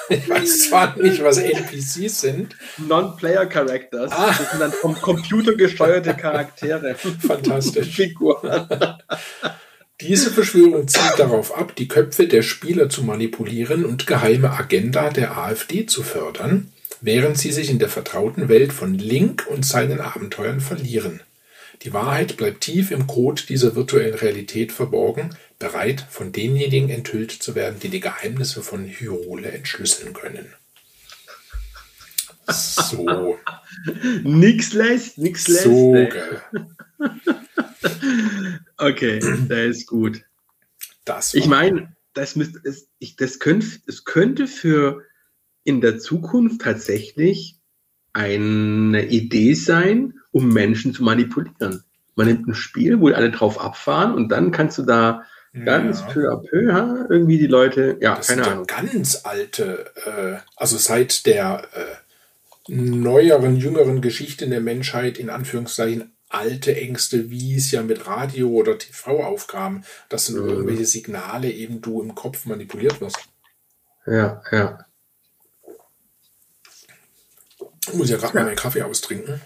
Ich 0.09 0.29
weiß 0.29 0.69
zwar 0.69 0.97
nicht, 0.97 1.23
was 1.23 1.37
NPCs 1.37 2.21
sind. 2.21 2.55
Non-Player 2.77 3.45
Characters. 3.47 4.11
Ah. 4.11 4.27
Das 4.27 4.51
sind 4.51 4.59
dann 4.59 4.71
vom 4.71 4.99
Computer 5.01 5.55
gesteuerte 5.55 6.13
Charaktere. 6.13 6.95
Fantastisch. 6.95 7.87
Figuren. 7.95 8.67
Diese 10.01 10.29
Verschwörung 10.29 10.87
zielt 10.87 11.17
darauf 11.17 11.57
ab, 11.57 11.75
die 11.75 11.87
Köpfe 11.87 12.27
der 12.27 12.41
Spieler 12.41 12.89
zu 12.89 13.03
manipulieren 13.03 13.85
und 13.85 14.07
geheime 14.07 14.51
Agenda 14.51 15.09
der 15.09 15.37
AfD 15.37 15.85
zu 15.85 16.03
fördern 16.03 16.71
während 17.05 17.37
sie 17.37 17.51
sich 17.51 17.69
in 17.69 17.79
der 17.79 17.89
vertrauten 17.89 18.49
Welt 18.49 18.73
von 18.73 18.95
Link 18.95 19.45
und 19.47 19.65
seinen 19.65 20.01
Abenteuern 20.01 20.59
verlieren. 20.59 21.21
Die 21.81 21.93
Wahrheit 21.93 22.37
bleibt 22.37 22.61
tief 22.61 22.91
im 22.91 23.07
Code 23.07 23.43
dieser 23.47 23.75
virtuellen 23.75 24.15
Realität 24.15 24.71
verborgen, 24.71 25.35
bereit, 25.59 26.05
von 26.09 26.31
denjenigen 26.31 26.89
enthüllt 26.89 27.31
zu 27.31 27.55
werden, 27.55 27.79
die 27.79 27.89
die 27.89 27.99
Geheimnisse 27.99 28.61
von 28.61 28.85
Hyrule 28.85 29.51
entschlüsseln 29.51 30.13
können. 30.13 30.53
So. 32.47 33.39
nix 34.23 34.73
lässt, 34.73 35.17
nix 35.17 35.47
lässt. 35.47 35.63
So 35.63 35.93
geil. 35.93 36.41
okay, 38.77 39.19
der 39.49 39.65
ist 39.65 39.87
gut. 39.87 40.21
Das 41.05 41.33
ich 41.33 41.47
meine, 41.47 41.95
das, 42.13 42.35
müsst, 42.35 42.55
es, 42.63 42.87
ich, 42.99 43.15
das 43.15 43.39
könnte, 43.39 43.67
es 43.87 44.05
könnte 44.05 44.47
für 44.47 45.03
in 45.63 45.81
der 45.81 45.99
Zukunft 45.99 46.61
tatsächlich 46.61 47.57
eine 48.13 49.07
Idee 49.07 49.53
sein, 49.53 50.13
um 50.35 50.49
Menschen 50.49 50.93
zu 50.93 51.01
manipulieren. 51.01 51.85
Man 52.15 52.27
nimmt 52.27 52.45
ein 52.45 52.55
Spiel, 52.55 52.99
wo 52.99 53.07
alle 53.07 53.31
drauf 53.31 53.57
abfahren 53.57 54.13
und 54.13 54.29
dann 54.29 54.51
kannst 54.51 54.77
du 54.77 54.81
da 54.81 55.23
ganz 55.63 56.01
ja. 56.01 56.07
peu 56.07 56.29
à 56.29 56.35
peu 56.35 57.07
irgendwie 57.09 57.37
die 57.37 57.47
Leute, 57.47 57.97
ja, 58.01 58.15
das 58.15 58.27
keine 58.27 58.43
sind 58.43 58.51
Ahnung. 58.51 58.67
ganz 58.67 59.21
alte, 59.23 59.85
äh, 60.05 60.37
also 60.57 60.77
seit 60.77 61.25
der, 61.25 61.69
äh, 61.73 61.95
neueren, 62.67 63.55
jüngeren 63.55 64.01
Geschichten 64.01 64.49
der 64.49 64.59
Menschheit 64.59 65.17
in 65.17 65.29
Anführungszeichen 65.29 66.11
alte 66.27 66.75
Ängste, 66.75 67.29
wie 67.29 67.55
es 67.55 67.71
ja 67.71 67.81
mit 67.81 68.05
Radio 68.05 68.49
oder 68.49 68.77
TV 68.77 69.23
aufkam, 69.23 69.85
dass 70.09 70.25
sind 70.25 70.41
mhm. 70.41 70.49
irgendwelche 70.49 70.85
Signale 70.85 71.49
eben 71.49 71.79
du 71.79 72.01
im 72.01 72.13
Kopf 72.13 72.45
manipuliert 72.45 72.99
wirst. 72.99 73.19
Ja, 74.05 74.41
ja. 74.51 74.85
Ich 77.87 77.93
muss 77.93 78.09
ja 78.09 78.17
gerade 78.17 78.33
ja. 78.33 78.39
mal 78.41 78.45
meinen 78.47 78.57
Kaffee 78.57 78.81
austrinken. 78.81 79.39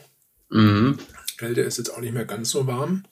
Mhm. 0.50 0.98
Der 1.42 1.66
ist 1.66 1.78
jetzt 1.78 1.90
auch 1.90 2.02
nicht 2.02 2.14
mehr 2.14 2.26
ganz 2.26 2.50
so 2.50 2.68
warm. 2.68 3.04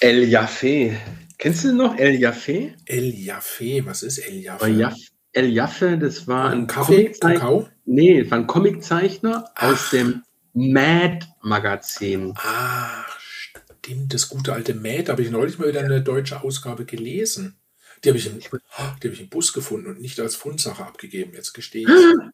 El 0.00 0.24
Jaffe. 0.24 0.96
Kennst 1.38 1.64
du 1.64 1.72
noch 1.72 1.96
El 1.96 2.18
Jaffe? 2.20 2.74
El 2.86 3.14
Jaffe, 3.14 3.84
was 3.84 4.02
ist 4.02 4.18
El 4.18 4.40
Jaffe? 4.40 4.94
El 5.32 5.52
Jaffe, 5.52 5.98
das 5.98 6.28
war 6.28 6.50
ein 6.50 6.66
Kaffee, 6.66 7.10
Kakao? 7.10 7.68
Nee, 7.84 8.22
das 8.22 8.30
war 8.30 8.38
ein 8.38 8.46
Comiczeichner 8.46 9.50
aus 9.56 9.90
dem 9.90 10.22
Mad-Magazin. 10.52 12.34
Ach, 12.36 13.18
stimmt, 13.18 14.14
das 14.14 14.28
gute 14.28 14.52
alte 14.52 14.74
Mad. 14.74 15.04
Da 15.04 15.12
habe 15.12 15.22
ich 15.22 15.30
neulich 15.30 15.58
mal 15.58 15.68
wieder 15.68 15.80
eine 15.80 16.02
deutsche 16.02 16.42
Ausgabe 16.42 16.84
gelesen. 16.84 17.56
Die 18.04 18.10
habe 18.10 18.18
ich, 18.18 18.26
im, 18.26 18.38
die 18.38 18.48
hab 18.70 19.04
ich 19.04 19.20
im 19.20 19.28
Bus 19.28 19.52
gefunden 19.52 19.88
und 19.88 20.00
nicht 20.00 20.20
als 20.20 20.36
Fundsache 20.36 20.84
abgegeben, 20.84 21.32
jetzt 21.34 21.52
gestehe 21.52 21.82
ich. 21.82 22.30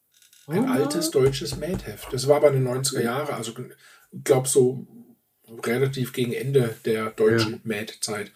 Ein 0.47 0.65
oh. 0.65 0.73
altes 0.73 1.11
deutsches 1.11 1.57
Mad-Heft. 1.57 2.13
Das 2.13 2.27
war 2.29 2.37
aber 2.37 2.49
in 2.53 2.65
den 2.65 2.69
90er 2.69 3.03
Jahre, 3.03 3.35
also 3.35 3.55
ich 4.13 4.25
glaube 4.25 4.49
so 4.49 4.87
relativ 5.65 6.13
gegen 6.13 6.33
Ende 6.33 6.77
der 6.85 7.11
deutschen 7.11 7.53
ja. 7.53 7.59
Mad-Zeit. 7.65 8.33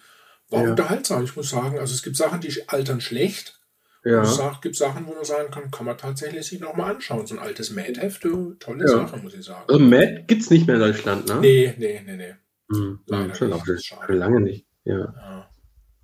War 0.50 0.64
ja. 0.64 0.70
unterhaltsam, 0.70 1.24
ich 1.24 1.36
muss 1.36 1.50
sagen. 1.50 1.78
Also 1.78 1.94
es 1.94 2.02
gibt 2.02 2.16
Sachen, 2.16 2.40
die 2.40 2.68
altern 2.68 3.00
schlecht. 3.00 3.60
Ja. 4.04 4.20
Und 4.20 4.26
es 4.26 4.60
gibt 4.60 4.76
Sachen, 4.76 5.06
wo 5.06 5.14
man 5.14 5.24
sagen 5.24 5.50
kann, 5.50 5.70
kann 5.70 5.86
man 5.86 5.96
tatsächlich 5.96 6.46
sich 6.46 6.60
nochmal 6.60 6.94
anschauen. 6.94 7.26
So 7.26 7.36
ein 7.36 7.40
altes 7.40 7.70
Mad-Heft, 7.70 8.22
tolle 8.22 8.84
ja. 8.84 8.88
Sache, 8.88 9.16
muss 9.18 9.34
ich 9.34 9.44
sagen. 9.44 9.64
Also 9.66 9.80
Mad 9.80 10.24
gibt 10.26 10.42
es 10.42 10.50
nicht 10.50 10.66
mehr 10.66 10.76
in 10.76 10.82
Deutschland, 10.82 11.26
ne? 11.26 11.36
Nee, 11.40 11.74
nee, 11.78 12.02
nee, 12.04 12.16
nee. 12.16 12.34
Mhm. 12.68 13.00
Leider 13.06 13.34
schon 13.34 13.50
nicht. 13.50 13.86
Schon 13.86 14.16
lange 14.16 14.40
nicht. 14.40 14.66
Ja. 14.84 14.98
ja. 14.98 15.50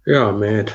Ja, 0.07 0.33
Mad. 0.33 0.73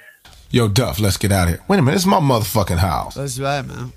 Yo, 0.49 0.67
Duff, 0.67 0.99
let's 0.99 1.15
get 1.15 1.31
out 1.31 1.47
of 1.47 1.53
here. 1.53 1.63
Wait 1.69 1.79
a 1.79 1.81
minute, 1.81 1.95
it's 1.95 2.05
my 2.05 2.19
motherfucking 2.19 2.79
house. 2.79 3.15
That's 3.15 3.39
right, 3.39 3.61
man. 3.65 3.93